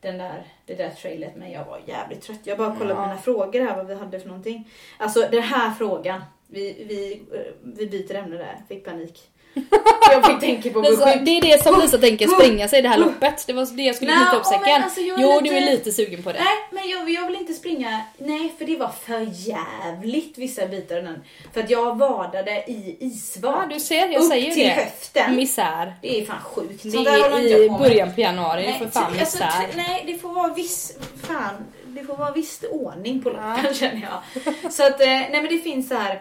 den 0.00 0.18
där, 0.18 0.46
det 0.66 0.74
där 0.74 0.90
trailet 0.90 1.36
men 1.36 1.50
jag 1.52 1.64
var 1.64 1.80
jävligt 1.86 2.22
trött. 2.22 2.40
Jag 2.44 2.58
bara 2.58 2.76
kollade 2.76 3.00
Ja. 3.00 3.06
mina 3.06 3.18
frågor 3.20 3.60
här 3.60 3.76
vad 3.76 3.86
vi 3.86 3.94
hade 3.94 4.20
för 4.20 4.28
någonting. 4.28 4.70
Alltså 4.98 5.20
den 5.30 5.42
här 5.42 5.70
frågan, 5.70 6.20
vi, 6.46 6.84
vi, 6.88 7.22
eh, 7.38 7.52
vi 7.62 7.86
byter 7.86 8.14
ämne 8.14 8.36
där, 8.36 8.56
fick 8.68 8.84
panik. 8.84 9.30
jag 10.10 10.26
fick 10.26 10.40
tänka 10.40 10.70
på 10.70 10.80
beskydd. 10.80 11.24
det 11.24 11.30
är 11.38 11.42
det 11.42 11.62
som 11.62 11.80
Lisa 11.80 11.98
tänker 11.98 12.26
springa 12.28 12.68
sig 12.68 12.78
i 12.78 12.82
det 12.82 12.88
här 12.88 12.98
loppet. 12.98 13.44
Det 13.46 13.52
var 13.52 13.76
det 13.76 13.82
jag 13.82 13.96
skulle 13.96 14.10
Nej, 14.10 14.20
knyta 14.24 14.36
upp 14.36 14.46
säcken. 14.46 14.82
alltså 14.82 15.00
jo, 15.00 15.16
lite- 15.40 15.54
du 15.54 15.56
är 15.60 15.70
lite 15.70 15.92
sugen 15.92 16.22
på 16.22 16.32
det. 16.32 16.38
Nej, 16.38 16.54
men 16.70 16.88
jag, 16.88 17.10
jag 17.10 17.26
vill 17.26 17.36
inte 17.36 17.52
springa. 17.54 18.00
Nej, 18.18 18.52
för 18.58 18.64
det 18.64 18.76
var 18.76 18.90
för 19.06 19.28
jävligt 19.48 20.38
vissa 20.38 20.66
bitar 20.66 20.96
den. 20.96 21.22
För 21.52 21.60
att 21.60 21.70
jag 21.70 21.98
vadade 21.98 22.50
i 22.70 22.96
isvak. 23.00 23.56
Ja, 23.70 23.74
du 23.74 23.80
ser, 23.80 24.08
jag 24.08 24.22
upp 24.22 24.28
säger 24.28 24.50
till 24.54 24.64
det. 24.64 24.70
höften. 24.70 25.36
Misär. 25.36 25.94
Det 26.02 26.20
är 26.20 26.26
fan 26.26 26.36
sjukt. 26.44 26.82
Det 26.82 26.98
är 26.98 27.64
i 27.64 27.70
början 27.70 28.14
på 28.14 28.20
januari, 28.20 28.66
är 28.66 28.72
för 28.72 28.86
fan 28.88 29.04
alltså, 29.20 29.20
misär. 29.44 29.66
nej, 29.76 30.04
det 30.06 30.18
får 30.18 30.28
vara 30.32 30.54
viss, 30.54 30.92
fan, 31.28 31.54
det 31.86 32.04
får 32.04 32.16
vara 32.16 32.32
viss 32.32 32.60
ordning 32.70 33.22
på 33.22 33.28
loppen 33.30 33.58
Ja. 33.64 33.74
känner 33.74 34.08
jag. 34.10 34.72
Så 34.72 34.86
att, 34.86 35.00
eh, 35.00 35.06
nej 35.06 35.30
men 35.32 35.44
det 35.48 35.58
finns 35.58 35.88
så 35.88 35.94
här. 35.94 36.20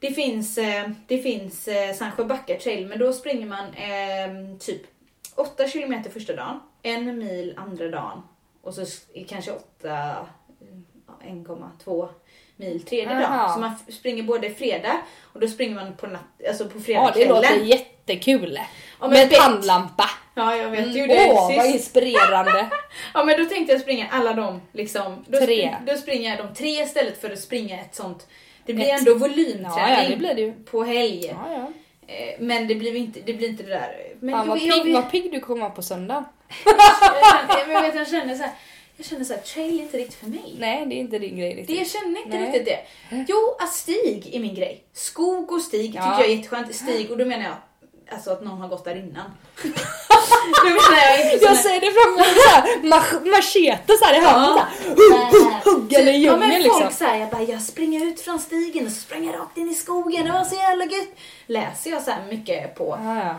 Det 0.00 0.10
finns, 0.12 0.58
eh, 0.58 0.88
det 1.06 1.18
finns 1.18 1.68
eh, 1.68 1.94
Sandsjöbacka 1.94 2.54
trail, 2.58 2.86
men 2.86 2.98
då 2.98 3.12
springer 3.12 3.46
man 3.46 3.64
eh, 3.74 4.58
typ 4.58 4.82
8 5.34 5.68
kilometer 5.68 6.10
första 6.10 6.36
dagen, 6.36 6.60
en 6.82 7.18
mil 7.18 7.54
andra 7.56 7.88
dagen 7.88 8.22
och 8.62 8.74
så 8.74 8.84
kanske 9.28 9.50
8, 9.52 9.88
eh, 9.88 10.16
1,2 11.24 12.08
mil 12.56 12.82
tredje 12.82 13.26
Aha. 13.26 13.36
dagen. 13.36 13.54
Så 13.54 13.60
man 13.60 13.72
springer 13.98 14.22
både 14.22 14.50
fredag 14.50 15.00
och 15.32 15.40
då 15.40 15.48
springer 15.48 15.74
man 15.74 15.96
på, 15.96 16.06
natt, 16.06 16.22
alltså 16.48 16.64
på 16.64 16.70
Ja, 16.74 16.78
det 16.78 16.84
fredagskvällen. 16.84 17.34
låter 17.34 17.54
jättekul. 17.64 18.58
Ja, 19.00 19.08
Med 19.08 19.30
tandlampa. 19.30 20.04
Ja, 20.34 20.56
jag 20.56 20.70
vet. 20.70 20.86
Mm, 20.86 21.08
det 21.08 21.28
Åh, 21.32 21.56
vad 21.56 21.66
inspirerande. 21.66 22.68
Ja 23.14 23.24
men 23.24 23.38
då 23.42 23.44
tänkte 23.48 23.72
jag 23.72 23.80
springa 23.82 24.06
alla 24.10 24.32
de 24.32 24.60
liksom. 24.72 25.24
Då, 25.28 25.38
Tre. 25.38 25.44
Spring, 25.46 25.74
då 25.86 25.94
springer 25.96 26.30
jag 26.36 26.46
de 26.46 26.54
tre 26.54 26.82
istället 26.82 27.20
för 27.20 27.30
att 27.30 27.38
springa 27.40 27.80
ett 27.80 27.94
sånt. 27.94 28.26
Det 28.68 28.74
blir 28.74 28.88
ändå 28.88 29.14
volymträning 29.14 29.64
Ja, 29.76 30.02
ja, 30.02 30.08
det 30.08 30.16
blir 30.16 30.34
det 30.34 30.40
ju. 30.40 30.52
på 30.52 30.82
helg. 30.84 31.26
Ja. 31.26 31.70
Eh, 32.06 32.34
Men 32.40 32.68
det 32.68 32.74
blir 32.74 32.96
inte 32.96 33.20
det, 33.20 33.32
blir 33.34 33.48
inte 33.48 33.62
det 33.62 33.68
där. 33.70 34.12
Men 34.20 34.34
Fan 34.34 34.48
vad 34.48 34.58
pigg, 34.58 34.94
vad 34.94 35.10
pigg 35.10 35.32
du 35.32 35.40
kommer 35.40 35.60
vara 35.60 35.70
på 35.70 35.82
söndag. 35.82 36.24
jag, 36.64 37.70
jag, 37.70 37.82
vet, 37.82 37.94
jag 37.94 38.08
känner 38.08 38.34
så 38.34 38.42
här. 38.42 38.52
Jag 38.96 39.06
känner 39.06 39.24
så 39.24 39.32
här, 39.34 39.40
trail 39.40 39.78
är 39.78 39.82
inte 39.82 39.98
riktigt 39.98 40.14
för 40.14 40.26
mig. 40.26 40.54
Nej, 40.58 40.86
det 40.86 40.94
är 40.94 40.98
inte 41.00 41.18
din 41.18 41.36
grej 41.38 41.54
Det, 41.54 41.60
riktigt. 41.60 41.78
jag 41.78 41.86
känner 41.86 42.20
inte 42.24 42.38
Nej. 42.38 42.46
riktigt 42.46 42.64
det. 42.64 42.78
Jo, 43.28 43.56
att 43.60 43.72
stig 43.72 44.34
är 44.34 44.40
min 44.40 44.54
grej. 44.54 44.82
Skog 44.92 45.52
och 45.52 45.60
stig 45.60 45.86
tycker 45.92 45.98
jag 45.98 46.24
är 46.24 46.28
jätteskönt. 46.28 46.74
Stig, 46.74 47.10
och 47.10 47.18
då 47.18 47.24
menar 47.24 47.44
jag 47.44 47.54
alltså 48.10 48.30
att 48.30 48.44
någon 48.44 48.60
har 48.60 48.68
gått 48.68 48.84
där 48.84 48.96
innan. 48.96 49.30
då 50.64 50.68
menar 50.68 50.98
jag 51.08 51.32
inte 51.32 51.44
Jag 51.44 51.56
ser 51.56 51.80
det 51.80 51.92
framför 51.92 52.18
mig 52.18 52.34
såhär, 52.34 52.76
mach- 52.82 53.30
machete 53.30 53.92
såhär 53.98 54.14
i 54.14 54.24
handen 54.24 54.64
Ja. 54.96 55.30
såhär. 55.32 55.64
Hugga 55.64 56.00
i 56.00 56.24
ja, 56.24 56.36
men 56.36 56.48
djungeln 56.50 56.70
folk 56.70 56.82
liksom. 56.82 57.06
säger 57.06 57.20
jag 57.20 57.30
bara, 57.30 57.42
jag 57.42 57.62
springer 57.62 58.06
ut 58.06 58.20
från 58.20 58.38
stigen 58.38 58.86
och 58.86 58.92
så 58.92 59.00
springer 59.00 59.32
jag 59.32 59.40
rakt 59.40 59.56
in 59.58 59.68
i 59.68 59.74
skogen, 59.74 60.26
det 60.26 60.32
var 60.32 60.44
så 60.44 60.54
jävla 60.56 60.84
gött. 60.84 61.08
Läser 61.46 61.90
jag 61.90 62.02
så 62.02 62.10
här 62.10 62.22
mycket 62.30 62.74
på 62.74 62.98
Ja, 63.04 63.16
ja. 63.24 63.34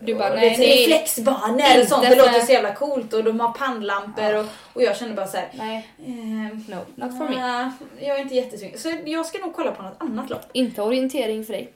Du 0.00 0.14
bara, 0.14 0.34
nej, 0.34 0.54
det 0.58 0.64
är 0.64 0.88
reflexbanor 0.88 1.80
och 1.82 1.88
sånt, 1.88 2.02
det 2.02 2.14
låter 2.14 2.40
så 2.40 2.52
jävla 2.52 2.74
coolt 2.74 3.12
och 3.12 3.24
de 3.24 3.40
har 3.40 3.52
pannlampor 3.52 4.34
och, 4.34 4.46
och 4.72 4.82
jag 4.82 4.96
känner 4.96 5.14
bara 5.14 5.26
så 5.26 5.36
här. 5.36 5.48
Nej, 5.52 5.88
ehm, 6.06 6.64
no, 6.68 6.76
not 7.06 7.18
for 7.18 7.28
me. 7.28 7.70
jag 8.00 8.16
är 8.18 8.22
inte 8.22 8.34
jättesugen. 8.34 8.78
Så 8.78 8.92
jag 9.04 9.26
ska 9.26 9.38
nog 9.38 9.54
kolla 9.54 9.70
på 9.72 9.82
något 9.82 9.96
annat 9.98 10.30
lopp. 10.30 10.42
Inte 10.52 10.82
orientering 10.82 11.44
för 11.44 11.52
dig. 11.52 11.72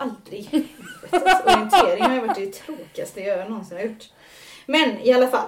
Aldrig. 0.00 0.48
Orientering 1.44 2.02
har 2.02 2.14
ju 2.14 2.20
varit 2.20 2.34
det 2.36 2.52
tråkigaste 2.52 3.20
jag 3.20 3.50
någonsin 3.50 3.76
har 3.76 3.84
gjort. 3.84 4.04
Men 4.66 4.98
i 5.00 5.12
alla 5.12 5.28
fall. 5.28 5.46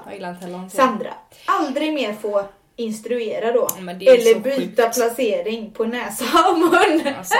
Sandra, 0.70 1.14
aldrig 1.44 1.92
mer 1.94 2.12
få 2.12 2.44
instruera 2.76 3.52
då. 3.52 3.68
Eller 3.78 4.40
byta 4.40 4.82
sjukt. 4.82 4.94
placering 4.94 5.70
på 5.70 5.84
näsa 5.84 6.24
och 6.50 6.58
mun. 6.58 7.14
Alltså, 7.18 7.38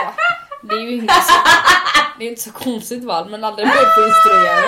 det 0.61 0.75
är 0.75 0.79
ju 0.79 0.95
inte 0.95 1.13
så, 1.13 1.33
det 2.19 2.25
är 2.25 2.29
inte 2.29 2.41
så 2.41 2.51
konstigt 2.51 3.03
val, 3.03 3.29
men 3.29 3.43
aldrig 3.43 3.67
mer 3.67 3.95
få 3.95 4.07
instruera. 4.07 4.65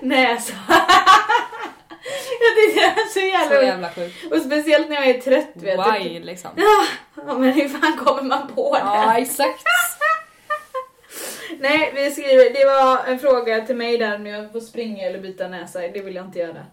Näsa. 0.02 0.54
det 2.74 2.80
är 2.80 3.06
så 3.06 3.12
Så 3.12 3.20
jävla 3.20 3.62
jävla 3.62 3.90
sjukt. 3.90 4.32
Och 4.32 4.40
speciellt 4.40 4.88
när 4.88 4.96
jag 4.96 5.06
är 5.06 5.20
trött 5.20 5.50
vet 5.54 5.78
du. 5.84 5.92
Why 6.08 6.20
liksom. 6.20 6.50
Ja 6.56 7.34
men 7.34 7.52
hur 7.52 7.68
fan 7.68 7.96
kommer 8.04 8.22
man 8.22 8.48
på 8.54 8.74
det? 8.74 8.80
Ja, 8.80 9.18
exakt. 9.18 9.62
Nej, 11.58 11.92
vi 11.94 12.10
skriver, 12.10 12.50
det 12.52 12.64
var 12.64 13.12
en 13.12 13.18
fråga 13.18 13.66
till 13.66 13.76
mig 13.76 13.98
där 13.98 14.14
om 14.16 14.26
jag 14.26 14.52
får 14.52 14.60
springa 14.60 15.06
eller 15.06 15.18
byta 15.18 15.48
näsa. 15.48 15.80
Det 15.80 16.00
vill 16.02 16.14
jag 16.14 16.24
inte 16.24 16.38
göra. 16.38 16.66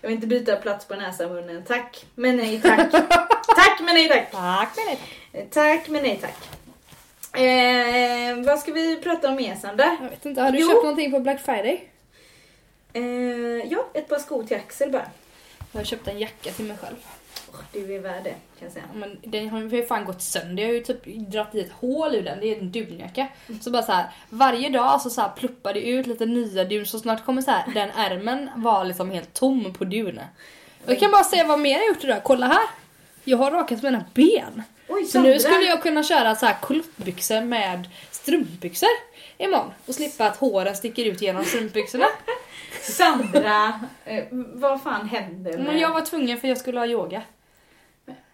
Jag 0.00 0.08
vill 0.08 0.16
inte 0.16 0.26
byta 0.26 0.56
plats 0.56 0.84
på 0.88 0.94
näsa 0.94 1.26
och 1.26 1.32
munnen. 1.34 1.64
Tack, 1.64 2.06
men 2.14 2.36
nej 2.36 2.60
tack. 2.62 2.90
tack, 3.56 3.80
men 3.80 3.94
nej 3.94 4.08
tack. 4.08 4.30
Tack 4.30 4.70
men 4.76 4.84
nej 4.84 5.08
tack. 5.32 5.50
Tack, 5.50 5.88
men 5.88 6.02
nej 6.02 6.20
tack. 6.22 6.36
Eh, 7.40 8.46
vad 8.46 8.58
ska 8.58 8.72
vi 8.72 8.96
prata 8.96 9.28
om 9.28 9.36
mer 9.36 9.54
Sandra? 9.54 9.96
Jag 10.00 10.10
vet 10.10 10.26
inte, 10.26 10.40
har 10.42 10.50
du 10.50 10.58
Jo. 10.58 10.68
köpt 10.68 10.82
någonting 10.82 11.12
på 11.12 11.20
Black 11.20 11.40
Friday? 11.44 11.88
Eh, 12.98 13.72
ja, 13.72 13.86
ett 13.94 14.08
par 14.08 14.18
skor 14.18 14.44
till 14.44 14.56
Axel 14.56 14.90
bara. 14.90 15.06
Jag 15.72 15.80
har 15.80 15.84
köpt 15.84 16.08
en 16.08 16.18
jacka 16.18 16.50
till 16.50 16.64
mig 16.64 16.76
själv. 16.76 16.96
Åh, 17.52 17.60
du 17.72 17.94
är 17.94 17.98
värd 17.98 18.24
det, 18.24 18.30
kan 18.30 18.38
jag 18.60 18.72
säga. 18.72 18.84
Men 18.94 19.18
den 19.22 19.48
har 19.48 19.60
ju 19.60 19.86
fan 19.86 20.04
gått 20.04 20.22
sönder. 20.22 20.62
Jag 20.62 20.68
har 20.70 20.74
ju 20.74 20.84
typ 20.84 21.04
dragit 21.04 21.54
i 21.54 21.60
ett 21.60 21.72
hål 21.72 22.14
ur 22.14 22.22
den. 22.22 22.40
Det 22.40 22.46
är 22.46 22.58
en 22.58 22.72
dunjacka. 22.72 23.28
Så 23.60 23.70
bara 23.70 23.82
så 23.82 23.92
här, 23.92 24.06
varje 24.28 24.68
dag 24.68 25.00
så, 25.00 25.10
så 25.10 25.20
här 25.20 25.28
pluppar 25.28 25.74
det 25.74 25.80
ut 25.80 26.06
lite 26.06 26.26
nya 26.26 26.64
dun 26.64 26.86
så 26.86 26.98
snart 26.98 27.24
kommer 27.24 27.42
så 27.42 27.50
här, 27.50 27.74
den 27.74 27.90
ärmen 27.90 28.50
vara 28.56 28.84
liksom 28.84 29.10
helt 29.10 29.34
tom 29.34 29.74
på 29.74 29.84
dun. 29.84 30.20
Jag 30.86 30.98
kan 30.98 31.10
bara 31.10 31.24
säga 31.24 31.44
vad 31.44 31.60
mer 31.60 31.78
jag 31.78 31.86
gjort 31.86 32.04
idag. 32.04 32.20
Kolla 32.24 32.46
här. 32.46 32.66
Jag 33.24 33.38
har 33.38 33.50
rakat 33.50 33.82
mina 33.82 34.04
ben. 34.14 34.62
Oj, 34.88 35.04
Så 35.04 35.20
nu 35.20 35.38
skulle 35.38 35.64
jag 35.64 35.82
kunna 35.82 36.02
köra 36.02 36.36
så 36.36 36.46
här 36.46 36.56
kolottbyxor 36.60 37.40
med 37.40 37.88
strumpbyxor 38.10 38.88
imorgon 39.38 39.72
och 39.86 39.94
slippa 39.94 40.26
att 40.26 40.36
håren 40.36 40.76
sticker 40.76 41.04
ut 41.04 41.22
genom 41.22 41.44
strumpbyxorna. 41.44 42.06
Sandra, 42.82 43.80
eh, 44.04 44.24
vad 44.30 44.82
fan 44.82 45.08
händer 45.08 45.52
med... 45.52 45.66
Men 45.66 45.78
jag 45.78 45.90
var 45.90 46.00
tvungen 46.00 46.40
för 46.40 46.48
jag 46.48 46.58
skulle 46.58 46.78
ha 46.78 46.86
yoga. 46.86 47.22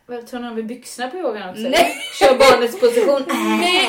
Vad, 0.07 0.27
Tar 0.31 0.39
någon 0.39 0.55
med 0.55 0.67
byxorna 0.67 1.09
på 1.09 1.17
yogan 1.17 1.49
också? 1.51 1.63
Nej. 1.63 1.95
Kör 2.19 2.39
barnets 2.39 2.81
position. 2.81 3.25
Nej. 3.61 3.89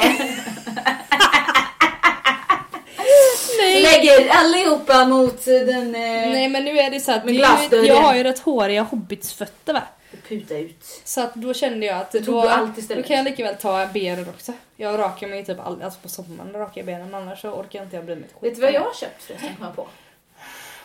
Nej. 3.59 3.81
Lägger 3.81 4.29
allihopa 4.29 5.05
mot 5.05 5.45
den... 5.45 5.95
Eh, 5.95 6.01
Nej 6.31 6.49
men 6.49 6.65
nu 6.65 6.79
är 6.79 6.91
det 6.91 6.99
så 6.99 7.11
att 7.11 7.25
Med 7.25 7.33
det 7.33 7.37
är 7.37 7.39
ju, 7.39 7.39
glasdörren. 7.39 7.85
jag 7.85 8.01
har 8.01 8.15
ju 8.15 8.23
rätt 8.23 8.39
håriga 8.39 8.81
hobbitsfötter 8.81 9.73
va. 9.73 9.81
Puta 10.29 10.57
ut. 10.57 11.01
Så 11.03 11.21
att 11.21 11.35
då 11.35 11.53
kände 11.53 11.85
jag 11.85 11.97
att 11.97 12.11
då, 12.11 12.19
då 12.41 12.69
istället. 12.77 13.07
kan 13.07 13.15
jag 13.17 13.23
lika 13.25 13.43
väl 13.43 13.55
ta 13.55 13.87
benen 13.93 14.29
också. 14.29 14.53
Jag 14.75 14.99
rakar 14.99 15.27
mig 15.27 15.45
typ 15.45 15.59
all, 15.59 15.81
alltså 15.81 15.99
på 15.99 16.09
sommaren 16.09 16.53
rakar 16.53 16.73
jag 16.75 16.85
benen 16.85 17.15
annars 17.15 17.41
så 17.41 17.49
orkar 17.49 17.79
jag 17.79 17.85
inte 17.85 17.95
jag 17.95 18.05
bry 18.05 18.15
mig. 18.15 18.29
Vet 18.39 18.55
du 18.55 18.61
vad 18.61 18.71
jag 18.73 18.81
har 18.81 18.93
köpt 18.93 19.23
förresten? 19.23 19.49
Kom 19.57 19.65
jag 19.65 19.75
på. 19.75 19.87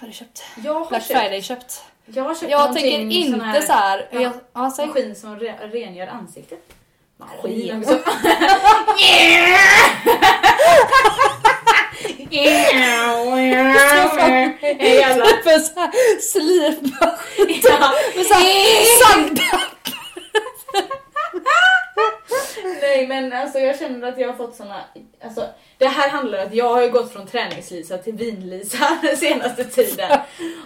har 0.01 0.09
du 0.09 0.13
köpt? 0.15 0.43
Jag 0.65 0.75
har 0.75 0.89
Black 0.89 1.03
köpt, 1.07 1.21
Friday 1.21 1.43
köpt. 1.43 1.85
jag 2.07 2.25
har 2.25 2.35
köpt 2.35 2.51
Jag 2.51 2.75
tänker 2.75 2.99
inte 2.99 3.31
sån 3.31 3.41
här 3.41 3.61
så 3.61 3.73
här. 3.73 4.09
ja, 4.13 4.21
jag, 4.21 4.33
ja, 4.53 4.73
maskin 4.87 5.15
som 5.17 5.39
re, 5.41 5.55
rengör 5.73 6.07
ansiktet. 6.07 6.61
Maskin 7.17 7.69
Ren. 7.71 7.85
också. 15.23 15.73
Så 15.75 15.81
här 15.81 16.21
slipmaskin 16.21 17.61
Ja. 17.63 17.93
med 18.17 18.27
så 18.27 18.35
här. 18.35 19.31
Nej 22.81 23.07
men 23.07 23.33
alltså 23.33 23.59
jag 23.59 23.79
känner 23.79 24.09
att 24.09 24.19
jag 24.19 24.29
har 24.29 24.37
fått 24.37 24.57
såna, 24.57 24.81
alltså 25.25 25.47
det 25.79 25.87
här 25.87 26.09
handlar 26.09 26.39
om 26.39 26.47
att 26.47 26.55
jag 26.55 26.69
har 26.75 26.83
ju 26.83 26.91
gått 26.91 27.13
från 27.13 27.27
träningslisa 27.27 27.99
till 27.99 28.15
vinlisa 28.15 28.99
den 29.03 29.17
senaste 29.17 29.65
tiden. 29.65 30.19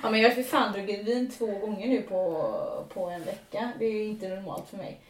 Ja 0.03 0.11
men 0.11 0.21
jag 0.21 0.29
har 0.29 0.35
för 0.35 0.43
fan 0.43 0.73
druckit 0.73 1.05
vin 1.05 1.31
två 1.39 1.47
gånger 1.47 1.87
nu 1.87 2.03
på, 2.03 2.51
på 2.95 3.07
en 3.07 3.25
vecka. 3.25 3.73
Det 3.79 3.85
är 3.85 4.05
inte 4.05 4.29
normalt 4.29 4.65
för 4.71 4.77
mig. 4.77 5.01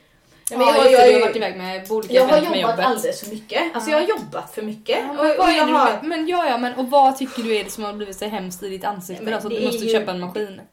Nej, 0.51 0.59
men 0.59 0.67
Ja, 0.69 0.75
jag, 0.77 0.85
det, 0.85 0.91
jag, 0.93 1.01
har 1.01 1.07
jag, 1.07 1.21
varit 1.21 1.37
iväg 1.37 1.57
med 1.57 1.91
olika 1.91 2.15
jag 2.15 2.23
har 2.25 2.31
med 2.31 2.43
jobbat 2.45 2.61
jobbet. 2.61 2.87
alldeles 2.87 3.21
för 3.21 3.31
mycket. 3.31 3.63
Alltså 3.75 3.91
jag 3.91 4.01
har 4.01 4.07
jobbat 4.09 4.55
för 4.55 4.63
mycket. 4.63 4.99
Ja, 5.09 5.11
och, 5.13 5.45
och 5.45 5.51
jag 5.53 5.67
har... 5.67 5.99
men 6.03 6.29
ja, 6.29 6.49
ja, 6.49 6.59
men 6.59 6.75
och 6.75 6.91
vad 6.91 7.17
tycker 7.19 7.43
du 7.43 7.57
är 7.57 7.65
det 7.65 7.71
som 7.71 7.85
har 7.85 7.93
blivit 7.93 8.17
så 8.19 8.25
hemskt 8.25 8.63
i 8.63 8.69
ditt 8.69 8.85
ansikte 8.85 9.25
Men 9.25 9.33
då, 9.33 9.41
så 9.41 9.47
att 9.47 9.55
du 9.55 9.65
måste 9.65 9.85
ju- 9.85 9.93
köpa 9.93 10.11
en 10.11 10.21
maskin? 10.21 10.61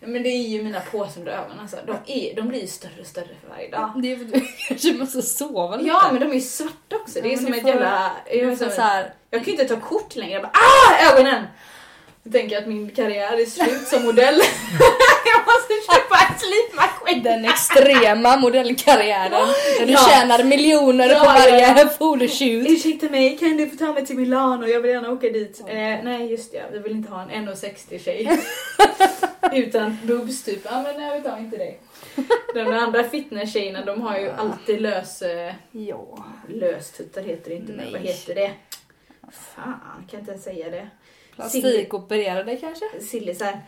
Men 0.00 0.22
det 0.22 0.28
är 0.28 0.48
ju 0.48 0.62
mina 0.62 0.80
påsunda 0.80 1.32
ögon 1.32 1.60
alltså. 1.60 1.76
De, 1.86 1.96
är, 2.06 2.36
de 2.36 2.48
blir 2.48 2.60
ju 2.60 2.66
större 2.66 3.00
och 3.00 3.06
större 3.06 3.26
för 3.42 3.48
varje 3.48 3.70
dag. 3.70 3.92
Det 4.02 4.12
är 4.12 4.16
för 4.16 4.24
att 4.24 4.32
du 4.32 4.40
kanske 4.68 4.92
måste 4.92 5.22
sova 5.22 5.76
lite. 5.76 5.88
Ja 5.88 6.08
men 6.12 6.20
de 6.20 6.30
är 6.30 6.34
ju 6.34 6.40
svarta 6.40 6.96
också. 6.96 7.20
Det 7.22 7.28
är 7.28 7.32
Ja, 7.32 7.38
som 7.38 7.52
ett 7.54 7.60
får- 7.60 7.70
jävla... 7.70 8.10
Jag, 8.32 8.58
som, 8.58 8.70
så 8.70 8.80
här, 8.80 9.14
jag 9.30 9.44
kan 9.44 9.54
ju 9.54 9.60
inte 9.60 9.74
ta 9.74 9.80
kort 9.80 10.16
längre. 10.16 10.32
Jag 10.32 10.42
bara 10.42 10.52
ah 10.52 11.12
ögonen! 11.12 11.44
Jag 12.28 12.32
tänker 12.32 12.58
att 12.58 12.66
min 12.66 12.90
karriär 12.90 13.40
är 13.42 13.46
slut 13.46 13.88
som 13.88 14.02
modell. 14.04 14.34
jag 15.32 15.40
måste 15.46 15.92
köpa 15.92 16.16
en 16.32 16.38
slipmaskin. 16.38 17.22
den 17.22 17.44
extrema 17.44 18.36
modellkarriären 18.36 19.30
där 19.78 19.86
du 19.86 19.92
Ja. 19.92 19.98
tjänar 20.10 20.44
miljoner 20.44 21.08
Ja, 21.08 21.18
på 21.18 21.24
ja, 21.26 21.32
varje 21.32 21.60
ja. 21.78 21.88
photoshoot. 21.98 22.66
Ursäkta 22.70 23.08
mig, 23.08 23.38
kan 23.38 23.56
du 23.56 23.70
få 23.70 23.76
ta 23.76 23.92
mig 23.92 24.06
till 24.06 24.16
Milano? 24.16 24.66
Jag 24.66 24.80
vill 24.80 24.90
gärna 24.90 25.10
åka 25.10 25.28
dit. 25.30 25.60
Eh, 25.66 25.74
nej 25.76 26.30
just 26.30 26.52
det, 26.52 26.62
vi 26.72 26.78
vill 26.78 26.92
inte 26.92 27.10
ha 27.12 27.22
en 27.22 27.48
1,60 27.48 27.98
tjej. 28.04 28.40
Utan 29.52 29.98
boobs 30.02 30.42
typ. 30.44 30.60
Ja 30.64 30.82
men 30.82 30.96
nej 30.96 31.18
vi 31.20 31.28
tar 31.28 31.38
inte 31.38 31.56
det. 31.56 31.74
De 32.54 32.72
andra 32.72 33.04
fitness-tjejerna 33.04 33.84
de 33.84 34.02
har 34.02 34.18
ju 34.18 34.30
alltid 34.30 34.80
lös... 34.80 35.22
Eh, 35.22 35.52
Ja. 35.72 36.24
löstuttar 36.48 37.22
heter 37.22 37.50
det 37.50 37.56
inte 37.56 37.72
men 37.72 37.92
vad 37.92 38.00
heter 38.00 38.34
det? 38.34 38.50
Fan, 39.54 40.06
kan 40.10 40.20
inte 40.20 40.32
ens 40.32 40.44
säga 40.44 40.70
det. 40.70 40.88
Plastikopererade 41.36 42.56
kanske? 42.56 42.84
Sillisar. 43.00 43.60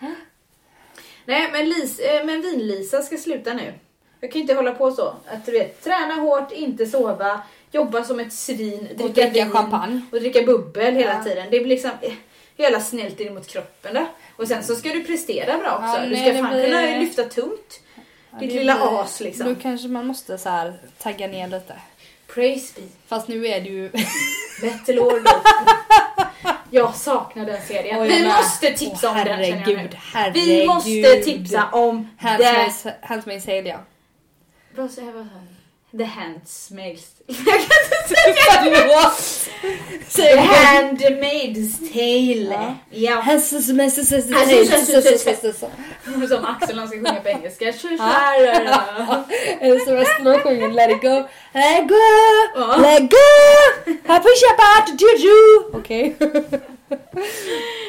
Nej 1.25 1.49
men, 1.53 1.69
Lis, 1.69 1.99
eh, 1.99 2.25
men 2.25 2.43
Vin-Lisa 2.43 3.03
ska 3.03 3.17
sluta 3.17 3.53
nu. 3.53 3.75
Jag 4.21 4.33
kan 4.33 4.41
inte 4.41 4.55
hålla 4.55 4.75
på 4.75 4.91
så. 4.91 5.15
Att 5.27 5.47
du 5.47 5.53
vet, 5.53 5.85
träna 5.85 6.15
hårt, 6.15 6.53
inte 6.53 6.87
sova, 6.87 7.41
jobba 7.73 8.05
som 8.05 8.21
ett 8.21 8.33
svin, 8.33 8.89
Och 8.91 8.97
dricka 9.11 9.31
dricka 9.31 9.51
champagne. 9.51 10.01
och 10.13 10.21
dricka 10.21 10.43
bubbel 10.43 10.95
hela 10.95 11.13
Ja. 11.15 11.25
tiden. 11.25 11.47
Det 11.51 11.59
blir 11.61 11.69
liksom 11.69 11.91
eh, 12.03 12.13
jävla 12.57 12.81
snällt 12.81 13.21
in 13.21 13.35
mot 13.35 13.47
kroppen 13.47 13.95
då. 13.95 14.07
Och 14.37 14.49
sen 14.49 14.65
så 14.65 14.75
ska 14.77 14.89
du 14.89 15.05
prestera 15.05 15.59
bra 15.59 15.71
också. 15.73 15.87
Ja, 15.87 16.01
du 16.03 16.11
nej, 16.11 16.25
ska 16.25 16.33
det 16.33 16.39
fan 16.43 16.53
blir- 16.53 16.65
kunna 16.65 16.99
lyfta 17.01 17.25
tungt. 17.25 17.81
Ja, 18.33 18.39
Ditt 18.39 18.53
lilla 18.53 18.75
blir- 18.75 19.01
as 19.01 19.21
liksom. 19.21 19.47
Då 19.47 19.55
kanske 19.63 19.89
man 19.89 20.07
måste 20.07 20.39
så 20.39 20.49
här 20.49 20.75
tagga 20.99 21.27
ner 21.27 21.49
lite. 21.49 21.75
Praise 22.27 22.81
be. 22.81 22.87
Fast 23.07 23.29
nu 23.29 23.47
är 23.47 23.61
det 23.61 23.69
ju... 23.69 23.89
Battle 24.63 24.95
Lord. 24.95 25.23
Jag 26.71 26.95
saknar 26.95 27.47
den 27.47 27.63
serien. 27.63 28.01
Oj, 28.01 28.09
Vi 28.09 28.23
med. 28.23 28.29
måste 28.37 28.71
tipsa 28.71 29.11
Åh, 29.11 29.19
om 29.19 29.25
den 29.25 29.45
känner 29.45 29.61
jag 29.73 29.77
nu. 29.83 29.91
herregud. 30.13 30.45
Vi 30.45 30.67
måste 30.67 31.15
tipsa 31.25 31.69
om 31.73 32.09
The... 32.21 32.27
Handmaid's 32.27 32.93
Handmaid's 33.03 33.45
Tale 33.45 33.69
ja. 33.69 33.79
Vad 34.77 34.91
sa 34.91 35.01
jag? 35.03 35.27
The 35.91 36.05
Handmaid's... 36.05 37.07
Jag 37.27 37.45
kan 37.45 37.55
inte 37.55 38.09
säga! 38.09 38.65
The 38.65 38.71
Säg 40.09 40.35
det. 40.35 40.41
Handmaid's 40.41 41.93
Tale. 41.93 42.75
Ja. 42.91 43.23
Som 46.29 46.45
Axel 46.45 46.79
han 46.79 46.89
ska 46.89 46.97
sjunga 46.97 47.21
på 47.21 47.29
engelska. 47.29 47.65
Det 47.65 47.73
så 49.85 49.95
resten 49.95 50.41
sjunger 50.43 50.69
Let 50.69 50.91
it 50.91 51.03
go, 51.03 51.29
let 51.53 51.83
it 51.83 51.89
go, 51.89 52.83
let 52.83 53.03
it 53.03 53.11
go, 53.11 53.17
I 53.87 54.21
push 54.21 54.45
about 54.55 55.01
juju. 55.01 55.79
Okej. 55.79 56.17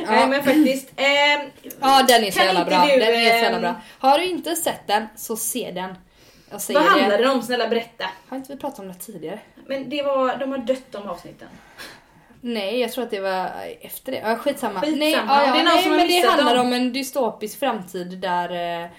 Nej 0.07 0.27
men 0.27 0.43
faktiskt. 0.43 0.87
ehm, 0.95 1.41
ja 1.81 2.05
den 2.07 2.23
är 2.23 2.31
så 2.31 2.39
jävla 2.39 2.59
inte 2.59 2.71
bra. 2.71 2.85
du, 2.85 2.99
Den 2.99 3.15
är 3.15 3.29
så 3.29 3.35
jävla 3.35 3.57
ehm, 3.57 3.61
bra. 3.61 3.75
Har 3.99 4.17
du 4.17 4.25
inte 4.25 4.55
sett 4.55 4.87
den 4.87 5.07
så 5.17 5.35
se 5.35 5.71
den. 5.71 5.95
Jag 6.51 6.61
säger 6.61 6.79
vad 6.79 6.89
handlar 6.89 7.17
det. 7.17 7.29
om? 7.29 7.41
Snälla 7.41 7.67
berätta. 7.67 8.05
Har 8.29 8.37
inte 8.37 8.53
vi 8.53 8.59
pratat 8.59 8.79
om 8.79 8.87
det 8.87 8.93
tidigare? 8.93 9.39
Men 9.65 9.89
det 9.89 10.03
var, 10.03 10.37
de 10.37 10.51
har 10.51 10.57
dött 10.57 10.91
de 10.91 11.09
avsnitten. 11.09 11.47
Nej, 12.41 12.79
jag 12.79 12.91
tror 12.91 13.03
att 13.03 13.11
det 13.11 13.19
var 13.19 13.49
efter 13.81 14.11
det. 14.11 14.17
Ja, 14.17 14.35
skitsamma. 14.35 14.81
Skitsamma. 14.81 14.99
Nej, 14.99 15.11
ja, 15.11 15.45
ja, 15.45 15.53
Det 15.53 15.63
nej 15.63 15.89
men 15.89 16.07
det 16.07 16.27
handlar 16.27 16.55
dem. 16.55 16.67
om 16.67 16.73
en 16.73 16.93
dystopisk 16.93 17.59
framtid 17.59 18.17
där, 18.17 18.81
eh, 18.83 18.89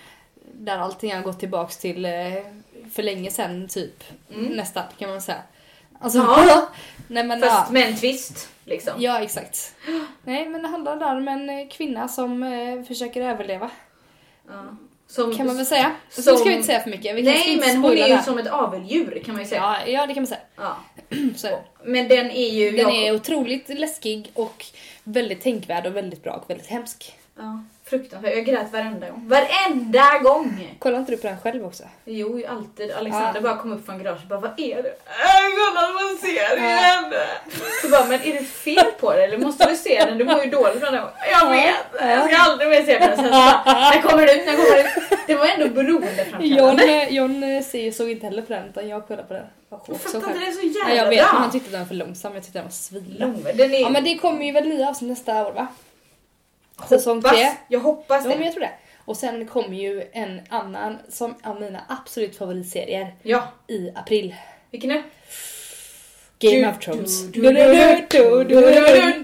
där 0.53 0.79
allting 0.79 1.15
har 1.15 1.23
gått 1.23 1.41
tillbaks 1.41 1.77
till 1.77 2.05
eh, 2.05 2.11
för 2.93 3.03
länge 3.03 3.31
sedan 3.31 3.69
typ. 3.69 4.05
Mm. 4.35 4.45
Nästan 4.53 4.85
kan 4.99 5.11
man 5.11 5.23
säga. 5.23 5.43
Alltså, 6.01 6.19
Ja. 6.19 6.69
nej 7.09 7.25
men 7.25 7.41
ja. 7.41 7.47
Fast 7.47 7.73
med 7.73 7.89
en 7.89 7.97
twist. 7.97 8.49
Liksom. 8.65 8.93
Ja, 8.99 9.21
exakt. 9.21 9.75
Nej, 10.25 10.47
men 10.49 10.63
det 10.63 10.69
handlar 10.69 10.97
där 10.97 11.17
om 11.17 11.29
en 11.29 11.69
kvinna 11.69 12.09
som 12.09 12.43
eh, 12.43 12.83
försöker 12.83 13.23
överleva. 13.23 13.71
Ja. 14.49 14.77
Som, 15.11 15.37
Kan 15.37 15.47
man 15.47 15.57
väl 15.57 15.67
säga. 15.67 15.93
Så 16.11 16.23
som- 16.23 16.33
nu 16.33 16.39
ska 16.39 16.49
vi 16.49 16.55
inte 16.55 16.67
säga 16.67 16.81
för 16.81 16.91
mycket. 16.91 17.17
Vi 17.17 17.23
kan 17.23 17.33
Nej 17.33 17.57
men 17.57 17.77
hon 17.77 17.99
är 17.99 18.09
ju 18.09 18.23
som 18.23 18.39
ett 18.39 18.47
aveldjur 18.47 19.23
kan 19.25 19.35
man 19.35 19.43
ju 19.45 19.49
säga. 19.49 19.61
Ja, 19.87 19.93
ja, 19.93 20.07
det 20.07 20.15
kan 20.15 20.23
man 20.23 20.27
säga. 20.27 20.41
Ja. 20.57 20.77
Så. 21.37 21.49
Men 21.85 22.09
den 22.09 22.31
är 22.31 22.49
ju... 22.49 22.71
Den 22.71 22.79
jag- 22.81 22.97
är 22.97 23.15
otroligt 23.15 23.69
läskig 23.69 24.31
och 24.35 24.67
väldigt 25.05 25.41
tänkvärd 25.43 25.87
och 25.87 25.97
väldigt 25.97 26.23
bra 26.23 26.33
och 26.33 26.51
väldigt 26.51 26.67
hemsk. 26.67 27.13
Ja, 27.37 27.65
fruktansvärt. 27.91 28.35
Jag 28.37 28.45
grät 28.45 28.73
varenda 28.73 29.11
gång. 29.11 29.29
Varenda 29.29 30.19
gång! 30.23 30.77
Kollar 30.79 30.99
inte 30.99 31.13
du 31.13 31.17
på 31.19 31.27
den 31.27 31.39
själv 31.39 31.65
också? 31.67 31.83
Jo, 32.05 32.43
alltid. 32.49 32.93
Alexander 32.93 33.33
Ja. 33.35 33.41
bara 33.41 33.57
kom 33.57 33.73
upp 33.73 33.87
från 33.87 33.99
garaget 34.03 34.23
och 34.23 34.29
bara 34.29 34.41
vad 34.41 34.51
är 34.61 34.83
det? 34.83 34.89
Äh, 34.89 35.47
kolla 35.57 35.93
man 35.93 36.17
ser 36.21 36.57
igen! 36.57 37.13
Så 37.83 37.89
bara, 37.89 38.05
men 38.05 38.21
är 38.23 38.33
det 38.33 38.45
fel 38.45 38.87
på 39.01 39.13
det 39.13 39.25
eller 39.25 39.39
måste 39.39 39.71
du 39.71 39.77
se 39.77 40.05
den? 40.05 40.19
Du 40.19 40.25
mår 40.25 40.45
ju 40.45 40.51
dåligt 40.51 40.81
från 40.81 40.93
den. 40.93 41.05
Jag 41.31 41.51
vet! 41.51 41.75
Jag 42.01 42.31
ska 42.33 42.43
aldrig 42.51 42.71
mer 42.71 42.83
se 42.83 42.99
den. 42.99 43.17
Sen 43.17 43.25
så 43.25 43.31
bara, 43.31 43.63
när 43.65 44.03
kommer 44.03 44.27
det 44.27 44.33
ut? 44.35 44.47
När 44.47 44.57
kommer 44.57 44.81
ut? 44.81 45.19
Det 45.27 45.35
var 45.35 45.47
ändå 45.47 45.67
John, 45.67 45.75
beroendeframkallande. 45.75 46.85
eh, 47.03 47.15
John 47.15 47.43
eh, 47.43 47.63
ser- 47.63 47.91
såg 47.93 48.11
inte 48.11 48.27
heller 48.27 48.43
på 48.43 48.53
den 48.53 48.69
utan 48.69 48.89
jag 48.89 49.07
kollade 49.07 49.29
på 49.29 49.35
den. 49.35 49.45
Jag 49.71 49.81
fattar 50.01 50.19
inte, 50.19 50.39
det 50.39 50.47
är 50.47 50.53
så 50.53 50.67
jävla 50.67 50.85
Nej, 50.89 50.97
jag 50.97 51.09
vet, 51.09 51.19
bra. 51.19 51.27
han 51.39 51.51
tyckte 51.51 51.71
den 51.71 51.81
var 51.81 51.87
för 51.87 51.95
långsam. 51.95 52.35
Jag 52.35 52.43
tyckte 52.43 52.59
den 52.59 52.67
var 52.67 52.73
svinbra. 52.73 53.27
Lång, 53.27 53.43
Den 53.55 53.75
är... 53.75 53.81
Ja 53.81 53.89
men 53.91 54.05
det 54.05 54.19
kommer 54.19 54.45
ju 54.45 54.53
väl 54.53 54.69
nya 54.69 54.89
avsnitt 54.89 55.11
nästa 55.11 55.47
år 55.47 55.53
va? 55.53 55.67
Säsong 56.89 57.17
hoppas, 57.17 57.33
tre. 57.33 57.51
Jag 57.69 57.81
hoppas 57.81 58.25
Ja 58.25 58.31
det. 58.31 58.37
men 58.37 58.45
jag 58.45 58.53
tror 58.55 58.61
det. 58.65 58.71
Och 59.05 59.17
sen 59.17 59.47
kommer 59.47 59.77
ju 59.77 60.05
en 60.13 60.41
annan 60.49 60.99
som 61.09 61.35
av 61.43 61.61
mina 61.61 61.81
absolut 61.89 62.37
favoritserier 62.37 63.15
Ja, 63.23 63.53
i 63.69 63.91
april. 63.95 64.35
vilken 64.71 64.91
är 64.91 65.03
Game 66.43 66.71
of 66.71 66.79
Thrones. 66.79 67.23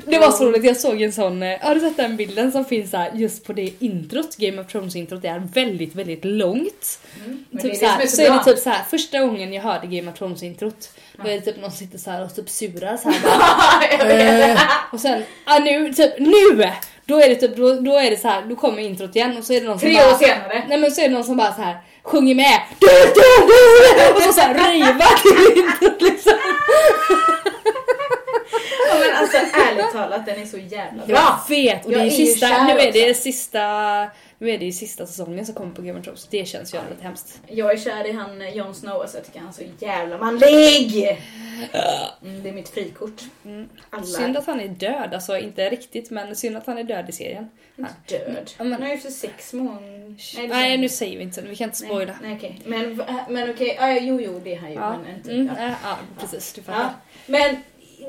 Det 0.07 0.19
var 0.19 0.31
så 0.31 0.45
roligt, 0.47 0.65
jag 0.65 0.77
såg 0.77 1.03
en 1.03 1.13
sån, 1.13 1.43
eh, 1.43 1.59
har 1.61 1.75
du 1.75 1.81
sett 1.81 1.97
den 1.97 2.17
bilden 2.17 2.53
som 2.53 2.65
finns 2.65 2.93
här 2.93 3.11
just 3.15 3.45
på 3.45 3.53
det 3.53 3.71
introt? 3.79 4.37
Game 4.37 4.61
of 4.61 4.67
Thrones 4.73 4.97
introt 4.97 5.23
det 5.23 5.29
är 5.29 5.39
väldigt, 5.53 5.95
väldigt 5.95 6.25
långt. 6.25 6.99
Mm, 7.25 7.45
Typ 7.53 7.63
det 7.63 7.75
så, 7.79 7.87
här, 7.87 8.07
så, 8.07 8.17
så 8.17 8.23
är 8.23 8.31
det 8.31 8.45
typ 8.45 8.59
så 8.59 8.71
här, 8.71 8.85
första 8.91 9.19
gången 9.21 9.53
jag 9.53 9.63
hörde 9.63 9.87
Game 9.87 10.11
of 10.13 10.19
Thrones 10.19 10.43
introt 10.43 10.91
då 11.25 11.29
är 11.29 11.35
det 11.35 11.41
typ 11.41 11.61
någon 11.61 11.71
sitter 11.73 11.99
så 11.99 12.11
här 12.11 12.25
och 12.25 12.35
typ 12.37 12.49
surar 12.49 12.97
så 12.97 13.11
här 13.11 13.21
bara, 13.99 14.53
eh, 14.53 14.59
Och 14.93 15.01
sen, 15.01 15.23
ah, 15.45 15.59
nu, 15.59 15.93
typ 15.95 16.13
nu! 16.19 16.71
Då 17.09 17.21
är 17.21 17.29
det 17.29 17.35
typ, 17.35 17.57
då, 17.57 17.73
då 17.75 17.97
är 17.99 18.11
det 18.11 18.17
så 18.17 18.29
här, 18.29 18.43
då 18.43 18.57
kommer 18.57 18.83
introt 18.83 19.17
igen 19.17 19.37
och 19.39 19.45
så 19.45 19.53
är 19.53 19.61
det 19.61 19.67
någon 19.67 19.79
som 19.79 19.89
Tre 19.89 19.99
bara, 19.99 20.15
år 20.15 20.19
senare. 20.19 20.65
Nej 20.69 20.79
men 20.79 20.91
så 20.91 21.01
är 21.01 21.09
det 21.09 21.15
någon 21.15 21.25
som 21.25 21.37
bara 21.37 21.55
så 21.55 21.63
här 21.63 21.77
sjunger 22.03 22.35
med 22.35 22.61
du, 22.79 22.87
du, 22.87 23.47
du, 23.47 24.17
och 24.17 24.23
så, 24.23 24.33
så 24.33 24.41
här 24.41 24.55
rejvar 24.55 25.17
till 25.23 25.63
introt 25.63 26.03
liksom. 26.03 26.33
Ja, 28.89 28.95
men 29.01 29.17
alltså 29.17 29.37
ärligt 29.37 29.93
talat, 29.93 30.27
den 30.27 30.43
är 30.43 30.47
så 30.47 30.59
jävla 30.59 31.07
bra. 31.07 31.17
Jag 31.49 31.57
vet 31.57 31.85
och 31.85 31.91
det 31.91 31.97
Jag 31.97 32.07
är, 32.07 32.11
är 32.11 32.19
ju 32.19 32.27
sista, 32.27 32.65
nu 32.65 32.73
är 32.73 32.93
det 32.93 33.11
också. 33.11 33.23
sista, 33.23 33.61
nu 34.39 34.51
är 34.51 34.59
det 34.59 34.65
ju 34.65 34.73
sista 34.73 35.07
säsongen 35.07 35.47
som 35.47 35.55
kommer 35.55 35.73
på 35.75 35.83
Game 35.83 35.99
of 35.99 36.05
Thrones. 36.05 36.27
Det 36.31 36.49
känns 36.49 36.75
ju 36.75 36.79
lite 36.91 37.05
hemskt. 37.05 37.41
Jag 37.49 37.73
är 37.73 37.77
kär 37.77 38.07
i 38.07 38.13
han 38.13 38.55
Jon 38.55 38.75
Snow, 38.75 39.01
alltså 39.01 39.17
jag 39.17 39.27
tycker 39.27 39.39
han 39.41 39.49
är 39.49 39.53
så 39.53 39.63
jävla 39.85 40.19
manlig! 40.19 41.19
Mm, 42.23 42.43
det 42.43 42.49
är 42.49 42.53
mitt 42.53 42.69
frikort. 42.69 43.23
Mm. 43.45 43.69
Alla 43.91 44.03
Synd 44.05 44.37
att 44.37 44.47
han 44.47 44.61
är 44.61 44.69
död, 44.69 45.15
alltså 45.15 45.39
inte 45.39 45.71
riktigt 45.71 46.11
men 46.11 46.37
synd 46.37 46.57
att 46.57 46.67
han 46.67 46.79
är 46.79 46.85
död 46.85 47.09
i 47.09 47.13
serien. 47.13 47.51
är 47.77 47.83
död. 48.09 48.51
Ja, 48.59 48.65
men- 48.65 48.73
Han 48.73 48.83
har 48.83 48.89
ju 48.91 48.99
för 48.99 49.11
sex 49.11 49.53
månader... 49.53 50.49
Nej, 50.49 50.79
nu 50.79 50.89
säger 50.89 51.17
vi 51.17 51.23
inte 51.23 51.43
vi 51.43 51.57
kan 51.57 51.65
inte 51.65 51.77
spoila. 51.79 52.17
Nej, 52.23 52.31
nej 52.31 52.37
okej. 52.37 52.61
Men, 52.65 53.03
men 53.29 53.51
okej, 53.51 53.77
ah, 53.81 53.91
jo 53.93 54.21
jo 54.21 54.41
det 54.45 54.55
är 54.55 54.59
han 54.59 54.71
ju. 54.71 54.77
Ja, 54.77 54.97
Men, 55.07 55.17
inte, 55.17 55.33
mm, 55.33 55.51
ja. 55.59 55.67
äh, 55.67 55.73
ja 55.83 55.97
precis, 56.21 56.53
du 56.53 56.63
fattar. 56.63 56.81
Ja. 56.81 56.91
men 57.27 57.57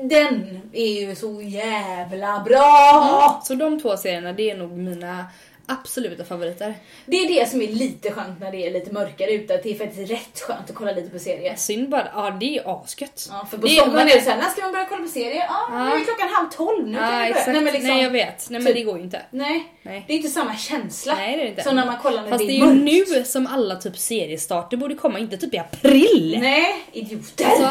den 0.02 0.60
är 0.72 1.00
ju 1.00 1.14
så 1.14 1.42
jävla 1.42 2.40
bra! 2.48 3.40
Så 3.44 3.54
de 3.54 3.80
två 3.80 3.96
serierna, 3.96 4.32
det 4.32 4.50
är 4.50 4.56
nog 4.56 4.70
mina 4.70 5.26
absoluta 5.68 6.24
favoriter. 6.24 6.74
Det 7.06 7.16
är 7.16 7.28
det 7.40 7.48
som 7.50 7.62
är 7.62 7.66
lite 7.66 8.10
skönt 8.10 8.40
när 8.40 8.50
det 8.52 8.66
är 8.66 8.70
lite 8.72 8.92
mörkare 8.92 9.30
ute, 9.32 9.54
att 9.54 9.62
det 9.62 9.70
är 9.74 9.78
faktiskt 9.78 10.10
rätt 10.10 10.40
skönt 10.40 10.70
att 10.70 10.76
kolla 10.76 10.92
lite 10.92 11.10
på 11.10 11.18
serier. 11.18 11.54
Synd 11.56 11.88
bara, 11.88 12.08
ja 12.14 12.30
det 12.40 12.58
är 12.58 12.82
asgött. 12.82 13.28
Ja, 13.30 13.46
för 13.50 13.58
på 13.58 13.66
är- 13.66 13.70
sommaren 13.70 14.08
är 14.08 14.14
det 14.14 14.20
såhär, 14.20 14.36
när 14.38 14.48
ska 14.50 14.62
man 14.62 14.72
börja 14.72 14.86
kolla 14.86 15.02
på 15.02 15.08
serier? 15.08 15.44
Ja, 15.48 15.68
nu 15.70 16.00
är 16.00 16.04
klockan 16.04 16.28
halv 16.32 16.48
tolv, 16.50 16.88
nu 16.88 16.98
kan 16.98 17.04
Ja, 17.20 17.26
vi 17.26 17.32
börja. 17.32 17.46
Nej, 17.46 17.54
men 17.62 17.72
liksom, 17.72 17.88
Nej 17.94 18.02
jag 18.02 18.10
vet, 18.10 18.50
nej 18.50 18.60
men 18.60 18.66
typ- 18.66 18.74
det 18.76 18.82
går 18.82 18.98
ju 18.98 19.04
inte. 19.04 19.22
nej, 19.30 19.72
Nej. 19.82 20.04
det 20.06 20.12
är 20.12 20.16
inte 20.16 20.28
samma 20.28 20.56
känsla 20.56 21.14
Nej 21.14 21.36
det 21.36 21.42
är 21.42 21.46
inte. 21.46 21.62
som 21.62 21.76
när 21.76 21.86
man 21.86 21.98
kollar 21.98 22.22
när 22.22 22.30
Fast 22.30 22.40
det 22.40 22.46
det 22.46 22.52
är, 22.52 22.62
är 22.62 22.66
ju 22.68 22.74
mörkt. 22.82 23.08
nu 23.18 23.24
som 23.24 23.46
alla 23.46 23.76
typ 23.76 23.98
seriestarter 23.98 24.76
borde 24.76 24.94
komma, 24.94 25.18
inte 25.18 25.36
typ 25.36 25.54
i 25.54 25.58
april. 25.58 26.38
Nej, 26.40 26.74
idioter! 26.92 27.44
Alltså, 27.46 27.70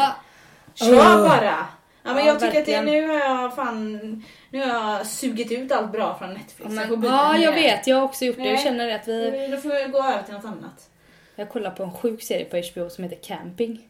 Kör 0.74 0.94
Åh. 0.94 1.28
bara! 1.28 1.66
Ja, 2.08 2.14
men 2.14 2.26
Ja, 2.26 2.32
jag 2.32 2.40
tycker 2.40 2.60
att 2.60 2.66
det, 2.66 2.72
verkligen. 2.72 2.84
nu 2.84 3.08
har 3.08 3.18
jag 3.18 3.54
fan, 3.56 4.24
nu 4.50 4.60
har 4.60 4.66
jag 4.96 5.06
sugit 5.06 5.52
ut 5.52 5.72
allt 5.72 5.92
bra 5.92 6.18
från 6.18 6.28
Netflix. 6.34 6.72
ja, 6.74 6.80
Jag 6.80 6.90
men, 6.90 7.00
byta 7.00 7.12
ja 7.14 7.38
jag 7.38 7.52
vet, 7.52 7.86
jag 7.86 7.96
har 7.96 8.02
också 8.02 8.24
gjort 8.24 8.36
det. 8.36 8.42
Jag 8.44 8.52
Nej. 8.54 8.64
känner 8.64 8.94
att 8.94 9.08
vi... 9.08 9.48
Då 9.50 9.56
får 9.56 9.74
jag 9.74 9.92
gå 9.92 9.98
över 9.98 10.22
till 10.22 10.34
något 10.34 10.44
annat. 10.44 10.90
Jag 11.36 11.48
kollar 11.48 11.70
på 11.70 11.82
en 11.82 11.92
sjuk 11.92 12.22
serie 12.22 12.44
på 12.44 12.56
HBO 12.56 12.90
som 12.90 13.04
heter 13.04 13.16
Camping. 13.22 13.80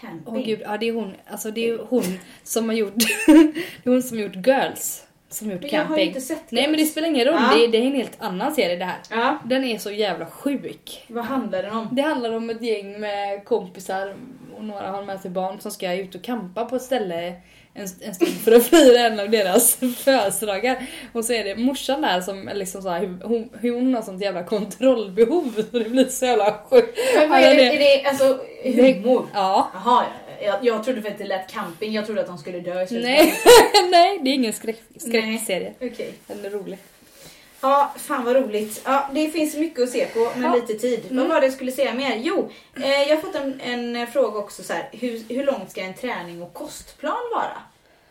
Camping. 0.00 0.22
Åh 0.36 0.44
gud, 0.46 0.60
ja 0.64 0.76
det 0.78 0.88
är 0.88 0.92
hon, 0.92 1.14
alltså 1.30 1.50
det 1.50 1.68
är 1.70 1.78
hon 1.88 2.02
som 2.42 2.68
har 2.68 2.76
gjort, 2.76 2.94
det 3.26 3.32
är 3.84 3.90
hon 3.90 4.02
som 4.02 4.16
har 4.18 4.24
gjort 4.24 4.46
Girls. 4.46 5.04
som 5.28 5.50
gjort 5.50 5.60
Men 5.62 5.70
jag 5.70 5.78
har 5.80 5.86
camping. 5.86 6.08
inte 6.08 6.20
sett 6.20 6.50
Nej 6.50 6.62
Girls. 6.62 6.70
men 6.70 6.80
det 6.80 6.86
spelar 6.86 7.08
ingen 7.08 7.26
roll, 7.26 7.34
Ja. 7.40 7.56
det, 7.56 7.64
är, 7.64 7.68
det 7.68 7.78
är 7.78 7.82
en 7.82 7.94
helt 7.94 8.22
annan 8.22 8.54
serie 8.54 8.76
det 8.76 8.84
här. 8.84 8.96
Ja. 9.10 9.38
Den 9.44 9.64
är 9.64 9.78
så 9.78 9.90
jävla 9.90 10.26
sjuk. 10.26 11.04
Vad 11.08 11.24
handlar 11.24 11.62
den 11.62 11.72
om? 11.76 11.88
Det 11.92 12.02
handlar 12.02 12.32
om 12.32 12.50
ett 12.50 12.62
gäng 12.62 13.00
med 13.00 13.44
kompisar 13.44 14.14
och 14.56 14.64
några 14.64 14.90
har 14.90 15.02
med 15.02 15.20
sig 15.20 15.30
barn 15.30 15.60
som 15.60 15.70
ska 15.70 15.92
ut 15.94 16.14
och 16.14 16.22
campa 16.22 16.64
på 16.64 16.76
ett 16.76 16.82
ställe 16.82 17.32
en, 17.78 17.88
en 18.08 18.14
stund 18.14 18.30
för 18.44 18.52
att 18.52 18.66
fira 18.66 19.00
en 19.00 19.20
av 19.20 19.30
deras 19.30 19.74
födelsedagar. 20.04 20.86
Och 21.12 21.24
så 21.24 21.32
är 21.32 21.44
det 21.44 21.56
morsan 21.56 22.00
där 22.00 22.20
som 22.20 22.50
liksom 22.54 22.82
så 22.82 22.88
här, 22.88 23.18
hon, 23.24 23.50
hon 23.62 23.94
har 23.94 24.02
sånt 24.02 24.22
jävla 24.22 24.44
kontrollbehov 24.44 25.52
så 25.72 25.78
det 25.78 25.88
blir 25.90 26.04
så 26.08 26.24
jävla 26.26 26.58
sjukt. 26.70 26.98
Men 27.16 27.30
vad 27.30 27.40
är, 27.40 27.54
det, 27.54 27.62
är 27.62 27.78
det 28.02 28.08
alltså 28.08 28.38
humor? 28.64 29.26
Ja. 29.34 29.70
Jaha, 29.74 30.04
jag, 30.42 30.56
jag 30.62 30.84
trodde 30.84 31.02
för 31.02 31.08
att 31.10 31.18
det 31.18 31.24
lät 31.24 31.50
camping, 31.52 31.92
jag 31.92 32.06
trodde 32.06 32.20
att 32.20 32.26
de 32.26 32.38
skulle 32.38 32.60
dö 32.60 32.82
i 32.82 32.86
slutet. 32.86 33.04
Nej, 33.08 33.34
nej 33.90 34.18
det 34.22 34.30
är 34.30 34.34
ingen 34.34 34.52
skräck, 34.52 34.82
skräckserie. 34.96 35.72
Okej. 35.80 36.12
Den 36.26 36.44
är 36.44 36.50
rolig. 36.50 36.78
Ja, 37.60 37.94
fan 37.98 38.24
vad 38.24 38.36
roligt. 38.36 38.80
Ja, 38.84 39.10
det 39.14 39.28
finns 39.30 39.56
mycket 39.56 39.82
att 39.82 39.90
se 39.90 40.06
på 40.06 40.18
med 40.36 40.50
Ja. 40.50 40.54
lite 40.54 40.74
tid. 40.74 41.00
Vad 41.08 41.12
Mm. 41.18 41.28
var 41.28 41.40
det 41.40 41.46
jag 41.46 41.54
skulle 41.54 41.72
säga 41.72 41.94
mer? 41.94 42.16
Jo, 42.16 42.50
eh, 42.82 43.02
jag 43.02 43.16
har 43.16 43.22
fått 43.22 43.34
en, 43.34 43.60
en 43.60 44.06
fråga 44.06 44.38
också 44.38 44.62
så 44.62 44.72
här. 44.72 44.88
Hur, 44.92 45.22
hur 45.34 45.44
långt 45.44 45.70
ska 45.70 45.80
en 45.80 45.94
träning 45.94 46.42
och 46.42 46.54
kostplan 46.54 47.16
vara? 47.34 47.62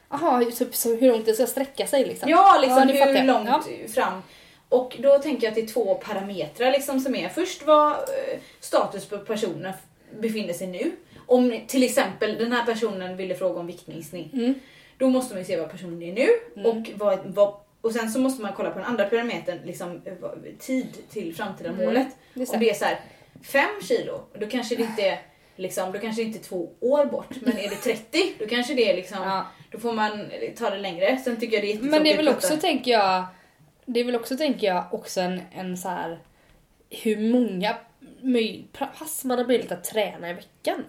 Jaha, 0.10 0.45
typ 0.45 0.76
så 0.76 0.95
hur 0.95 1.12
långt 1.12 1.26
det 1.26 1.34
ska 1.34 1.47
sträcka 1.47 1.88
sig 1.88 2.05
liksom? 2.05 2.30
Ja, 2.30 2.58
liksom 2.62 2.88
fattar 2.88 3.14
hur 3.14 3.24
långt 3.24 3.47
Ja. 3.49 3.64
fram. 3.93 4.22
Och 4.70 4.95
då 4.99 5.20
tänker 5.20 5.43
jag 5.47 5.51
att 5.51 5.55
det 5.55 5.62
är 5.62 5.68
två 5.68 5.95
parametrar 5.95 6.72
liksom 6.72 6.99
som 6.99 7.16
är. 7.16 7.30
Först 7.30 7.66
vad 7.66 7.91
eh, 7.91 8.39
status 8.60 9.05
på 9.05 9.18
personen 9.18 9.74
befinner 10.20 10.53
sig 10.53 10.68
nu. 10.68 10.91
Om 11.26 11.60
till 11.68 11.84
exempel 11.84 12.38
den 12.38 12.51
här 12.51 12.66
personen 12.66 13.18
ville 13.18 13.36
fråga 13.36 13.60
om 13.60 13.68
viktminskning. 13.68 14.30
Mm. 14.34 14.53
Då 14.97 15.10
måste 15.10 15.34
man 15.34 15.41
ju 15.41 15.45
se 15.45 15.58
vad 15.60 15.72
personen 15.72 16.01
är 16.03 16.14
nu 16.14 16.28
Mm. 16.55 16.66
och, 16.72 16.89
vad, 16.95 17.20
vad, 17.26 17.53
och 17.82 17.91
sen 17.91 18.12
så 18.12 18.20
måste 18.20 18.41
man 18.41 18.53
kolla 18.55 18.70
på 18.72 18.80
den 18.80 18.88
andra 18.88 19.05
parametern, 19.05 19.60
liksom 19.66 20.01
tid 20.60 20.88
till 21.10 21.36
framtida 21.36 21.70
Mm. 21.70 21.86
målet. 21.86 22.08
Det. 22.34 22.49
Om 22.53 22.60
det 22.60 22.70
är 22.70 22.74
så 22.74 22.86
här 22.86 22.99
5 23.43 23.66
kilo, 23.82 24.22
då 24.39 24.47
kanske 24.47 24.76
det 24.76 24.82
inte 24.84 25.01
är 25.01 25.20
Liksom, 25.60 25.91
då 25.91 25.99
kanske 25.99 26.22
det 26.22 26.26
inte 26.26 26.39
är 26.39 26.43
två 26.43 26.70
år 26.80 27.05
bort, 27.05 27.28
men 27.41 27.58
är 27.58 27.70
det 27.70 27.76
30 27.76 28.34
då 28.39 28.47
kanske 28.47 28.74
det 28.74 28.91
är 28.91 28.95
liksom, 28.95 29.18
Ja. 29.24 29.45
Då 29.72 29.80
får 29.80 29.93
man 29.93 30.30
ta 30.57 30.70
det 30.70 30.78
längre. 30.78 31.18
Sen 31.18 31.39
tycker 31.39 31.53
jag 31.57 31.63
det 31.63 31.72
är 31.72 31.80
Men 31.91 32.03
det 32.03 32.13
är 32.13 32.18
väl 32.18 32.30
också, 32.30 32.57
tänker 32.57 32.91
jag, 32.91 33.26
det 33.86 33.99
är 33.99 34.03
väl 34.03 34.15
också, 34.15 34.38
tänker 34.38 34.68
jag, 34.68 34.84
också 34.91 35.22
en, 35.22 35.41
en 35.55 35.78
så 35.78 35.89
här 35.89 36.20
hur 36.89 37.18
många 37.18 37.76
pass 38.99 39.24
man 39.24 39.38
har 39.38 39.45
möjlighet 39.45 39.72
att 39.72 39.84
träna 39.84 40.30
i 40.30 40.34
veckan. 40.34 40.86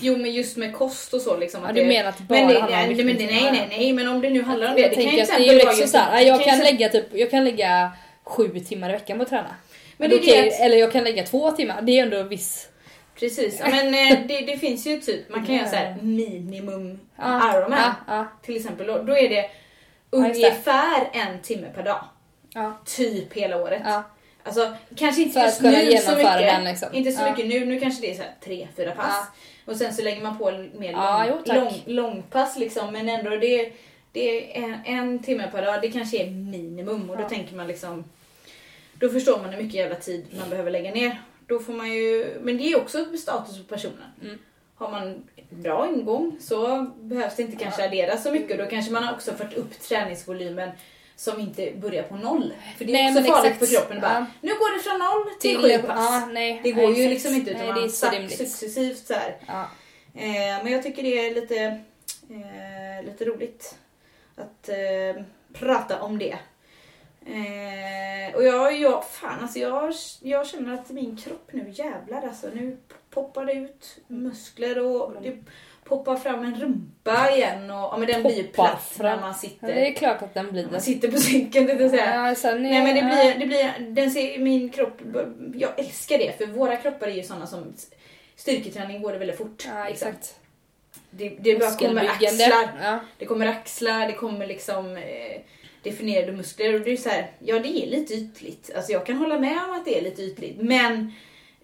Jo 0.00 0.16
men 0.16 0.32
just 0.32 0.56
med 0.56 0.74
kost 0.74 1.14
och 1.14 1.20
så 1.20 1.36
liksom. 1.36 1.62
Ja, 1.62 1.68
att 1.68 1.74
du 1.74 1.80
det- 1.82 1.88
menar 1.88 2.08
att 2.08 2.18
det 2.18 2.22
bara 2.24 2.38
men 2.38 2.48
det, 2.48 2.60
handlar 2.60 2.80
om 2.82 2.86
nej, 2.86 2.96
men, 2.96 3.06
viktminskning? 3.06 3.42
nej, 3.52 3.66
nej, 3.68 3.78
nej, 3.78 3.92
men 3.92 4.08
om 4.08 4.20
det 4.20 4.30
nu 4.30 4.42
handlar 4.42 4.68
om 4.68 4.74
det. 4.74 4.80
jag 4.80 4.90
det 4.90 4.94
kan 4.94 5.04
ju 5.04 5.10
till 5.10 5.18
det 5.18 5.32
är 5.34 5.38
ju 5.38 5.44
exempel 5.46 5.66
vara 5.66 5.76
just- 5.76 5.92
så 5.92 5.98
här, 5.98 6.20
jag 6.22 6.44
kan 6.44 6.58
lägga 6.58 6.88
typ, 6.88 7.06
jag 7.12 7.30
kan 7.30 7.44
lägga 7.44 7.92
sju 8.24 8.60
timmar 8.60 8.90
i 8.90 8.92
veckan 8.92 9.16
på 9.18 9.22
att 9.22 9.28
träna. 9.28 9.54
Men 9.96 10.10
det 10.10 10.16
är 10.16 10.46
att- 10.48 10.60
Eller 10.60 10.76
jag 10.76 10.92
kan 10.92 11.04
lägga 11.04 11.22
två 11.22 11.50
timmar, 11.50 11.82
det 11.82 11.98
är 11.98 12.02
ändå 12.02 12.22
viss... 12.22 12.68
Precis, 13.22 13.60
ja, 13.60 13.68
men 13.68 13.86
eh, 13.86 14.26
det, 14.26 14.40
det 14.40 14.56
finns 14.58 14.86
ju 14.86 15.00
typ, 15.00 15.28
man 15.28 15.46
kan 15.46 15.54
göra 15.54 15.68
så 15.68 15.76
här 15.76 15.96
minimum 16.00 17.00
Ja, 17.16 17.54
Ironman 17.54 17.78
ja, 17.78 17.94
ja, 18.06 18.26
till 18.42 18.56
exempel. 18.56 18.86
Då, 18.86 19.02
då 19.02 19.16
är 19.16 19.28
det 19.28 19.50
ungefär 20.10 21.10
en 21.12 21.42
timme 21.42 21.66
per 21.74 21.82
dag. 21.82 22.04
Typ 22.84 23.32
hela 23.32 23.56
året. 23.56 23.82
Alltså 24.42 24.74
kanske 24.96 25.22
inte 25.22 25.40
just 25.40 25.60
nu 25.62 25.96
så 25.96 26.16
mycket. 26.16 26.38
den, 26.38 26.64
liksom. 26.64 26.88
Inte 26.92 27.12
så 27.12 27.24
mycket 27.30 27.46
nu, 27.46 27.64
nu 27.66 27.80
kanske 27.80 28.00
det 28.00 28.10
är 28.10 28.14
så 28.14 28.22
här 28.22 28.34
tre, 28.44 28.68
fyra 28.76 28.92
pass. 28.92 29.26
Och 29.64 29.76
sen 29.76 29.94
så 29.94 30.02
lägger 30.02 30.22
man 30.22 30.38
på 30.38 30.50
mer 30.74 30.92
lång, 30.92 31.42
jo, 31.46 31.54
lång, 31.54 31.82
långpass 31.86 32.58
liksom. 32.58 32.92
Men 32.92 33.08
ändå 33.08 33.30
det, 33.30 33.72
det 34.12 34.58
är 34.58 34.64
en, 34.64 34.76
en 34.84 35.18
timme 35.22 35.48
per 35.52 35.62
dag, 35.62 35.82
det 35.82 35.90
kanske 35.90 36.16
är 36.22 36.30
minimum. 36.30 37.10
Och 37.10 37.16
då 37.16 37.28
tänker 37.28 37.56
man 37.56 37.66
liksom, 37.66 38.04
då 38.94 39.08
förstår 39.08 39.38
man 39.38 39.50
hur 39.50 39.62
mycket 39.62 39.80
jävla 39.80 39.96
tid 39.96 40.26
man 40.38 40.50
behöver 40.50 40.70
lägga 40.70 40.90
ner. 40.90 41.22
Då 41.46 41.58
får 41.58 41.72
man 41.72 41.90
ju, 41.92 42.38
men 42.42 42.56
det 42.56 42.72
är 42.72 42.76
också 42.80 43.16
status 43.16 43.58
på 43.58 43.64
personen. 43.64 44.08
Mm. 44.22 44.38
Har 44.74 44.90
man 44.90 45.22
bra 45.50 45.88
ingång 45.88 46.36
så 46.40 46.86
behövs 47.00 47.36
det 47.36 47.42
inte 47.42 47.56
kanske 47.56 47.84
adderas 47.84 48.22
så 48.22 48.32
mycket. 48.32 48.58
Då 48.58 48.66
kanske 48.66 48.92
man 48.92 49.04
har 49.04 49.14
också 49.14 49.32
fått 49.34 49.54
upp 49.54 49.80
träningsvolymen 49.80 50.70
som 51.16 51.40
inte 51.40 51.72
börjar 51.76 52.02
på 52.02 52.16
noll. 52.16 52.52
För 52.78 52.84
det 52.84 52.92
är 52.92 52.92
Nej, 52.92 53.18
också 53.18 53.32
farligt 53.32 53.52
exakt. 53.52 53.70
för 53.70 53.76
kroppen. 53.78 54.00
Bara, 54.00 54.12
Ja. 54.12 54.26
Nu 54.40 54.48
går 54.48 54.76
det 54.76 54.82
från 54.82 54.98
noll 54.98 55.30
till, 55.40 55.56
sju 55.58 55.86
pass. 55.86 55.96
ja, 55.98 56.28
nej, 56.32 56.60
det 56.62 56.72
går 56.72 56.88
nej, 56.88 57.02
ju 57.02 57.08
liksom 57.08 57.34
inte 57.34 57.50
utan 57.50 57.66
Nej, 57.74 57.90
man 58.02 58.12
rimligt. 58.12 58.38
successivt 58.38 59.06
så 59.06 59.14
ja. 59.46 59.68
Eh, 60.14 60.64
men 60.64 60.72
jag 60.72 60.82
tycker 60.82 61.02
det 61.02 61.26
är 61.28 61.34
lite, 61.34 61.56
eh, 62.30 63.06
lite 63.06 63.24
roligt 63.24 63.74
att 64.36 64.68
eh, 64.68 65.22
prata 65.52 66.02
om 66.02 66.18
det. 66.18 66.38
Eh, 67.26 68.34
och 68.36 68.44
jag, 68.44 68.76
jag, 68.80 69.04
fan 69.04 69.40
alltså 69.42 69.58
jag, 69.58 69.92
jag 70.22 70.46
känner 70.46 70.74
att 70.74 70.90
min 70.90 71.16
kropp 71.16 71.50
nu 71.52 71.70
jävlar 71.70 72.22
alltså. 72.22 72.46
Nu 72.54 72.76
poppar 73.10 73.44
det 73.46 73.52
ut 73.52 73.98
muskler 74.06 74.78
och 74.86 75.22
det 75.22 75.36
poppar 75.84 76.16
fram 76.16 76.44
en 76.44 76.54
rumpa 76.60 77.30
igen. 77.36 77.70
Och, 77.70 77.76
ja, 77.76 77.96
men 77.98 78.08
den 78.08 78.22
blir 78.22 78.42
Poppar 78.42 78.52
platt 78.68 78.94
när 78.98 79.08
fram. 79.10 79.20
man 79.20 79.28
Ja, 79.30 79.34
sitter, 79.34 79.66
det 79.66 79.88
är 79.88 79.92
klart 79.94 80.22
att 80.22 80.34
den 80.34 80.50
blir 80.52 80.62
när 80.62 80.68
det. 80.68 80.72
man 80.72 80.80
sitter 80.80 81.10
på 81.10 81.18
cykeln. 81.18 81.66
tänkte 81.66 81.82
jag 81.84 81.90
säga. 81.90 82.28
Ja, 82.28 82.34
sen 82.34 82.66
är, 82.66 82.70
Nej 82.70 82.82
men 82.84 82.94
det 82.94 83.00
ja. 83.00 83.34
blir, 83.34 83.38
det 83.40 83.46
blir, 83.46 83.94
den 83.94 84.10
ser, 84.10 84.38
min 84.38 84.68
kropp, 84.68 85.00
jag 85.54 85.78
älskar 85.78 86.18
det 86.18 86.38
för 86.38 86.46
våra 86.46 86.76
kroppar 86.76 87.06
är 87.06 87.12
ju 87.14 87.22
sådana 87.22 87.46
som 87.46 87.74
styrketräning 88.36 89.02
går 89.02 89.12
det 89.12 89.18
väldigt 89.18 89.38
fort. 89.38 89.68
Ja, 89.74 89.84
liksom. 89.88 90.08
exakt. 90.08 90.36
Det, 91.10 91.28
det 91.28 91.58
bara 91.58 91.70
kommer 91.70 92.04
axlar, 92.08 92.68
Ja. 92.82 92.98
det 93.18 93.26
kommer 93.26 93.46
axlar, 93.46 94.06
det 94.06 94.12
kommer 94.12 94.46
liksom 94.46 94.96
eh, 94.96 95.40
definierade 95.82 96.32
muskler 96.32 96.74
och 96.74 96.80
det 96.80 96.92
är 96.92 96.96
så 96.96 97.08
här, 97.08 97.30
ja 97.38 97.58
det 97.58 97.68
är 97.68 97.86
lite 97.86 98.14
ytligt. 98.14 98.70
Alltså 98.76 98.92
jag 98.92 99.06
kan 99.06 99.16
hålla 99.16 99.38
med 99.38 99.64
om 99.64 99.70
att 99.70 99.84
det 99.84 99.98
är 99.98 100.02
lite 100.02 100.22
ytligt 100.22 100.60
men 100.60 101.12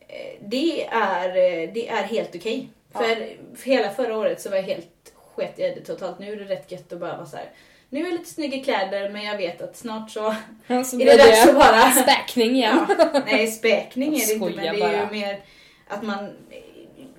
eh, 0.08 0.40
det 0.40 0.86
är, 0.86 1.28
eh, 1.28 1.72
det 1.72 1.88
är 1.88 2.02
helt 2.02 2.34
okej. 2.34 2.68
Ja. 2.92 3.00
För, 3.00 3.36
hela 3.64 3.90
förra 3.90 4.16
året 4.16 4.40
så 4.40 4.50
var 4.50 4.56
jag 4.56 4.64
helt 4.64 5.12
sket 5.34 5.58
i 5.58 5.62
det 5.62 5.80
totalt. 5.80 6.18
Nu 6.18 6.32
är 6.32 6.36
det 6.36 6.44
rätt 6.44 6.72
gött 6.72 6.92
att 6.92 7.00
bara 7.00 7.16
vara 7.16 7.26
så 7.26 7.36
här. 7.36 7.50
Nu 7.90 8.00
är 8.00 8.04
jag 8.04 8.12
lite 8.12 8.30
snygg 8.30 8.54
i 8.54 8.64
kläder 8.64 9.10
men 9.10 9.24
jag 9.24 9.36
vet 9.36 9.62
att 9.62 9.76
snart 9.76 10.10
så 10.10 10.34
så 10.66 11.00
är 11.00 11.04
det 11.04 11.16
dags 11.16 11.48
att 11.48 11.54
bara 11.54 11.90
späkning 11.90 12.50
igen. 12.50 12.86
Ja, 12.88 13.22
nej, 13.26 13.46
späkning 13.46 14.14
är 14.14 14.26
det 14.26 14.32
inte, 14.32 14.46
men 14.46 14.56
det 14.56 14.68
är 14.68 14.92
ju 14.92 14.98
bara. 14.98 15.10
mer 15.10 15.40
att 15.88 16.02
man... 16.02 16.28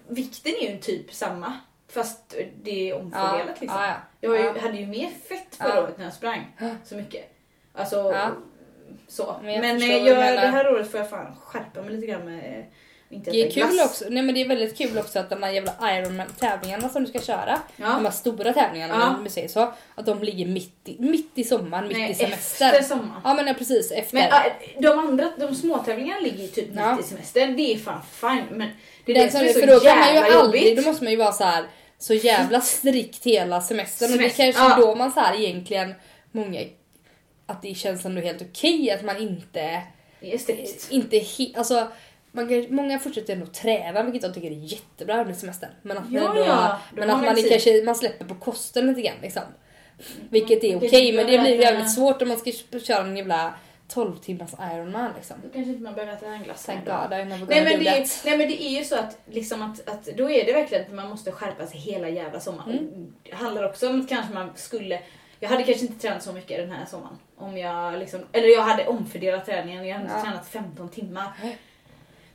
Vikten 0.08 0.52
är 0.62 0.72
ju 0.72 0.78
typ 0.78 1.14
samma, 1.14 1.54
fast 1.90 2.36
det 2.64 2.90
är 2.90 2.96
omfördelat 2.96 3.40
Ja, 3.46 3.54
liksom. 3.60 3.80
ja, 3.82 3.88
ja. 3.88 3.96
Jag 4.20 4.40
ju, 4.56 4.60
hade 4.60 4.78
ju 4.78 4.88
mer 4.88 5.10
fett 5.10 5.56
förra 5.56 5.84
året 5.84 5.98
när 5.98 6.06
jag 6.06 6.14
sprang 6.14 6.56
så 6.84 6.96
mycket. 6.96 7.36
Alltså, 7.74 8.16
så. 9.08 9.36
Men 9.44 9.54
jag 9.54 9.62
Men, 9.62 9.78
eh, 9.78 9.98
jag, 9.98 10.18
menar. 10.18 10.42
det 10.42 10.48
här 10.48 10.74
året 10.74 10.92
får 10.92 11.00
jag 11.00 11.10
fan 11.10 11.36
skärpa 11.36 11.82
mig 11.82 11.92
lite 11.92 12.08
grann 12.08 12.26
med 12.26 12.60
eh, 12.60 12.66
inte 13.10 13.32
Det 13.32 13.42
är 13.48 13.52
kul 13.52 13.68
glass. 13.74 13.86
också, 13.92 14.06
nej 14.10 14.24
men 14.24 14.36
det 14.36 14.42
är 14.42 14.48
väldigt 14.48 14.78
kul 14.78 14.98
också 14.98 15.20
att 15.20 15.30
de 15.30 15.44
här 15.44 15.52
jävla 15.52 15.74
Ironman-tävlingarna 15.82 16.90
som 16.90 17.04
du 17.04 17.10
ska 17.10 17.20
köra, 17.20 17.60
de 17.78 17.84
Ja. 17.84 17.88
här 17.88 18.12
stora 18.12 18.54
tävlingarna 18.54 18.94
Ja. 19.00 19.18
om 19.18 19.24
vi 19.24 19.30
säger 19.30 19.48
så, 19.48 19.74
att 19.96 20.06
de 20.06 20.24
ligger 20.24 20.46
mitt 20.46 20.76
i, 20.90 20.96
mitt 21.00 21.32
i 21.36 21.44
sommaren, 21.44 21.88
mitt 21.88 21.98
Nej, 21.98 22.12
i 22.12 22.16
semester. 22.16 22.66
efter 22.74 22.84
sommaren. 22.84 23.22
Ja 23.24 23.34
men 23.34 23.48
ja, 23.48 23.54
precis, 23.54 23.92
efter. 23.92 24.14
Men 24.18 24.32
de 24.82 25.00
andra, 25.00 25.32
de 25.38 25.56
små 25.56 25.78
tävlingarna 25.78 26.20
ligger 26.20 26.38
ju 26.42 26.48
typ 26.48 26.68
mitt 26.70 26.80
Ja. 26.80 27.00
i 27.00 27.04
semestern. 27.04 27.56
Det 27.58 27.74
är 27.74 27.78
fan 27.78 28.02
fine. 28.12 28.46
Men 28.58 28.70
det 29.06 29.12
är 29.12 29.16
Den 29.16 29.26
det 29.26 29.32
som 29.32 29.42
är 29.42 29.54
så 29.54 29.74
då 29.74 29.80
kan 29.80 30.00
man 30.00 30.08
ju 30.10 30.14
jävla 30.16 30.40
aldrig, 30.40 30.62
jobbigt. 30.64 30.78
då 30.84 30.90
måste 30.90 31.04
man 31.04 31.12
ju 31.12 31.18
vara 31.18 31.32
så 31.32 31.44
här 31.44 31.64
så 32.02 32.14
jävla 32.14 32.62
strikt 32.62 33.26
hela 33.26 33.62
semestern 33.62 34.12
och 34.12 34.18
det 34.18 34.30
Semester, 34.30 34.44
kanske 34.44 34.62
ja. 34.62 34.76
är 34.76 34.82
då 34.82 34.96
man 34.96 35.12
så 35.12 35.20
här 35.20 35.40
egentligen, 35.40 35.94
många, 36.32 36.62
att 37.46 37.62
det 37.62 37.74
känns 37.76 38.06
ändå 38.06 38.22
helt 38.22 38.42
okej 38.42 38.92
att 38.92 39.04
man 39.04 39.18
inte, 39.18 39.82
Det 40.20 40.34
är 40.34 40.38
strikt. 40.38 40.88
inte 40.92 41.18
he, 41.18 41.46
alltså 41.56 41.88
man 42.32 42.48
kan, 42.50 42.66
många 42.76 43.00
fortsätter 43.00 43.34
ändå 43.34 43.46
träna 43.46 44.04
vilket 44.04 44.24
jag 44.24 44.34
tycker 44.34 44.48
är 44.52 44.56
jättebra 44.56 45.22
under 45.22 45.34
semestern. 45.34 45.70
Men 45.82 45.98
att, 45.98 46.04
Ja, 46.12 46.22
man, 46.22 46.38
ändå, 46.38 46.48
ja, 46.50 46.80
då 46.92 47.00
men 47.00 47.10
att 47.10 47.24
man 47.26 47.36
tid. 47.36 47.50
kanske 47.50 47.84
man 47.84 47.96
släpper 47.96 48.26
på 48.26 48.36
kosten 48.36 48.88
lite 48.88 49.02
grann 49.02 49.18
liksom. 49.22 49.44
Vilket 50.30 50.64
är 50.64 50.78
okej 50.78 51.12
det 51.12 51.16
men 51.16 51.26
det 51.32 51.38
blir 51.40 51.54
att- 51.60 51.62
jävligt 51.64 51.94
svårt 51.94 52.22
om 52.22 52.28
man 52.28 52.38
ska 52.38 52.52
köra 52.80 53.04
en 53.06 53.18
jävla 53.18 53.54
12 53.88 54.16
timmars 54.18 54.50
Ironman 54.74 55.12
liksom. 55.16 55.38
Då 55.44 55.50
kanske 55.54 55.70
inte 55.72 55.84
man 55.84 55.94
behöver 55.96 56.14
äta 56.14 56.26
en 56.26 56.44
glass. 56.44 56.66
Thank. 56.66 56.86
God 56.86 56.94
Nej 57.10 57.26
men, 57.26 57.40
det, 57.48 57.86
that. 57.86 58.22
nej 58.26 58.38
men 58.38 58.48
det 58.48 58.64
är 58.64 58.80
ju 58.80 58.84
så 58.86 58.96
att, 58.96 59.18
liksom 59.32 59.62
att, 59.62 59.90
att 59.90 60.06
då 60.06 60.30
är 60.32 60.46
det 60.46 60.54
verkligen 60.54 60.84
att 60.86 60.94
man 60.94 61.10
måste 61.10 61.32
skärpa 61.32 61.68
sig 61.68 61.80
hela 61.80 62.10
jävla 62.10 62.40
sommaren. 62.40 62.70
Mm. 62.80 63.14
Det 63.24 63.36
handlar 63.36 63.64
också 63.70 63.90
om 63.90 64.02
att 64.02 64.10
kanske 64.10 64.34
man 64.34 64.50
skulle 64.56 65.00
jag 65.40 65.50
hade 65.50 65.64
kanske 65.64 65.86
inte 65.86 66.00
tränat 66.02 66.24
så 66.24 66.34
mycket 66.34 66.58
den 66.58 66.72
här 66.72 66.86
sommaren. 66.86 67.18
Om 67.38 67.58
jag 67.58 68.00
liksom, 68.00 68.20
eller 68.32 68.48
jag 68.48 68.62
hade 68.62 68.88
omfördelat 68.88 69.46
träningen. 69.46 69.88
Jag 69.88 69.94
hade 69.96 70.06
inte 70.06 70.18
Ja. 70.20 70.24
tränat 70.24 70.48
15 70.48 70.90
timmar 70.90 71.34
Nej. 71.44 71.58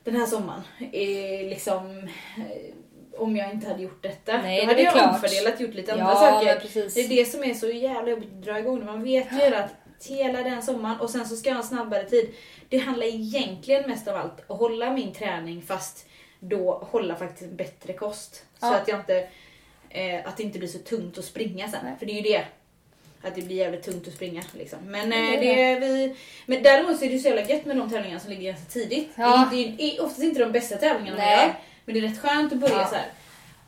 Den 0.04 0.16
här 0.16 0.26
sommaren. 0.26 0.62
Eh, 0.92 1.48
liksom, 1.48 1.98
eh, 2.38 2.74
om 3.20 3.36
jag 3.36 3.50
inte 3.52 3.68
hade 3.68 3.82
gjort 3.82 4.02
detta. 4.02 4.42
Nej, 4.42 4.60
då 4.60 4.66
hade 4.66 4.82
jag 4.82 4.92
klart. 4.92 5.14
omfördelat 5.14 5.60
gjort 5.60 5.74
lite 5.74 5.92
andra 5.92 6.04
Ja 6.06 6.14
saker. 6.16 6.60
precis. 6.60 6.94
Det 6.94 7.00
är 7.00 7.08
det 7.08 7.24
som 7.24 7.44
är 7.44 7.54
så 7.54 7.68
jävla 7.68 8.10
jobbigt 8.10 8.32
att 8.32 8.42
dra 8.42 8.58
igång. 8.58 8.84
Man 8.86 9.02
vet 9.02 9.32
ju 9.32 9.54
att 9.54 9.70
hela 10.08 10.42
den 10.42 10.62
sommaren 10.62 11.00
och 11.00 11.10
sen 11.10 11.26
så 11.28 11.36
ska 11.36 11.48
jag 11.48 11.54
ha 11.56 11.62
en 11.62 11.68
snabbare 11.68 12.04
tid. 12.04 12.34
Det 12.68 12.78
handlar 12.78 13.06
egentligen 13.06 13.90
mest 13.90 14.08
av 14.08 14.16
allt 14.16 14.50
att 14.50 14.58
hålla 14.58 14.90
min 14.90 15.12
träning 15.12 15.62
fast 15.62 16.06
då 16.40 16.88
hålla 16.90 17.16
faktiskt 17.16 17.50
bättre 17.52 17.92
kost. 17.92 18.34
Så 18.34 18.66
Ja. 18.66 18.76
att 18.76 18.88
jag 18.88 18.98
inte, 19.00 19.28
eh, 19.90 20.26
att 20.28 20.36
det 20.36 20.42
inte 20.42 20.58
blir 20.58 20.68
så 20.68 20.78
tungt 20.78 21.18
att 21.18 21.24
springa 21.24 21.68
sen. 21.68 21.80
Nej. 21.84 21.92
För 21.98 22.06
det 22.06 22.12
är 22.12 22.22
ju 22.22 22.22
det. 22.32 22.44
Att 23.26 23.34
det 23.34 23.42
blir 23.42 23.56
jävligt 23.56 23.82
tungt 23.82 24.08
att 24.08 24.14
springa. 24.14 24.42
Liksom. 24.52 24.78
Men, 24.84 25.12
eh, 25.12 25.40
det 25.40 25.78
vi, 25.80 26.16
men 26.46 26.62
däremot 26.62 26.98
så 26.98 27.04
är 27.04 27.10
det 27.10 27.18
så 27.18 27.28
jävla 27.28 27.42
gött 27.42 27.64
med 27.64 27.76
de 27.76 27.90
tävlingarna 27.90 28.20
som 28.20 28.30
ligger 28.30 28.52
ganska 28.52 28.70
tidigt. 28.70 29.10
Ja. 29.14 29.48
Det, 29.52 29.64
är, 29.64 29.68
det 29.68 29.82
är 29.96 30.02
oftast 30.02 30.22
inte 30.22 30.40
de 30.40 30.52
bästa 30.52 30.76
tävlingarna 30.76 31.16
man 31.16 31.26
Nej. 31.26 31.46
gör. 31.46 31.54
Men 31.84 31.94
det 31.94 32.00
är 32.00 32.02
rätt 32.08 32.20
skönt 32.20 32.52
att 32.52 32.58
börja 32.58 32.74
Ja. 32.74 32.86
så 32.86 32.94
här. 32.94 33.06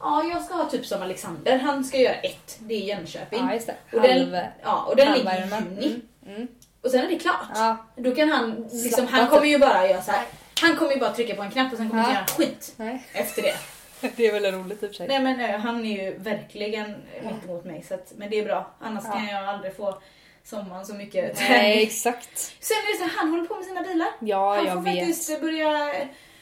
Ja, 0.00 0.24
jag 0.32 0.42
ska 0.44 0.54
ha 0.54 0.70
typ 0.70 0.86
som 0.86 1.02
Alexander. 1.02 1.58
Han 1.58 1.84
ska 1.84 1.98
göra 1.98 2.14
ett. 2.14 2.56
Det 2.58 2.74
är 2.74 2.80
Jönköping. 2.96 3.38
Ja 3.48 3.54
just 3.54 3.66
det. 3.66 3.74
Och 3.96 4.02
den, 4.02 4.36
ja, 4.62 4.84
och 4.88 4.96
den 4.96 5.12
ligger 5.12 5.32
i 5.32 5.40
juni. 5.40 6.00
Mm. 6.26 6.36
Mm. 6.36 6.48
Och 6.82 6.90
sen 6.90 7.00
är 7.04 7.08
det 7.08 7.18
klart. 7.18 7.46
Ja. 7.54 7.76
Då 7.96 8.14
kan 8.14 8.28
han, 8.28 8.68
liksom, 8.72 9.06
han 9.06 9.20
typ. 9.20 9.30
kommer 9.30 9.46
ju 9.46 9.58
bara 9.58 9.88
göra 9.88 10.02
så 10.02 10.10
här. 10.10 10.24
Han 10.60 10.76
kommer 10.76 10.92
ju 10.92 10.98
bara 11.00 11.12
trycka 11.12 11.34
på 11.34 11.42
en 11.42 11.50
knapp 11.50 11.72
och 11.72 11.78
sen 11.78 11.90
kommer 11.90 12.02
han 12.02 12.14
Ja. 12.14 12.20
inte 12.20 12.42
göra 12.42 12.50
skit 12.50 12.74
Nej. 12.76 13.06
efter 13.12 13.42
det. 13.42 13.54
Det 14.16 14.26
är 14.26 14.32
väldigt 14.32 14.54
roligt 14.54 14.82
i 14.82 14.86
och 14.86 14.90
för 14.90 14.94
sig. 14.96 15.08
Nej 15.08 15.20
men 15.20 15.40
eh, 15.40 15.60
han 15.60 15.84
är 15.86 16.04
ju 16.04 16.18
verkligen 16.18 16.94
mitt 17.22 17.44
emot 17.44 17.64
mig 17.64 17.82
så 17.82 17.94
att, 17.94 18.12
men 18.16 18.30
det 18.30 18.38
är 18.38 18.44
bra. 18.44 18.70
Annars 18.80 19.04
Ja. 19.06 19.12
kan 19.12 19.26
jag 19.26 19.44
aldrig 19.48 19.76
få 19.76 19.98
sommaren 20.44 20.86
så 20.86 20.94
mycket 20.94 21.40
Nej 21.48 21.82
exakt. 21.82 22.38
Sen 22.60 22.76
är 22.76 22.92
det 22.92 22.98
så 22.98 23.04
här, 23.04 23.18
han 23.18 23.30
håller 23.30 23.44
på 23.44 23.54
med 23.56 23.64
sina 23.64 23.82
bilar. 23.82 24.08
Ja 24.20 24.54
han 24.56 24.64
jag 24.66 24.74
får 24.74 24.80
vet. 24.82 24.98
faktiskt 24.98 25.40
börja, 25.40 25.68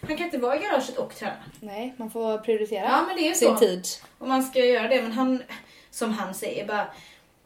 han 0.01 0.17
kan 0.17 0.27
inte 0.27 0.39
vara 0.39 0.57
i 0.57 0.59
garaget 0.63 0.97
och 0.99 1.15
träna. 1.15 1.35
Nej 1.61 1.95
man 1.97 2.11
får 2.11 2.39
prioritera 2.39 2.85
Ja 2.85 3.05
men 3.07 3.17
det 3.17 3.29
är 3.29 3.35
sin 3.35 3.49
så. 3.49 3.57
tid. 3.59 3.85
Och 4.19 4.29
man 4.29 4.43
ska 4.45 4.59
göra 4.59 4.89
det 4.89 5.03
men 5.03 5.13
han, 5.13 5.43
som 5.91 6.13
han 6.13 6.35
säger 6.35 6.67
bara, 6.67 6.87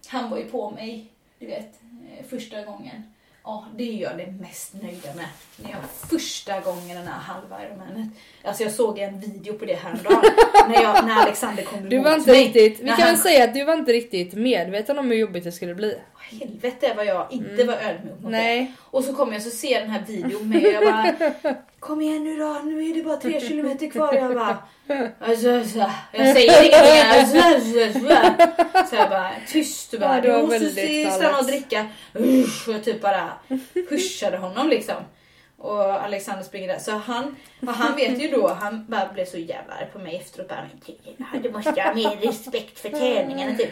han 0.08 0.30
var 0.30 0.38
ju 0.38 0.44
på 0.44 0.70
mig, 0.70 1.06
du 1.38 1.46
vet, 1.46 1.80
eh, 2.18 2.24
första 2.30 2.62
gången. 2.64 3.14
Ja, 3.50 3.64
det 3.76 3.82
är 3.82 4.02
jag 4.02 4.16
det 4.18 4.26
mest 4.40 4.74
nöjda 4.74 5.14
med. 5.16 5.26
När 5.56 5.70
jag 5.70 5.78
första 6.10 6.60
gången 6.60 6.96
den 6.96 7.06
här 7.06 7.18
halva 7.20 7.64
Ironmanet. 7.66 8.08
Alltså 8.44 8.62
jag 8.62 8.72
såg 8.72 8.98
en 8.98 9.20
video 9.20 9.58
på 9.58 9.64
det 9.64 9.74
häromdagen. 9.74 10.22
när, 10.68 10.82
jag, 10.82 11.06
när 11.06 11.22
Alexander 11.22 11.62
kom 11.62 11.88
Du 11.88 11.96
emot 11.96 12.08
var 12.08 12.16
inte 12.18 12.30
mig. 12.30 12.44
riktigt, 12.44 12.80
vi 12.80 12.84
När 12.84 12.96
kan 12.96 13.02
han- 13.04 13.14
väl 13.14 13.22
säga 13.22 13.44
att 13.44 13.54
du 13.54 13.64
var 13.64 13.74
inte 13.74 13.92
riktigt 13.92 14.34
medveten 14.34 14.98
om 14.98 15.10
hur 15.10 15.18
jobbigt 15.18 15.44
det 15.44 15.52
skulle 15.52 15.74
bli. 15.74 15.98
Helvete 16.30 16.92
vad 16.96 17.06
jag 17.06 17.26
inte 17.30 17.64
var 17.64 17.74
ödmjuk 17.74 18.14
mot 18.14 18.22
det. 18.22 18.28
Nej. 18.28 18.72
Och 18.90 19.04
så 19.04 19.14
kommer 19.14 19.32
jag 19.32 19.42
så 19.42 19.50
ser 19.50 19.72
jag 19.72 19.82
den 19.82 19.90
här 19.90 20.04
videon 20.06 20.48
med 20.48 20.66
och 20.66 20.72
jag 20.72 20.84
bara 20.84 21.54
Kom 21.80 22.02
igen 22.02 22.24
nu 22.24 22.36
då, 22.36 22.60
nu 22.64 22.90
är 22.90 22.94
det 22.94 23.02
bara 23.02 23.16
tre 23.16 23.40
kilometer 23.40 23.90
kvar. 23.90 24.14
Jag 24.14 24.34
bara 24.34 24.58
alltså, 25.20 25.58
alltså, 25.58 25.78
Jag 26.12 26.36
säger 26.36 26.64
ingenting. 26.64 27.02
Alltså, 27.04 27.38
alltså. 27.38 28.90
Så 28.90 28.96
jag 28.96 29.10
bara 29.10 29.30
tyst 29.48 29.94
och 29.94 30.00
bara 30.00 30.16
Ja, 30.16 30.20
det 30.20 30.32
du 30.32 30.42
måste 30.42 31.10
stanna 31.10 31.38
och 31.38 31.44
dricka. 31.44 31.86
Usch, 32.18 32.68
och 32.68 32.74
jag 32.74 32.84
typ 32.84 33.00
bara 33.00 33.32
pushade 33.88 34.36
honom 34.38 34.68
liksom. 34.68 34.96
Och 35.60 35.82
Alexander 36.04 36.44
springer 36.44 36.68
där. 36.68 36.78
Så 36.78 36.92
han, 36.92 37.36
och 37.60 37.72
han 37.72 37.96
vet 37.96 38.22
ju 38.22 38.28
då, 38.28 38.48
han 38.48 38.86
bara 38.88 39.08
blev 39.14 39.24
så 39.24 39.38
jävla 39.38 39.74
arg 39.74 39.86
på 39.92 39.98
mig 39.98 40.16
efteråt. 40.16 40.48
Bara, 40.48 40.68
"Men 41.32 41.42
du 41.42 41.50
måste 41.50 41.80
ha 41.82 41.94
mer 41.94 42.16
respekt 42.26 42.78
för 42.78 42.88
tävlingarna 42.88 43.56
typ. 43.56 43.70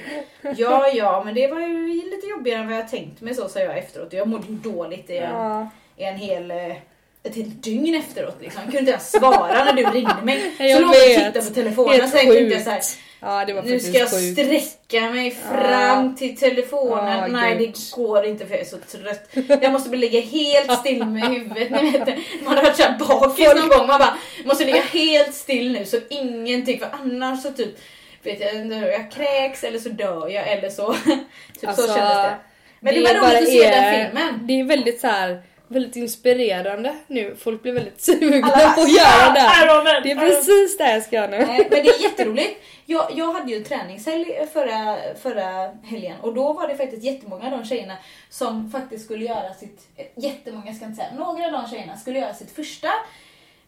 Ja, 0.57 0.89
ja, 0.89 1.23
men 1.25 1.35
det 1.35 1.47
var 1.49 1.61
ju 1.61 1.87
lite 2.11 2.27
jobbigare 2.27 2.61
än 2.61 2.69
vad 2.69 2.77
jag 2.77 2.89
tänkt 2.89 3.21
mig 3.21 3.35
så 3.35 3.49
sa 3.49 3.61
jag 3.61 3.79
efteråt. 3.79 4.13
Jag 4.13 4.29
mådde 4.29 4.47
dåligt 4.53 5.11
i 5.11 5.17
en, 5.17 5.35
Ja. 5.35 5.69
i 5.97 6.05
en 6.05 6.17
hel, 6.17 6.51
eh, 6.51 6.77
ett 7.23 7.37
helt 7.37 7.63
dygn 7.63 7.95
efteråt. 7.95 8.37
Liksom. 8.41 8.63
Jag 8.63 8.73
kunde 8.73 8.79
inte 8.79 8.91
ens 8.93 9.11
svara 9.13 9.65
när 9.65 9.73
du 9.73 9.83
ringde 9.85 10.15
mig. 10.23 10.55
Så 10.57 10.63
Jag 10.65 10.81
låg 10.83 10.95
jag 10.95 11.03
och 11.11 11.25
tittade 11.25 11.47
på 11.49 11.55
telefonen. 11.55 11.93
Helt 12.01 12.11
Sen 12.13 12.21
tänkte 12.21 12.55
jag 12.55 12.63
så 12.63 12.71
här. 12.71 12.81
Ja 13.27 13.45
det 13.45 13.53
var 13.53 13.63
nu 13.63 13.81
ska 13.81 13.99
jag 13.99 14.11
sjukt. 14.11 14.33
sträcka 14.33 15.11
mig 15.11 15.31
fram 15.31 16.17
till 16.17 16.37
telefonen. 16.37 17.19
Ja, 17.19 17.27
Nej 17.27 17.57
gud. 17.59 17.69
det 17.75 17.97
går 17.97 18.25
inte 18.25 18.47
för 18.47 18.53
jag 18.53 18.61
är 18.61 18.65
så 18.65 18.77
trött. 18.79 19.63
Jag 19.63 19.73
måste 19.73 19.97
ligga 19.97 20.21
helt 20.21 20.79
still 20.79 21.05
med 21.07 21.29
huvudet. 21.35 21.71
Ni 21.83 21.91
vet, 21.91 22.09
man 22.45 22.57
har 22.57 22.63
varit 22.63 22.77
såhär 22.77 22.99
bakis 22.99 23.47
någon 23.61 23.69
gång. 23.69 23.87
Man 23.87 23.99
bara 23.99 24.15
måste 24.45 24.65
ligga 24.65 24.83
helt 24.83 25.35
still 25.35 25.73
nu 25.73 25.85
så 25.85 25.97
ingenting. 26.11 26.79
För 26.79 26.89
annars 26.93 27.43
så 27.43 27.51
typ 27.53 27.79
vet 28.23 28.41
jag 28.41 28.55
inte, 28.55 28.77
jag 28.77 29.11
kräks 29.13 29.65
eller 29.65 29.79
så 29.79 29.89
dör 29.89 30.29
jag 30.29 30.49
eller 30.53 30.71
så. 30.71 30.93
typ 31.61 31.69
Alltså, 31.69 31.83
så 31.83 31.95
kändes 31.95 32.17
det. 32.17 32.37
Men 32.81 32.95
det, 32.95 33.01
är 33.01 33.21
var 33.21 33.29
roligt 33.29 33.43
att 33.43 33.49
se 33.49 33.65
är- 33.65 33.71
den 33.83 34.07
filmen. 34.07 34.47
Det 34.47 34.61
är 34.61 34.65
väldigt 34.65 35.01
så 35.01 35.07
här, 35.07 35.43
väldigt 35.69 35.97
inspirerande 35.97 36.95
nu. 37.07 37.37
Folk 37.39 37.63
blir 37.63 37.73
väldigt 37.73 38.01
sugna 38.05 38.47
Alla 38.47 38.71
på 38.75 38.81
att 38.81 38.93
göra 38.97 39.33
det. 39.35 39.41
"Ja, 39.41 39.65
Ironman, 39.65 39.85
Det 39.85 39.91
är 39.91 40.07
Ironman." 40.07 40.27
precis 40.31 40.79
det 40.79 40.93
jag 40.93 41.03
ska 41.03 41.17
göra 41.17 41.27
nu. 41.31 41.39
Nej, 41.39 41.67
men 41.71 41.85
det 41.85 41.89
är 41.91 42.03
jätteroligt. 42.03 42.63
Jag, 42.87 43.07
jag 43.15 43.33
hade 43.33 43.53
ju 43.53 43.65
träningshelg 43.65 44.47
förra, 44.53 44.97
förra 45.23 45.71
helgen 45.85 46.17
och 46.21 46.35
då 46.35 46.53
var 46.53 46.69
det 46.69 46.77
faktiskt 46.77 47.03
jättemånga 47.05 47.45
av 47.45 47.51
de 47.51 47.65
tjejerna 47.65 47.97
som 48.31 48.71
faktiskt 48.71 49.05
skulle 49.05 49.25
göra 49.25 49.55
sitt, 49.55 49.81
jättemånga 50.17 50.75
ska 50.75 50.85
jag 50.85 50.91
inte 50.91 51.03
säga, 51.05 51.15
några 51.19 51.47
av 51.47 51.53
de 51.53 51.71
tjejerna 51.71 51.97
skulle 51.97 52.19
göra 52.19 52.35
sitt 52.35 52.55
första 52.57 52.89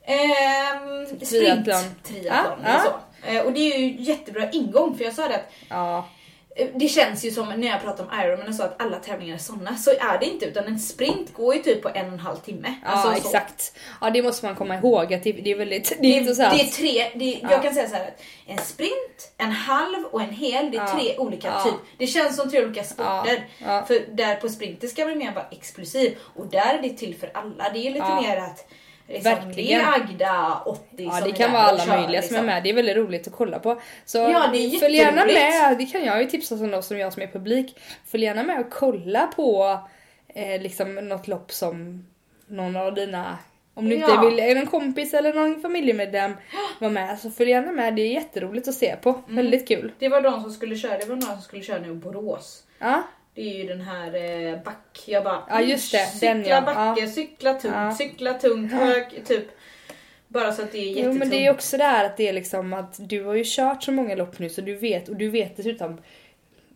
ehm, 0.05 1.07
sprint 1.07 1.31
Triathlon. 1.31 1.95
triathlon 2.05 2.59
ja. 2.65 2.81
så. 3.25 3.29
Eh, 3.31 3.43
Och 3.43 3.53
det 3.53 3.61
är 3.75 3.79
ju 3.79 3.97
jättebra 4.03 4.51
ingång 4.51 4.97
för 4.97 5.05
jag 5.05 5.15
sa 5.15 5.29
det 5.29 5.35
att 5.35 5.51
Ja. 5.69 6.09
Det 6.75 6.89
känns 6.89 7.25
ju 7.25 7.31
som 7.31 7.49
när 7.49 7.69
jag 7.69 7.83
pratar 7.83 8.05
om 8.05 8.21
Ironman 8.21 8.49
och 8.49 8.55
så 8.55 8.63
att 8.63 8.83
alla 8.83 8.97
tävlingar 8.99 9.35
är 9.35 9.39
såna. 9.39 9.77
Så 9.77 9.91
är 9.91 10.19
det 10.21 10.27
inte 10.27 10.47
utan 10.47 10.65
en 10.65 10.79
sprint 10.79 11.33
går 11.35 11.55
ju 11.55 11.63
typ 11.63 11.83
på 11.83 11.89
en 11.89 12.07
och 12.07 12.13
en 12.13 12.19
halv 12.19 12.37
timme. 12.37 12.75
Ja 12.85 12.89
Alltså 12.91 13.11
så. 13.11 13.17
exakt. 13.17 13.77
Ja 14.01 14.11
det 14.11 14.23
måste 14.23 14.47
man 14.47 14.55
komma 14.57 14.75
ihåg 14.77 15.15
att 15.15 15.23
det, 15.23 15.33
det 15.33 15.51
är 15.51 15.57
väldigt, 15.57 15.89
det 15.89 15.97
Det 16.01 16.07
är 16.17 16.21
inte 16.21 16.35
så 16.35 16.43
här. 16.43 16.57
det 16.57 16.63
är 16.63 16.67
tre, 16.67 17.11
det 17.15 17.35
är, 17.35 17.39
Ja. 17.43 17.51
jag 17.51 17.63
kan 17.63 17.75
säga 17.75 17.89
så 17.89 17.95
här 17.95 18.05
att 18.09 18.23
en 18.47 18.59
sprint, 18.59 19.33
en 19.39 19.51
halv 19.53 20.05
och 20.11 20.23
en 20.23 20.31
hel, 20.31 20.71
det 20.71 20.77
är 20.77 20.81
Ja. 20.83 20.99
tre 20.99 21.19
olika 21.19 21.49
Ja. 21.49 21.65
typ. 21.65 21.75
Det 21.99 22.07
känns 22.07 22.37
som 22.37 22.51
tre 22.51 22.65
olika 22.65 22.85
sporter. 22.85 23.47
För 23.87 24.17
där 24.17 24.37
på 24.37 24.49
sprinten 24.49 24.89
ska 24.91 25.05
man 25.05 25.19
mer 25.19 25.33
vara 25.35 25.47
explosiv 25.51 26.17
och 26.37 26.47
där 26.47 26.75
är 26.79 26.83
det 26.83 26.89
till 26.91 27.15
för 27.15 27.31
alla. 27.35 27.71
Det 27.73 27.79
är 27.79 27.91
lite 27.91 28.15
mer 28.23 28.37
att 28.37 28.57
det 28.69 28.75
Verkligen. 29.09 29.81
är 29.81 29.93
Agda 29.95 30.63
80 30.67 30.81
Ja 30.97 31.21
det 31.25 31.33
kan 31.33 31.53
vara 31.53 31.63
alla 31.63 31.85
kör, 31.85 31.99
möjliga 32.01 32.23
som 32.23 32.37
är 32.37 32.41
liksom. 32.41 32.47
med, 32.47 32.63
det 32.63 32.71
är 32.71 32.75
väldigt 32.75 32.97
roligt 32.97 33.27
att 33.27 33.33
kolla 33.35 33.59
på. 33.59 33.81
Så 34.05 34.19
Ja, 34.19 34.53
följ 34.81 34.97
gärna 34.97 35.25
med, 35.27 35.79
det 35.79 35.87
kan 35.87 36.05
jag 36.05 36.23
ju 36.23 36.29
tipsa 36.29 36.57
som, 36.59 36.71
då, 36.71 36.83
som 36.83 36.99
jag 36.99 37.13
som 37.13 37.23
är 37.23 37.27
publik. 37.27 37.81
Följ 38.07 38.25
gärna 38.25 38.43
med 38.43 38.61
och 38.61 38.71
kolla 38.71 39.27
på 39.27 39.79
eh, 40.35 40.63
liksom 40.63 40.95
något 40.95 41.29
lopp 41.29 41.53
som 41.53 42.07
någon 42.47 42.77
av 42.77 42.95
dina 42.95 43.39
om 43.75 43.89
du 43.89 43.95
inte 43.95 44.11
Ja. 44.11 44.21
vill, 44.21 44.39
är 44.39 44.55
någon 44.55 44.67
kompis 44.67 45.15
eller 45.15 45.33
någon 45.35 45.61
familjemedlem 45.61 46.33
var 46.79 46.91
med 46.91 47.19
så 47.19 47.31
följ 47.31 47.51
gärna 47.51 47.73
med, 47.73 47.95
det 47.95 48.03
är 48.03 48.13
jätteroligt 48.13 48.69
att 48.69 48.75
se 48.75 48.97
på. 48.97 49.09
Mm. 49.11 49.37
Väldigt 49.37 49.69
kul. 49.69 49.93
Det 49.99 50.09
var 50.09 50.21
de 50.21 50.43
som 50.43 50.51
skulle 50.53 50.77
köra, 50.77 50.99
det 50.99 51.07
var 51.07 51.17
några 51.17 51.33
som 51.33 51.43
skulle 51.43 51.63
köra 51.63 51.79
nu 51.79 51.91
i 51.91 51.95
Borås. 51.95 52.65
Ja, 52.79 53.03
Det 53.39 53.51
är 53.51 53.55
ju 53.57 53.65
den 53.65 53.81
här 53.81 54.15
eh, 54.15 54.63
back, 54.63 55.03
jag 55.07 55.25
bara 55.25 55.43
Ja, 55.49 55.61
just 55.61 55.93
det, 55.93 55.99
cykla 56.07 56.29
den, 56.35 56.45
ja. 56.47 56.61
backe, 56.61 57.07
cykla 57.09 57.55
tungt, 57.55 57.75
Ja. 57.75 57.95
cykla 57.95 58.35
tungt, 58.35 58.73
hög, 58.73 59.05
typ. 59.27 59.45
Bara 60.29 60.53
så 60.53 60.63
att 60.63 60.73
det 60.73 60.79
är 60.79 60.83
jo, 60.83 60.89
jättetungt. 60.89 61.19
men 61.19 61.31
det 61.31 61.47
är 61.47 61.51
också 61.51 61.77
det 61.77 61.85
här 61.85 62.05
att 62.05 62.17
det 62.17 62.29
är 62.29 62.33
liksom 62.33 62.73
att 62.73 62.97
du 63.09 63.25
har 63.25 63.35
ju 63.35 63.43
kört 63.47 63.83
så 63.83 63.93
många 63.93 64.15
lopp 64.15 64.39
nu 64.39 64.49
så 64.49 64.61
du 64.61 64.75
vet 64.75 65.09
och 65.09 65.17
du 65.17 65.29
vet 65.31 65.57
dessutom 65.57 66.01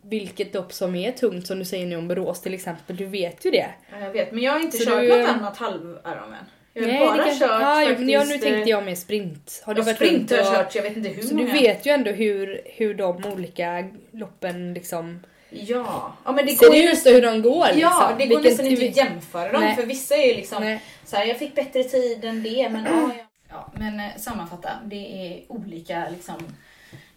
vilket 0.02 0.54
lopp 0.54 0.72
som 0.72 0.94
är 0.94 1.12
tungt 1.12 1.46
som 1.46 1.58
du 1.58 1.64
säger 1.64 1.86
nu 1.86 1.96
om 1.96 2.08
Borås 2.08 2.40
till 2.40 2.54
exempel. 2.54 2.96
Du 2.96 3.06
vet 3.06 3.44
ju 3.44 3.50
det. 3.50 3.66
Ja, 3.92 4.00
jag 4.00 4.10
vet, 4.12 4.32
men 4.32 4.42
jag 4.42 4.52
har 4.52 4.60
inte 4.60 4.76
Så 4.78 4.90
kört 4.90 5.00
du- 5.00 5.08
något 5.18 5.28
annat 5.28 5.56
halv 5.56 5.98
Ironman. 6.06 6.36
Jag 6.74 6.82
har 6.82 6.88
Nej, 6.88 7.00
bara 7.06 7.16
det 7.16 7.22
kan... 7.24 7.38
kört 7.38 7.50
ah, 7.50 7.80
jo, 7.82 7.88
faktiskt... 7.88 8.10
ja, 8.10 8.24
nu 8.24 8.34
eh, 8.34 8.40
tänkte 8.40 8.70
jag 8.70 8.84
med 8.84 8.98
sprint. 8.98 9.62
Har 9.66 9.74
du 9.74 9.80
ja, 9.80 9.84
varit 9.84 9.96
sprint 9.96 10.30
har 10.30 10.38
jag 10.38 10.48
och- 10.48 10.54
kört, 10.54 10.74
jag 10.74 10.82
vet 10.82 10.96
inte 10.96 11.08
hur 11.08 11.22
Så 11.22 11.34
många. 11.34 11.52
du 11.52 11.58
vet 11.58 11.86
ju 11.86 11.90
ändå 11.90 12.10
hur, 12.10 12.60
hur 12.64 12.94
de 12.94 13.24
olika 13.26 13.88
loppen 14.10 14.74
liksom 14.74 15.20
Ja. 15.52 16.16
ja, 16.24 16.32
men 16.32 16.46
det 16.46 16.54
går 16.54 16.74
ju 16.74 16.82
ser 16.82 16.92
ut 16.92 17.06
och 17.06 17.12
hur 17.12 17.22
de 17.22 17.42
går. 17.42 17.66
Ja, 17.66 17.72
liksom. 17.72 18.18
det 18.18 18.26
går 18.26 18.40
Vilken 18.40 18.42
nästan 18.42 18.66
inte 18.66 18.88
att 18.88 18.96
jämföra 18.96 19.52
dem 19.52 19.60
Nej. 19.60 19.76
för 19.76 19.86
vissa 19.86 20.16
är 20.16 20.26
ju 20.26 20.34
liksom 20.34 20.62
Nej. 20.62 20.82
så 21.04 21.16
här, 21.16 21.24
jag 21.24 21.38
fick 21.38 21.54
bättre 21.54 21.84
tid 21.84 22.24
än 22.24 22.42
det 22.42 22.68
men 22.68 22.84
ja, 22.84 23.10
ja. 23.18 23.24
ja 23.48 23.72
men 23.74 24.00
eh, 24.00 24.16
sammanfatta, 24.18 24.70
det 24.84 25.26
är 25.26 25.52
olika 25.52 26.08
liksom 26.10 26.36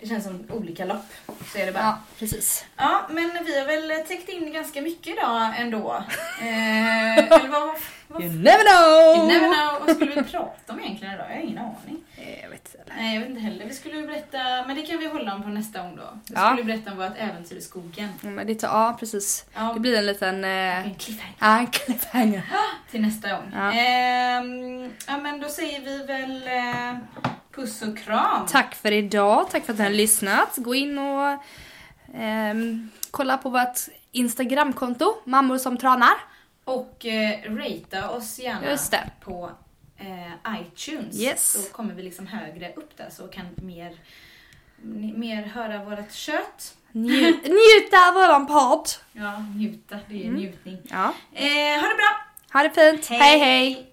det 0.06 0.10
känns 0.10 0.24
som 0.24 0.43
olika 0.49 0.86
lopp. 0.86 1.06
Så 1.53 1.58
är 1.58 1.66
det 1.66 1.72
bara. 1.72 1.84
Ja, 1.84 1.97
precis. 2.20 2.66
Ja, 2.78 3.01
men 3.10 3.32
vi 3.45 3.60
har 3.60 3.66
väl 3.68 4.06
täckt 4.08 4.30
in 4.30 4.53
ganska 4.53 4.82
mycket 4.82 5.08
idag 5.18 5.53
ändå. 5.58 6.03
Eh, 6.41 7.18
eller 7.18 7.47
vad, 7.47 7.76
vad, 8.08 8.22
You 8.24 8.34
never 8.34 8.64
know! 8.66 9.18
you 9.18 9.28
never 9.41 9.53
know. 9.56 9.86
Vad 9.88 9.95
skulle 9.95 10.16
vi 10.16 10.24
prata 10.24 10.74
om 10.74 10.80
egentligen 10.80 11.14
idag? 11.14 11.26
Jag 11.30 11.36
har 11.36 11.41
ingen 11.41 11.58
aning. 11.58 12.03
Eh, 12.18 12.41
Jag 12.43 12.49
vet 12.49 12.76
inte. 12.76 12.93
Nej, 12.97 13.14
jag 13.14 13.20
vet 13.22 13.30
inte 13.30 13.41
heller. 13.41 13.66
Vi 13.66 13.74
skulle 13.74 14.08
berätta, 14.08 14.38
men 14.68 14.76
det 14.76 14.82
kan 14.82 14.97
vi 14.99 15.08
hålla 15.08 15.36
om 15.36 15.43
på 15.43 15.49
nästa 15.49 15.82
gång 15.82 15.95
då. 15.95 16.03
Vi 16.28 16.34
Ja. 16.36 16.49
skulle 16.49 16.64
berätta 16.64 16.91
om 16.91 16.97
vårt 16.97 17.18
äventyr 17.18 17.56
i 17.56 17.62
skogen. 17.62 18.10
Ja, 18.22 18.30
men 18.30 18.47
det 18.47 18.56
tar, 18.56 18.68
ja 18.68 18.97
precis. 18.99 19.45
Ja. 19.53 19.72
Det 19.74 19.80
blir 19.80 19.97
en 19.97 20.06
liten... 20.06 20.43
Eh, 20.43 20.86
En 20.88 20.95
cliffhanger. 20.95 21.36
ja, 21.39 21.58
en 21.60 21.68
cliffhanger. 21.68 22.43
Till 22.91 23.01
nästa 23.01 23.30
gång. 23.32 23.51
Ja. 23.53 23.72
Ehm, 23.74 24.93
ja, 25.08 25.18
men 25.18 25.39
då 25.39 25.49
säger 25.49 25.82
vi 25.82 25.97
väl 26.06 26.47
eh, 26.47 26.97
puss 27.56 27.82
och 27.82 27.97
kram. 27.97 28.45
Tack 28.47 28.76
för 28.76 28.91
idag, 28.91 29.49
tack 29.51 29.66
för 29.66 29.74
att 29.74 29.80
ni 29.80 29.86
har 29.86 29.91
lyssnat. 29.91 30.53
Gå 30.58 30.76
in 30.76 30.97
och 30.97 31.38
ehm, 32.16 32.89
kolla 33.12 33.38
på 33.38 33.49
vårt 33.49 33.80
Instagramkonto, 34.12 35.16
mammor 35.26 35.58
som 35.58 35.78
tränar. 35.78 36.14
Och 36.64 37.06
eh, 37.06 37.39
ratea 37.56 38.10
oss 38.10 38.39
gärna 38.39 38.78
på 39.22 39.51
eh, 39.97 40.62
iTunes. 40.62 41.20
Yes. 41.20 41.51
Så 41.68 41.74
kommer 41.74 41.93
vi 41.93 42.03
liksom 42.03 42.28
högre 42.28 42.74
upp 42.74 42.97
där 42.97 43.10
så 43.12 43.28
kan 43.28 43.45
mer, 43.56 43.95
mer 45.16 45.43
höra 45.43 45.84
vårt 45.84 46.12
kött. 46.12 46.74
Nju- 46.91 47.41
njuta 47.43 48.08
av 48.08 48.14
våran 48.14 48.47
podd. 48.47 48.89
Ja, 49.12 49.39
njuta. 49.39 49.99
Det 50.10 50.16
är 50.22 50.28
Mm. 50.28 50.36
njutning. 50.36 50.78
Ja. 50.84 51.14
Eh, 51.34 51.82
ha 51.82 51.88
det 51.88 51.95
bra! 51.95 52.26
Ha 52.53 52.64
det 52.64 52.70
fint. 52.70 53.06
hej. 53.08 53.39
hej. 53.39 53.91